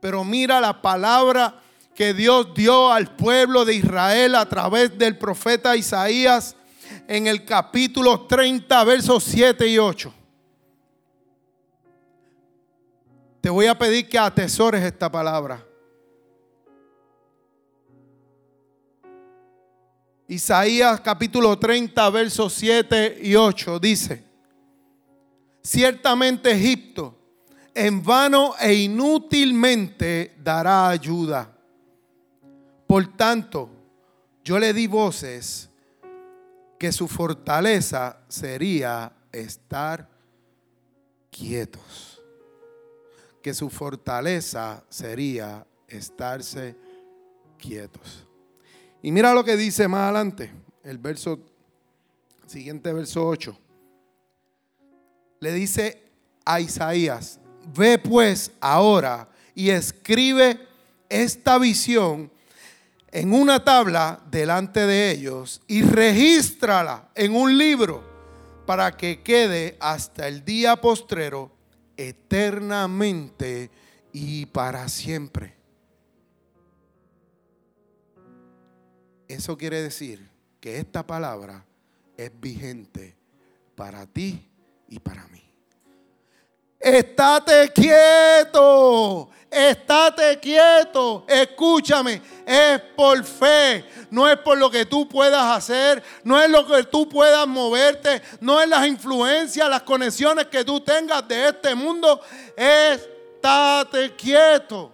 Pero 0.00 0.24
mira 0.24 0.60
la 0.60 0.80
palabra 0.80 1.60
que 1.94 2.14
Dios 2.14 2.54
dio 2.54 2.92
al 2.92 3.16
pueblo 3.16 3.64
de 3.64 3.74
Israel 3.74 4.36
a 4.36 4.48
través 4.48 4.96
del 4.96 5.18
profeta 5.18 5.76
Isaías 5.76 6.54
en 7.08 7.26
el 7.26 7.44
capítulo 7.44 8.26
30, 8.26 8.84
versos 8.84 9.24
7 9.24 9.66
y 9.66 9.78
8. 9.78 10.14
te 13.40 13.50
voy 13.50 13.66
a 13.66 13.78
pedir 13.78 14.06
que 14.06 14.18
atesores 14.18 14.84
esta 14.84 15.10
palabra. 15.10 15.64
Isaías 20.26 21.00
capítulo 21.00 21.58
30, 21.58 22.10
versos 22.10 22.52
7 22.52 23.20
y 23.22 23.34
8 23.34 23.78
dice, 23.78 24.22
ciertamente 25.62 26.50
Egipto 26.50 27.16
en 27.74 28.02
vano 28.02 28.54
e 28.60 28.74
inútilmente 28.74 30.34
dará 30.42 30.90
ayuda. 30.90 31.50
Por 32.86 33.16
tanto, 33.16 33.70
yo 34.44 34.58
le 34.58 34.74
di 34.74 34.86
voces 34.86 35.67
que 36.78 36.92
su 36.92 37.08
fortaleza 37.08 38.20
sería 38.28 39.12
estar 39.32 40.08
quietos. 41.30 42.22
Que 43.42 43.52
su 43.52 43.68
fortaleza 43.68 44.84
sería 44.88 45.66
estarse 45.88 46.76
quietos. 47.58 48.26
Y 49.02 49.10
mira 49.10 49.34
lo 49.34 49.44
que 49.44 49.56
dice 49.56 49.88
más 49.88 50.02
adelante, 50.02 50.50
el 50.82 50.98
verso 50.98 51.40
siguiente 52.46 52.92
verso 52.92 53.26
8. 53.26 53.58
Le 55.40 55.52
dice 55.52 56.02
a 56.44 56.60
Isaías, 56.60 57.40
ve 57.76 57.98
pues 57.98 58.52
ahora 58.60 59.28
y 59.54 59.70
escribe 59.70 60.66
esta 61.08 61.58
visión 61.58 62.30
en 63.10 63.32
una 63.32 63.64
tabla 63.64 64.20
delante 64.30 64.86
de 64.86 65.10
ellos 65.10 65.62
y 65.66 65.82
regístrala 65.82 67.08
en 67.14 67.34
un 67.34 67.56
libro 67.56 68.02
para 68.66 68.96
que 68.96 69.22
quede 69.22 69.76
hasta 69.80 70.28
el 70.28 70.44
día 70.44 70.76
postrero 70.80 71.50
eternamente 71.96 73.70
y 74.12 74.46
para 74.46 74.88
siempre. 74.88 75.56
Eso 79.26 79.56
quiere 79.56 79.82
decir 79.82 80.28
que 80.60 80.78
esta 80.78 81.06
palabra 81.06 81.64
es 82.16 82.30
vigente 82.40 83.16
para 83.74 84.06
ti 84.06 84.48
y 84.88 84.98
para 84.98 85.26
mí. 85.28 85.47
Estate 86.80 87.72
quieto, 87.72 89.28
estate 89.50 90.38
quieto, 90.38 91.24
escúchame, 91.26 92.22
es 92.46 92.80
por 92.96 93.24
fe, 93.24 93.84
no 94.10 94.28
es 94.28 94.38
por 94.38 94.56
lo 94.56 94.70
que 94.70 94.86
tú 94.86 95.08
puedas 95.08 95.42
hacer, 95.56 96.02
no 96.22 96.40
es 96.40 96.48
lo 96.48 96.64
que 96.64 96.84
tú 96.84 97.08
puedas 97.08 97.48
moverte, 97.48 98.22
no 98.40 98.60
es 98.60 98.68
las 98.68 98.86
influencias, 98.86 99.68
las 99.68 99.82
conexiones 99.82 100.46
que 100.46 100.64
tú 100.64 100.80
tengas 100.80 101.26
de 101.26 101.48
este 101.48 101.74
mundo, 101.74 102.20
estate 102.56 104.14
quieto. 104.14 104.92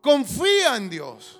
Confía 0.00 0.76
en 0.76 0.88
Dios. 0.88 1.37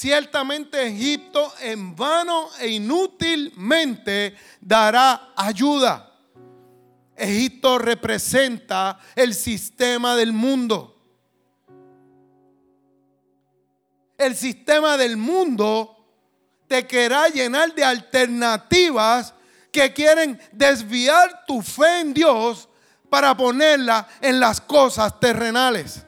Ciertamente 0.00 0.82
Egipto 0.86 1.52
en 1.60 1.94
vano 1.94 2.48
e 2.58 2.68
inútilmente 2.68 4.34
dará 4.58 5.34
ayuda. 5.36 6.10
Egipto 7.14 7.76
representa 7.76 8.98
el 9.14 9.34
sistema 9.34 10.16
del 10.16 10.32
mundo. 10.32 10.96
El 14.16 14.34
sistema 14.34 14.96
del 14.96 15.18
mundo 15.18 15.94
te 16.66 16.86
querrá 16.86 17.28
llenar 17.28 17.74
de 17.74 17.84
alternativas 17.84 19.34
que 19.70 19.92
quieren 19.92 20.40
desviar 20.50 21.44
tu 21.46 21.60
fe 21.60 22.00
en 22.00 22.14
Dios 22.14 22.70
para 23.10 23.36
ponerla 23.36 24.08
en 24.22 24.40
las 24.40 24.62
cosas 24.62 25.20
terrenales. 25.20 26.06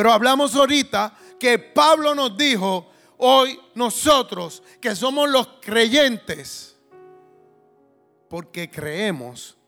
Pero 0.00 0.14
hablamos 0.14 0.54
ahorita 0.54 1.14
que 1.38 1.58
Pablo 1.58 2.14
nos 2.14 2.34
dijo, 2.34 2.90
hoy 3.18 3.60
nosotros 3.74 4.62
que 4.80 4.96
somos 4.96 5.28
los 5.28 5.46
creyentes, 5.60 6.74
porque 8.26 8.70
creemos, 8.70 9.58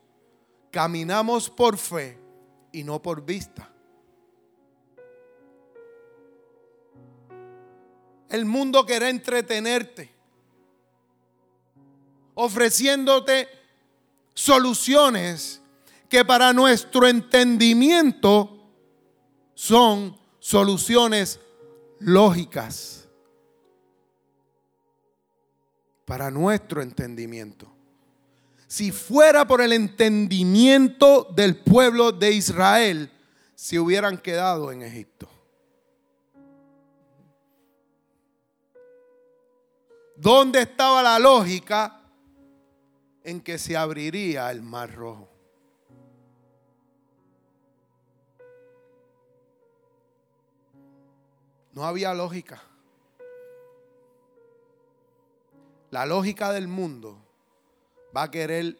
caminamos 0.71 1.51
por 1.51 1.77
fe 1.77 2.19
y 2.71 2.83
no 2.83 2.99
por 2.99 3.23
vista. 3.23 3.71
El 8.27 8.45
mundo 8.45 8.87
quiere 8.87 9.09
entretenerte, 9.09 10.11
ofreciéndote 12.33 13.47
soluciones 14.33 15.61
que 16.09 16.25
para 16.25 16.51
nuestro 16.53 17.05
entendimiento 17.07 18.49
son 19.53 20.22
soluciones 20.43 21.39
lógicas 21.99 23.07
para 26.03 26.29
nuestro 26.29 26.81
entendimiento. 26.81 27.73
Si 28.67 28.91
fuera 28.91 29.47
por 29.47 29.61
el 29.61 29.71
entendimiento 29.71 31.29
del 31.33 31.55
pueblo 31.55 32.11
de 32.11 32.33
Israel, 32.33 33.09
se 33.55 33.79
hubieran 33.79 34.17
quedado 34.17 34.69
en 34.73 34.81
Egipto. 34.81 35.29
¿Dónde 40.17 40.63
estaba 40.63 41.01
la 41.01 41.19
lógica 41.19 42.01
en 43.23 43.39
que 43.39 43.57
se 43.57 43.77
abriría 43.77 44.51
el 44.51 44.61
mar 44.61 44.93
rojo? 44.93 45.32
No 51.73 51.85
había 51.85 52.13
lógica. 52.13 52.61
La 55.89 56.05
lógica 56.05 56.51
del 56.51 56.67
mundo 56.67 57.17
va 58.15 58.23
a 58.23 58.31
querer 58.31 58.77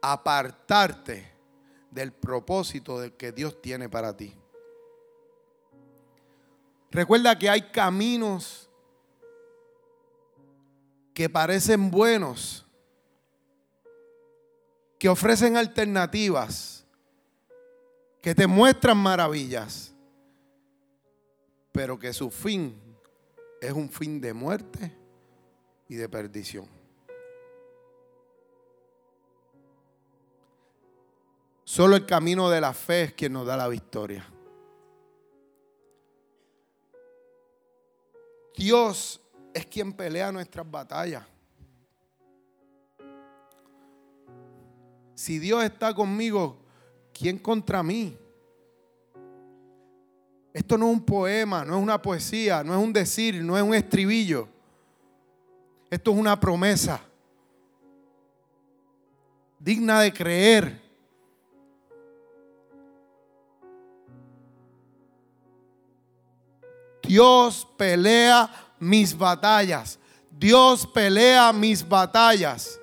apartarte 0.00 1.30
del 1.90 2.12
propósito 2.12 3.00
que 3.16 3.32
Dios 3.32 3.60
tiene 3.60 3.88
para 3.88 4.16
ti. 4.16 4.34
Recuerda 6.90 7.38
que 7.38 7.48
hay 7.48 7.70
caminos 7.70 8.68
que 11.14 11.28
parecen 11.28 11.90
buenos, 11.90 12.66
que 14.98 15.08
ofrecen 15.08 15.56
alternativas, 15.56 16.86
que 18.22 18.34
te 18.34 18.46
muestran 18.46 18.96
maravillas 18.96 19.91
pero 21.72 21.98
que 21.98 22.12
su 22.12 22.30
fin 22.30 22.78
es 23.60 23.72
un 23.72 23.88
fin 23.88 24.20
de 24.20 24.32
muerte 24.32 24.92
y 25.88 25.94
de 25.94 26.08
perdición. 26.08 26.68
Solo 31.64 31.96
el 31.96 32.04
camino 32.04 32.50
de 32.50 32.60
la 32.60 32.74
fe 32.74 33.04
es 33.04 33.12
quien 33.14 33.32
nos 33.32 33.46
da 33.46 33.56
la 33.56 33.66
victoria. 33.66 34.26
Dios 38.62 39.20
es 39.52 39.66
quien 39.66 39.92
pelea 39.92 40.30
nuestras 40.30 40.70
batallas. 40.70 41.24
Si 45.14 45.38
Dios 45.38 45.64
está 45.64 45.94
conmigo, 45.94 46.58
¿quién 47.12 47.38
contra 47.38 47.82
mí? 47.82 48.16
Esto 50.52 50.76
no 50.76 50.88
es 50.88 50.92
un 50.92 51.04
poema, 51.04 51.64
no 51.64 51.76
es 51.76 51.82
una 51.82 52.00
poesía, 52.00 52.62
no 52.62 52.74
es 52.74 52.78
un 52.78 52.92
decir, 52.92 53.42
no 53.42 53.56
es 53.56 53.62
un 53.62 53.74
estribillo. 53.74 54.48
Esto 55.90 56.10
es 56.10 56.16
una 56.16 56.38
promesa 56.38 57.00
digna 59.62 60.00
de 60.00 60.12
creer. 60.12 60.82
Dios 67.02 67.68
pelea 67.76 68.50
mis 68.78 69.16
batallas. 69.16 69.98
Dios 70.30 70.86
pelea 70.86 71.52
mis 71.52 71.86
batallas. 71.86 72.80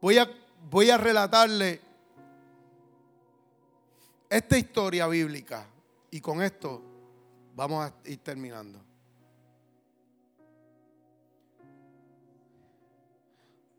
Voy 0.00 0.18
a, 0.18 0.30
voy 0.70 0.90
a 0.90 0.98
relatarle 0.98 1.80
esta 4.32 4.56
historia 4.56 5.06
bíblica, 5.06 5.66
y 6.10 6.18
con 6.18 6.42
esto 6.42 6.80
vamos 7.54 7.84
a 7.84 8.08
ir 8.08 8.18
terminando. 8.18 8.82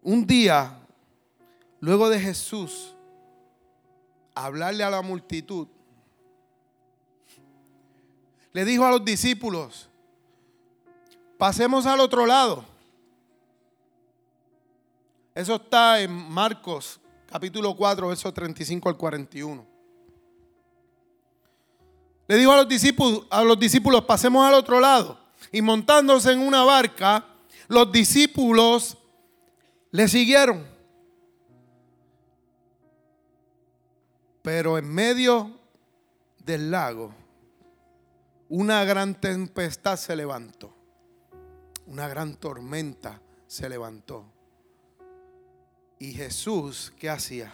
Un 0.04 0.28
día, 0.28 0.78
luego 1.80 2.08
de 2.08 2.20
Jesús 2.20 2.95
hablarle 4.36 4.84
a 4.84 4.91
la 4.91 5.01
multitud, 5.01 5.68
le 8.51 8.64
dijo 8.64 8.86
a 8.86 8.91
los 8.91 9.04
discípulos, 9.04 9.89
Pasemos 11.39 11.88
al 11.88 11.99
otro 11.99 12.28
lado. 12.28 12.64
Eso 15.34 15.56
está 15.56 15.99
en 15.99 16.12
Marcos 16.12 17.01
capítulo 17.26 17.76
4, 17.76 18.08
versos 18.08 18.32
35 18.32 18.88
al 18.88 18.95
41. 18.95 19.72
Le 22.34 22.39
dijo 22.39 22.51
a 22.51 22.57
los 22.57 22.67
discípulos, 22.67 23.27
a 23.29 23.43
los 23.43 23.59
discípulos, 23.59 24.05
pasemos 24.05 24.43
al 24.43 24.55
otro 24.55 24.79
lado. 24.79 25.19
Y 25.51 25.61
montándose 25.61 26.31
en 26.31 26.39
una 26.39 26.63
barca, 26.63 27.27
los 27.67 27.91
discípulos 27.91 28.97
le 29.91 30.07
siguieron. 30.07 30.65
Pero 34.41 34.79
en 34.79 34.91
medio 34.91 35.51
del 36.43 36.71
lago, 36.71 37.13
una 38.49 38.84
gran 38.84 39.13
tempestad 39.13 39.97
se 39.97 40.15
levantó. 40.15 40.73
Una 41.86 42.07
gran 42.07 42.34
tormenta 42.38 43.21
se 43.45 43.69
levantó. 43.69 44.25
Y 45.99 46.13
Jesús, 46.13 46.91
¿qué 46.97 47.11
hacía? 47.11 47.53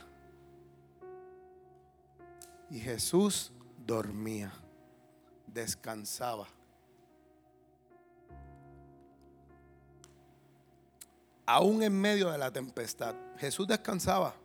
Y 2.70 2.80
Jesús 2.80 3.52
dormía, 3.86 4.54
descansaba. 5.54 6.48
Aún 11.46 11.82
en 11.82 12.00
medio 12.00 12.30
de 12.30 12.38
la 12.38 12.52
tempestad, 12.52 13.16
Jesús 13.38 13.68
descansaba. 13.68 14.36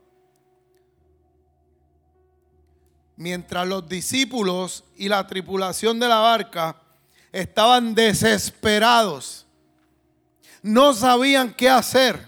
Mientras 3.16 3.66
los 3.68 3.88
discípulos 3.88 4.84
y 4.96 5.08
la 5.08 5.26
tripulación 5.26 6.00
de 6.00 6.08
la 6.08 6.18
barca 6.18 6.76
estaban 7.30 7.94
desesperados, 7.94 9.46
no 10.62 10.94
sabían 10.94 11.52
qué 11.52 11.68
hacer. 11.68 12.26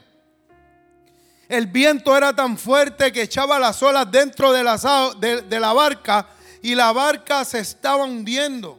El 1.49 1.66
viento 1.66 2.16
era 2.16 2.35
tan 2.35 2.59
fuerte 2.59 3.11
que 3.12 3.22
echaba 3.22 3.59
las 3.59 3.83
olas 3.83 4.11
dentro 4.11 4.53
de 4.53 4.62
la, 4.62 4.77
de 5.18 5.61
la 5.61 5.72
barca 5.72 6.29
y 6.62 6.74
la 6.74 6.92
barca 6.92 7.44
se 7.44 7.59
estaba 7.61 8.04
hundiendo. 8.04 8.78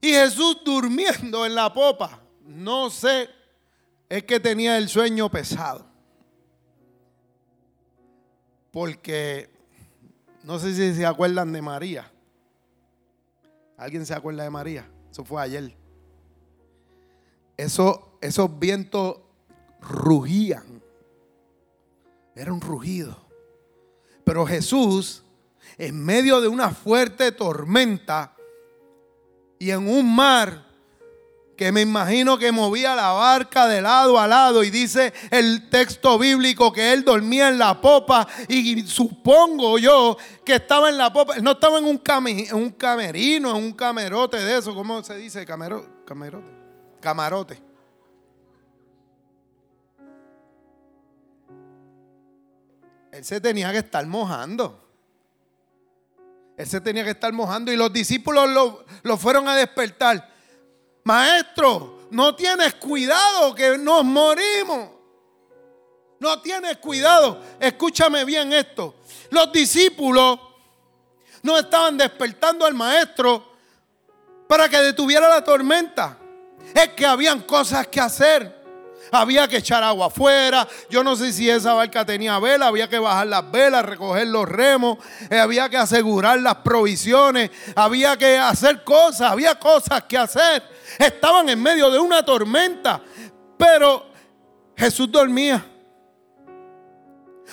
Y 0.00 0.12
Jesús 0.12 0.58
durmiendo 0.64 1.44
en 1.44 1.54
la 1.54 1.72
popa. 1.72 2.20
No 2.44 2.90
sé, 2.90 3.28
es 4.08 4.24
que 4.24 4.38
tenía 4.38 4.78
el 4.78 4.88
sueño 4.88 5.30
pesado. 5.30 5.86
Porque 8.70 9.50
no 10.42 10.58
sé 10.58 10.74
si 10.74 10.94
se 10.94 11.06
acuerdan 11.06 11.52
de 11.52 11.62
María. 11.62 12.10
¿Alguien 13.76 14.06
se 14.06 14.14
acuerda 14.14 14.44
de 14.44 14.50
María? 14.50 14.88
Eso 15.10 15.24
fue 15.24 15.42
ayer. 15.42 15.76
Eso, 17.56 18.18
esos 18.20 18.58
vientos 18.58 19.18
rugían. 19.80 20.82
Era 22.34 22.52
un 22.52 22.60
rugido. 22.60 23.16
Pero 24.24 24.46
Jesús 24.46 25.22
en 25.78 26.04
medio 26.04 26.40
de 26.40 26.48
una 26.48 26.70
fuerte 26.70 27.32
tormenta 27.32 28.34
y 29.58 29.70
en 29.70 29.88
un 29.88 30.14
mar 30.14 30.66
que 31.56 31.72
me 31.72 31.80
imagino 31.80 32.36
que 32.36 32.52
movía 32.52 32.94
la 32.94 33.12
barca 33.12 33.66
de 33.66 33.80
lado 33.80 34.18
a 34.18 34.26
lado 34.26 34.62
y 34.62 34.70
dice 34.70 35.14
el 35.30 35.70
texto 35.70 36.18
bíblico 36.18 36.72
que 36.72 36.92
él 36.92 37.02
dormía 37.02 37.48
en 37.48 37.58
la 37.58 37.80
popa 37.80 38.28
y 38.46 38.82
supongo 38.86 39.78
yo 39.78 40.18
que 40.44 40.56
estaba 40.56 40.90
en 40.90 40.98
la 40.98 41.12
popa, 41.12 41.36
no 41.38 41.52
estaba 41.52 41.78
en 41.78 41.86
un, 41.86 42.00
un 42.52 42.70
camerino, 42.72 43.50
en 43.50 43.56
un 43.56 43.72
camerote 43.72 44.36
de 44.36 44.58
eso, 44.58 44.74
¿cómo 44.74 45.02
se 45.02 45.16
dice? 45.16 45.46
camerote. 45.46 45.88
Camarote. 47.00 47.62
Él 53.12 53.24
se 53.24 53.40
tenía 53.40 53.72
que 53.72 53.78
estar 53.78 54.06
mojando. 54.06 54.85
Él 56.56 56.66
se 56.66 56.80
tenía 56.80 57.04
que 57.04 57.10
estar 57.10 57.32
mojando 57.32 57.70
y 57.70 57.76
los 57.76 57.92
discípulos 57.92 58.48
lo, 59.02 59.16
fueron 59.16 59.46
a 59.46 59.54
despertar. 59.54 60.34
Maestro, 61.04 62.08
no 62.10 62.34
tienes 62.34 62.74
cuidado 62.74 63.54
que 63.54 63.76
nos 63.76 64.04
morimos. 64.04 64.90
No 66.18 66.40
tienes 66.40 66.78
cuidado. 66.78 67.42
Escúchame 67.60 68.24
bien 68.24 68.52
esto. 68.54 68.94
Los 69.30 69.52
discípulos 69.52 70.40
no 71.42 71.58
estaban 71.58 71.98
despertando 71.98 72.64
al 72.64 72.72
maestro 72.72 73.52
para 74.48 74.68
que 74.68 74.78
detuviera 74.78 75.28
la 75.28 75.44
tormenta. 75.44 76.18
Es 76.74 76.88
que 76.88 77.04
habían 77.04 77.42
cosas 77.42 77.86
que 77.88 78.00
hacer. 78.00 78.55
Había 79.12 79.48
que 79.48 79.58
echar 79.58 79.82
agua 79.82 80.06
afuera. 80.06 80.66
Yo 80.90 81.04
no 81.04 81.16
sé 81.16 81.32
si 81.32 81.48
esa 81.48 81.74
barca 81.74 82.04
tenía 82.04 82.38
vela. 82.38 82.66
Había 82.66 82.88
que 82.88 82.98
bajar 82.98 83.26
las 83.26 83.50
velas, 83.50 83.84
recoger 83.84 84.26
los 84.26 84.48
remos. 84.48 84.98
Eh, 85.30 85.38
había 85.38 85.68
que 85.68 85.76
asegurar 85.76 86.40
las 86.40 86.56
provisiones. 86.56 87.50
Había 87.74 88.16
que 88.16 88.38
hacer 88.38 88.84
cosas. 88.84 89.32
Había 89.32 89.58
cosas 89.58 90.02
que 90.04 90.18
hacer. 90.18 90.62
Estaban 90.98 91.48
en 91.48 91.62
medio 91.62 91.90
de 91.90 91.98
una 91.98 92.24
tormenta. 92.24 93.00
Pero 93.56 94.06
Jesús 94.76 95.10
dormía. 95.10 95.64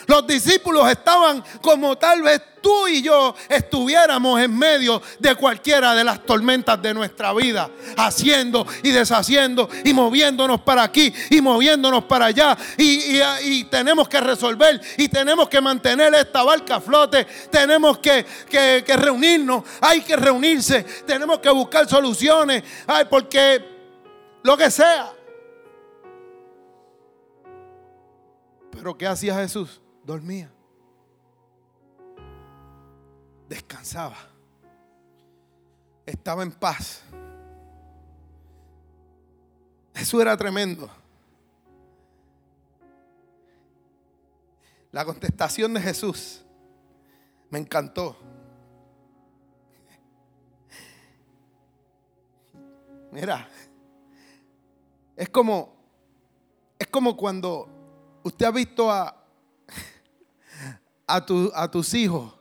Los 0.08 0.26
discípulos 0.28 0.90
estaban 0.90 1.44
como 1.62 1.98
tal 1.98 2.22
vez 2.22 2.42
tú 2.62 2.88
y 2.88 3.02
yo 3.02 3.36
estuviéramos 3.50 4.42
en 4.42 4.58
medio 4.58 5.02
de 5.20 5.36
cualquiera 5.36 5.94
de 5.94 6.04
las 6.04 6.26
tormentas 6.26 6.82
de 6.82 6.94
nuestra 6.94 7.34
vida, 7.34 7.70
haciendo 7.98 8.66
y 8.82 8.92
deshaciendo 8.92 9.70
y 9.84 9.94
moviéndonos 9.94 10.62
para 10.62 10.84
aquí 10.84 11.14
y 11.30 11.42
moviéndonos 11.42 12.06
para 12.06 12.26
allá. 12.26 12.58
Y, 12.78 13.64
tenemos 13.66 14.08
que 14.08 14.20
resolver 14.20 14.80
y 14.98 15.08
tenemos 15.10 15.50
que 15.50 15.60
mantener 15.62 16.14
esta 16.16 16.44
barca 16.44 16.76
a 16.76 16.82
flote. 16.82 17.26
Tenemos 17.50 17.98
que, 18.00 18.26
que 18.50 18.98
reunirnos, 18.98 19.64
hay 19.82 20.02
que 20.02 20.16
reunirse, 20.16 20.84
tenemos 21.06 21.40
que 21.40 21.50
buscar 21.50 21.88
soluciones, 21.88 22.64
ay, 22.88 23.06
porque 23.10 23.64
lo 24.44 24.58
que 24.58 24.70
sea. 24.70 25.12
Pero 28.74 28.98
¿qué 28.98 29.08
hacía 29.08 29.36
Jesús? 29.36 29.82
dormía. 30.04 30.52
Descansaba. 33.48 34.18
Estaba 36.06 36.44
en 36.44 36.52
paz. 36.52 37.04
Eso 39.94 40.22
era 40.22 40.36
tremendo. 40.36 40.90
La 44.92 45.06
contestación 45.06 45.74
de 45.74 45.82
Jesús 45.82 46.44
me 47.50 47.60
encantó. 47.60 48.18
Mira, 53.12 53.48
es 55.16 55.30
como 55.30 55.74
es 56.80 56.88
como 56.88 57.16
cuando 57.16 57.73
usted 58.24 58.46
ha 58.46 58.52
visto 58.52 58.92
a 58.92 59.24
a, 61.08 61.72
tus 61.72 61.94
hijos, 61.94 62.34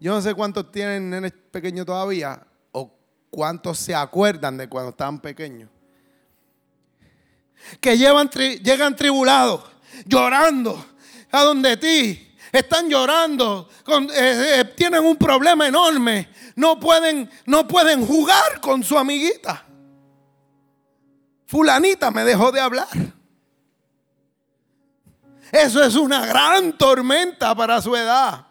yo 0.00 0.14
no 0.14 0.22
sé 0.22 0.34
cuántos 0.34 0.70
tienen 0.70 1.10
nenes 1.10 1.32
pequeños 1.50 1.86
todavía 1.86 2.46
o 2.72 2.90
cuántos 3.30 3.78
se 3.78 3.94
acuerdan 3.94 4.56
de 4.56 4.68
cuando 4.68 4.90
estaban 4.90 5.20
pequeños. 5.20 5.70
Que 7.80 7.96
llevan, 7.96 8.28
llegan 8.28 8.94
tribulados, 8.94 9.62
llorando 10.06 10.84
a 11.30 11.42
donde 11.42 11.76
ti. 11.76 12.20
Están 12.52 12.88
llorando, 12.88 13.68
eh, 14.12 14.60
eh, 14.60 14.64
tienen 14.76 15.04
un 15.04 15.16
problema 15.16 15.66
enorme. 15.66 16.28
No 16.54 16.78
pueden, 16.78 17.28
no 17.46 17.66
pueden 17.66 18.06
jugar 18.06 18.60
con 18.60 18.84
su 18.84 18.96
amiguita. 18.96 19.64
Fulanita 21.46 22.12
me 22.12 22.22
dejó 22.22 22.52
de 22.52 22.60
hablar. 22.60 22.88
Eso 25.54 25.80
es 25.84 25.94
una 25.94 26.26
gran 26.26 26.76
tormenta 26.76 27.54
para 27.54 27.80
su 27.80 27.94
edad. 27.94 28.44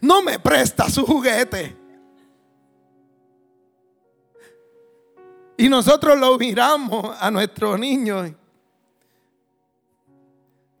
No 0.00 0.22
me 0.22 0.38
presta 0.38 0.88
su 0.88 1.04
juguete. 1.04 1.76
Y 5.58 5.68
nosotros 5.68 6.18
lo 6.18 6.38
miramos 6.38 7.14
a 7.20 7.30
nuestros 7.30 7.78
niños. 7.78 8.32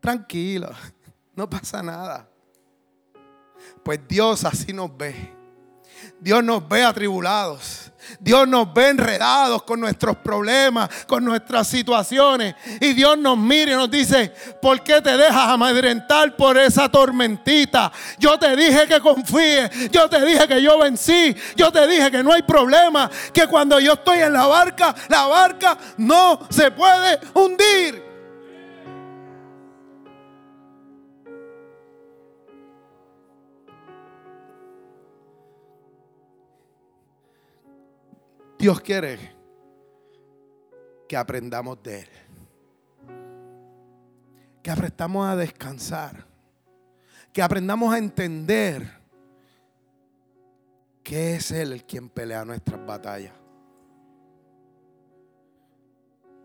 Tranquilo, 0.00 0.70
no 1.34 1.50
pasa 1.50 1.82
nada. 1.82 2.26
Pues 3.82 4.00
Dios 4.08 4.42
así 4.46 4.72
nos 4.72 4.96
ve. 4.96 5.35
Dios 6.20 6.42
nos 6.42 6.66
ve 6.68 6.84
atribulados. 6.84 7.92
Dios 8.20 8.46
nos 8.46 8.72
ve 8.72 8.88
enredados 8.90 9.62
con 9.62 9.80
nuestros 9.80 10.16
problemas, 10.18 10.88
con 11.06 11.24
nuestras 11.24 11.66
situaciones. 11.66 12.54
Y 12.80 12.92
Dios 12.92 13.18
nos 13.18 13.36
mira 13.36 13.72
y 13.72 13.74
nos 13.74 13.90
dice, 13.90 14.32
¿por 14.60 14.82
qué 14.82 15.00
te 15.00 15.16
dejas 15.16 15.48
amedrentar 15.48 16.36
por 16.36 16.56
esa 16.58 16.88
tormentita? 16.88 17.92
Yo 18.18 18.38
te 18.38 18.54
dije 18.56 18.86
que 18.86 19.00
confíe, 19.00 19.70
yo 19.90 20.08
te 20.08 20.24
dije 20.24 20.46
que 20.46 20.62
yo 20.62 20.78
vencí, 20.78 21.34
yo 21.56 21.72
te 21.72 21.86
dije 21.86 22.10
que 22.10 22.22
no 22.22 22.32
hay 22.32 22.42
problema, 22.42 23.10
que 23.32 23.46
cuando 23.46 23.78
yo 23.80 23.94
estoy 23.94 24.18
en 24.20 24.32
la 24.32 24.46
barca, 24.46 24.94
la 25.08 25.26
barca 25.26 25.76
no 25.96 26.46
se 26.50 26.70
puede 26.70 27.18
hundir. 27.34 28.05
Dios 38.58 38.80
quiere 38.80 39.18
que 41.08 41.16
aprendamos 41.16 41.82
de 41.82 42.00
Él. 42.00 42.08
Que 44.62 44.70
aprendamos 44.70 45.26
a 45.26 45.36
descansar. 45.36 46.26
Que 47.32 47.42
aprendamos 47.42 47.92
a 47.92 47.98
entender 47.98 48.90
que 51.02 51.36
es 51.36 51.50
Él 51.50 51.72
el 51.72 51.84
quien 51.84 52.08
pelea 52.08 52.44
nuestras 52.44 52.84
batallas. 52.84 53.34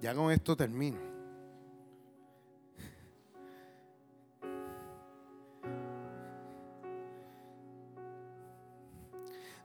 Ya 0.02 0.14
con 0.14 0.32
esto 0.32 0.56
termino. 0.56 1.00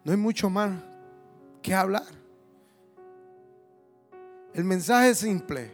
No 0.04 0.12
hay 0.12 0.18
mucho 0.18 0.48
más 0.48 0.72
que 1.60 1.74
hablar. 1.74 2.25
El 4.56 4.64
mensaje 4.64 5.10
es 5.10 5.18
simple 5.18 5.70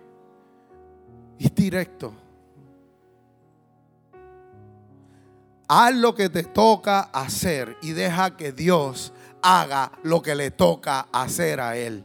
y 1.38 1.48
directo. 1.48 2.12
Haz 5.68 5.94
lo 5.94 6.12
que 6.16 6.28
te 6.28 6.42
toca 6.42 7.02
hacer 7.02 7.76
y 7.80 7.92
deja 7.92 8.36
que 8.36 8.50
Dios 8.50 9.12
haga 9.40 9.92
lo 10.02 10.20
que 10.20 10.34
le 10.34 10.50
toca 10.50 11.06
hacer 11.12 11.60
a 11.60 11.76
Él. 11.76 12.04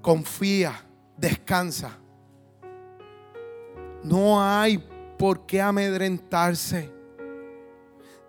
Confía, 0.00 0.82
descansa. 1.18 1.98
No 4.02 4.42
hay 4.42 4.78
por 5.18 5.44
qué 5.44 5.60
amedrentarse. 5.60 6.90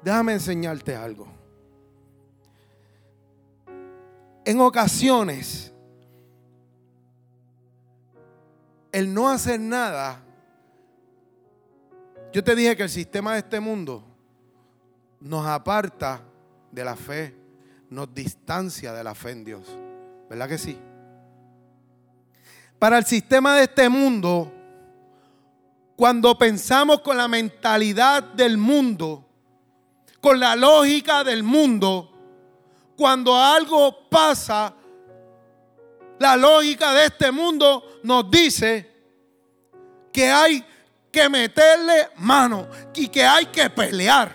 Déjame 0.01 0.33
enseñarte 0.33 0.93
algo. 0.93 1.25
En 4.43 4.59
ocasiones, 4.59 5.72
el 8.93 9.13
no 9.13 9.27
hacer 9.27 9.59
nada, 9.59 10.23
yo 12.31 12.43
te 12.43 12.55
dije 12.55 12.77
que 12.77 12.83
el 12.83 12.89
sistema 12.89 13.33
de 13.33 13.39
este 13.39 13.59
mundo 13.59 14.03
nos 15.19 15.45
aparta 15.45 16.21
de 16.71 16.85
la 16.85 16.95
fe, 16.95 17.35
nos 17.89 18.13
distancia 18.13 18.93
de 18.93 19.03
la 19.03 19.15
fe 19.15 19.31
en 19.31 19.43
Dios. 19.43 19.63
¿Verdad 20.29 20.47
que 20.47 20.57
sí? 20.57 20.77
Para 22.77 22.97
el 22.97 23.05
sistema 23.05 23.55
de 23.55 23.63
este 23.63 23.89
mundo, 23.89 24.51
cuando 25.95 26.37
pensamos 26.37 27.01
con 27.01 27.17
la 27.17 27.27
mentalidad 27.27 28.21
del 28.21 28.57
mundo, 28.57 29.25
con 30.21 30.39
la 30.39 30.55
lógica 30.55 31.23
del 31.23 31.43
mundo, 31.43 32.11
cuando 32.95 33.35
algo 33.35 34.07
pasa, 34.09 34.73
la 36.23 36.37
lógica 36.37 36.93
de 36.93 37.07
este 37.07 37.33
mundo 37.33 37.99
nos 38.01 38.31
dice 38.31 38.89
que 40.13 40.31
hay 40.31 40.63
que 41.11 41.27
meterle 41.27 42.11
mano 42.15 42.65
y 42.95 43.09
que 43.09 43.25
hay 43.25 43.47
que 43.47 43.69
pelear. 43.69 44.33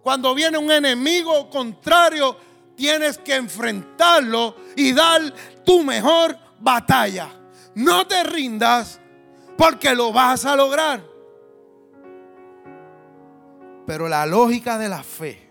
Cuando 0.00 0.36
viene 0.36 0.56
un 0.56 0.70
enemigo 0.70 1.50
contrario, 1.50 2.36
tienes 2.76 3.18
que 3.18 3.34
enfrentarlo 3.34 4.54
y 4.76 4.92
dar 4.92 5.34
tu 5.64 5.82
mejor 5.82 6.38
batalla. 6.60 7.30
No 7.74 8.06
te 8.06 8.22
rindas 8.22 9.00
porque 9.56 9.92
lo 9.92 10.12
vas 10.12 10.44
a 10.44 10.54
lograr. 10.54 11.02
Pero 13.88 14.08
la 14.08 14.24
lógica 14.24 14.78
de 14.78 14.88
la 14.88 15.02
fe, 15.02 15.50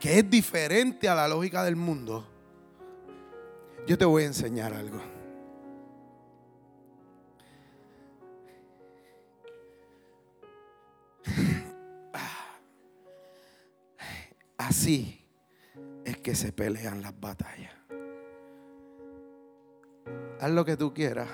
que 0.00 0.20
es 0.20 0.30
diferente 0.30 1.10
a 1.10 1.14
la 1.14 1.28
lógica 1.28 1.62
del 1.62 1.76
mundo, 1.76 2.35
yo 3.86 3.96
te 3.96 4.04
voy 4.04 4.24
a 4.24 4.26
enseñar 4.26 4.74
algo. 4.74 5.00
Así 14.58 15.24
es 16.04 16.18
que 16.18 16.34
se 16.34 16.52
pelean 16.52 17.00
las 17.00 17.18
batallas. 17.18 17.72
Haz 20.40 20.50
lo 20.50 20.64
que 20.64 20.76
tú 20.76 20.92
quieras, 20.92 21.28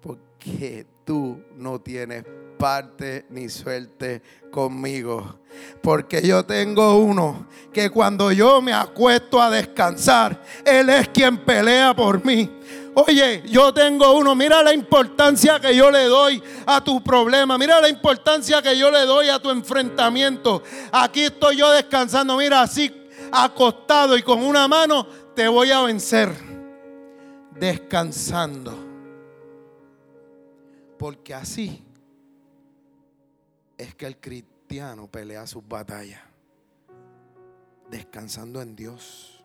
porque 0.00 0.86
tú 1.04 1.44
no 1.54 1.80
tienes 1.80 2.24
parte 2.60 3.24
ni 3.30 3.48
suerte 3.48 4.22
conmigo. 4.52 5.40
Porque 5.82 6.20
yo 6.22 6.44
tengo 6.44 6.98
uno 6.98 7.48
que 7.72 7.90
cuando 7.90 8.30
yo 8.30 8.60
me 8.60 8.72
acuesto 8.72 9.40
a 9.40 9.50
descansar, 9.50 10.40
Él 10.64 10.90
es 10.90 11.08
quien 11.08 11.38
pelea 11.38 11.96
por 11.96 12.24
mí. 12.24 12.48
Oye, 12.94 13.42
yo 13.46 13.72
tengo 13.72 14.16
uno, 14.16 14.34
mira 14.34 14.62
la 14.62 14.74
importancia 14.74 15.58
que 15.58 15.74
yo 15.74 15.90
le 15.90 16.04
doy 16.04 16.42
a 16.66 16.84
tu 16.84 17.02
problema, 17.02 17.56
mira 17.56 17.80
la 17.80 17.88
importancia 17.88 18.60
que 18.60 18.76
yo 18.76 18.90
le 18.90 19.06
doy 19.06 19.28
a 19.30 19.38
tu 19.38 19.50
enfrentamiento. 19.50 20.62
Aquí 20.92 21.22
estoy 21.22 21.56
yo 21.56 21.70
descansando, 21.70 22.36
mira, 22.36 22.60
así 22.60 22.94
acostado 23.32 24.18
y 24.18 24.22
con 24.22 24.42
una 24.42 24.68
mano 24.68 25.06
te 25.34 25.48
voy 25.48 25.70
a 25.70 25.80
vencer. 25.82 26.30
Descansando. 27.52 28.76
Porque 30.98 31.32
así 31.32 31.82
es 33.80 33.94
que 33.94 34.06
el 34.06 34.20
cristiano 34.20 35.10
pelea 35.10 35.46
sus 35.46 35.66
batallas 35.66 36.20
descansando 37.90 38.60
en 38.62 38.76
Dios. 38.76 39.44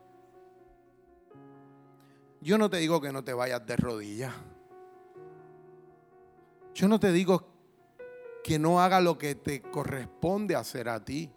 Yo 2.41 2.57
no 2.57 2.69
te 2.69 2.77
digo 2.77 3.01
que 3.01 3.11
no 3.11 3.23
te 3.23 3.33
vayas 3.33 3.65
de 3.65 3.75
rodillas. 3.75 4.33
Yo 6.73 6.87
no 6.87 6.99
te 6.99 7.11
digo 7.11 7.47
que 8.43 8.59
no 8.59 8.81
haga 8.81 8.99
lo 8.99 9.17
que 9.17 9.35
te 9.35 9.61
corresponde 9.61 10.55
hacer 10.55 10.89
a 10.89 11.03
ti. 11.03 11.31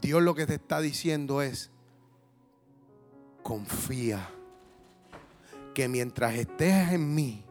Dios 0.00 0.22
lo 0.22 0.34
que 0.34 0.46
te 0.46 0.54
está 0.54 0.80
diciendo 0.80 1.40
es, 1.40 1.70
confía 3.42 4.30
que 5.72 5.88
mientras 5.88 6.34
estés 6.34 6.92
en 6.92 7.14
mí, 7.14 7.44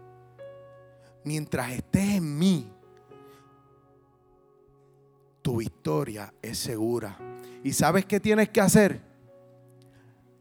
mientras 1.24 1.72
estés 1.72 2.18
en 2.18 2.38
mí, 2.38 2.73
tu 5.44 5.58
victoria 5.58 6.34
es 6.42 6.58
segura. 6.58 7.16
¿Y 7.64 7.74
sabes 7.74 8.06
qué 8.06 8.20
tienes 8.20 8.50
que 8.50 8.62
hacer? 8.62 9.00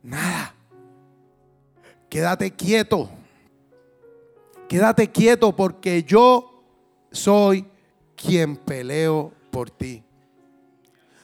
Nada. 0.03 0.55
Quédate 2.09 2.53
quieto. 2.53 3.11
Quédate 4.69 5.11
quieto 5.11 5.55
porque 5.55 6.05
yo 6.05 6.65
soy 7.11 7.67
quien 8.17 8.57
peleo 8.57 9.33
por 9.51 9.71
ti. 9.71 10.03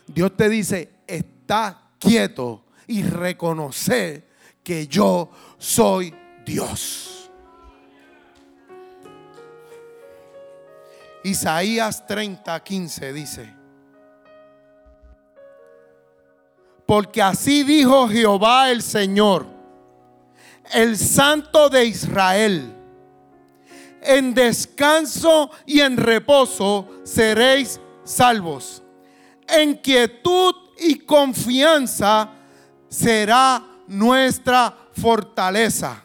Dios 0.06 0.36
te 0.36 0.48
dice, 0.48 0.90
está 1.06 1.92
quieto 1.98 2.64
y 2.86 3.02
reconoce 3.02 4.24
que 4.62 4.86
yo 4.88 5.30
soy 5.56 6.12
Dios. 6.44 7.30
Isaías 11.22 12.06
30, 12.06 12.62
15 12.62 13.12
dice, 13.12 13.57
Porque 16.88 17.20
así 17.20 17.64
dijo 17.64 18.08
Jehová 18.08 18.70
el 18.70 18.80
Señor, 18.80 19.44
el 20.72 20.96
Santo 20.96 21.68
de 21.68 21.84
Israel. 21.84 22.74
En 24.00 24.32
descanso 24.32 25.50
y 25.66 25.80
en 25.80 25.98
reposo 25.98 26.88
seréis 27.04 27.78
salvos. 28.04 28.82
En 29.46 29.74
quietud 29.74 30.54
y 30.78 31.00
confianza 31.00 32.30
será 32.88 33.62
nuestra 33.86 34.74
fortaleza. 34.92 36.02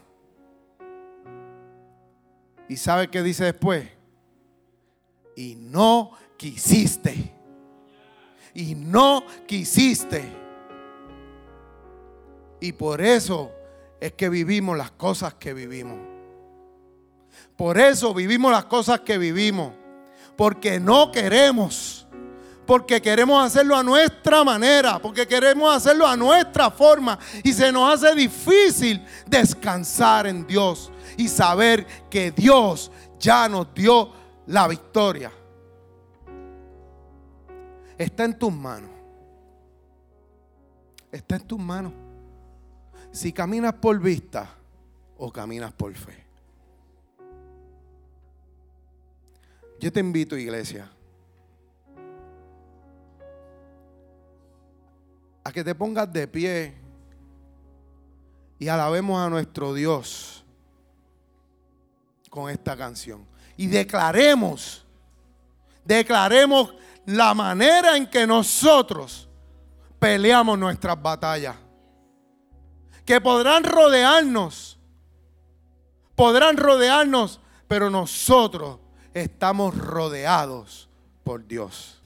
¿Y 2.67 2.75
sabe 2.75 3.07
qué 3.09 3.23
dice 3.23 3.45
después? 3.45 3.87
Y 5.37 5.55
no 5.55 6.11
quisiste. 6.35 7.31
y 8.53 8.75
no 8.75 9.23
quisiste. 9.47 10.42
Y 12.63 12.71
por 12.71 13.01
eso 13.01 13.51
es 13.99 14.13
que 14.13 14.29
vivimos 14.29 14.77
las 14.77 14.91
cosas 14.91 15.33
que 15.33 15.53
vivimos. 15.53 15.97
Por 17.57 17.77
eso 17.77 18.13
vivimos 18.13 18.53
las 18.53 18.63
cosas 18.63 19.01
que 19.01 19.17
vivimos. 19.17 19.73
Porque 20.37 20.79
no 20.79 21.11
queremos. 21.11 22.07
Porque 22.65 23.01
queremos 23.01 23.45
hacerlo 23.45 23.75
a 23.75 23.83
nuestra 23.83 24.45
manera. 24.45 24.97
Porque 24.97 25.27
queremos 25.27 25.75
hacerlo 25.75 26.07
a 26.07 26.15
nuestra 26.15 26.71
forma. 26.71 27.19
Y 27.43 27.51
se 27.51 27.69
nos 27.69 27.95
hace 27.95 28.15
difícil 28.15 29.05
descansar 29.27 30.25
en 30.25 30.47
Dios. 30.47 30.89
Y 31.17 31.27
saber 31.27 31.85
que 32.09 32.31
Dios 32.31 32.93
ya 33.19 33.49
nos 33.49 33.73
dio 33.73 34.09
la 34.47 34.69
victoria. 34.69 35.33
Está 37.97 38.23
en 38.23 38.39
tus 38.39 38.53
manos. 38.53 38.89
Está 41.11 41.35
en 41.35 41.45
tus 41.45 41.59
manos. 41.59 42.02
Si 43.13 43.31
caminas 43.31 43.75
por 43.75 43.99
vista 43.99 44.49
o 45.17 45.31
caminas 45.31 45.71
por 45.71 45.93
fe. 45.93 46.25
Yo 49.79 49.91
te 49.91 49.99
invito, 49.99 50.35
iglesia, 50.35 50.89
a 55.43 55.51
que 55.51 55.63
te 55.63 55.75
pongas 55.75 56.11
de 56.11 56.27
pie 56.27 56.73
y 58.57 58.67
alabemos 58.67 59.19
a 59.19 59.29
nuestro 59.29 59.73
Dios 59.73 60.43
con 62.29 62.49
esta 62.49 62.75
canción. 62.75 63.27
Y 63.55 63.67
declaremos, 63.67 64.85
declaremos 65.85 66.73
la 67.05 67.33
manera 67.35 67.95
en 67.95 68.09
que 68.09 68.25
nosotros 68.25 69.29
peleamos 69.99 70.57
nuestras 70.57 70.99
batallas. 70.99 71.62
Que 73.05 73.19
podrán 73.19 73.63
rodearnos, 73.63 74.77
podrán 76.15 76.57
rodearnos, 76.57 77.39
pero 77.67 77.89
nosotros 77.89 78.79
estamos 79.13 79.77
rodeados 79.77 80.89
por 81.23 81.45
Dios. 81.47 82.02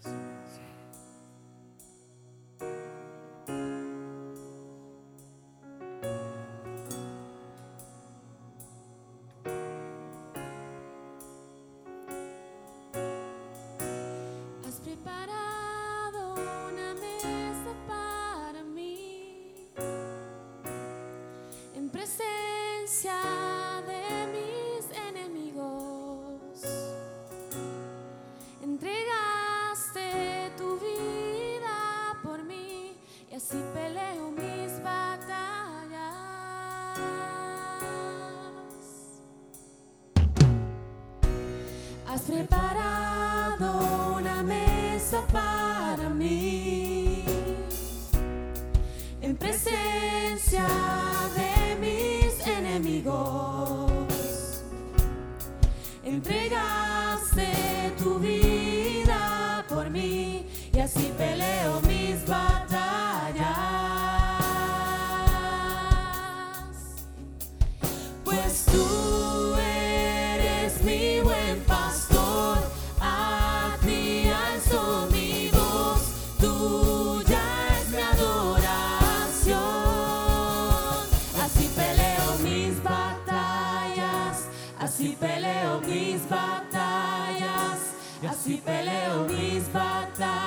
Así 88.68 89.28
peleo 89.28 90.47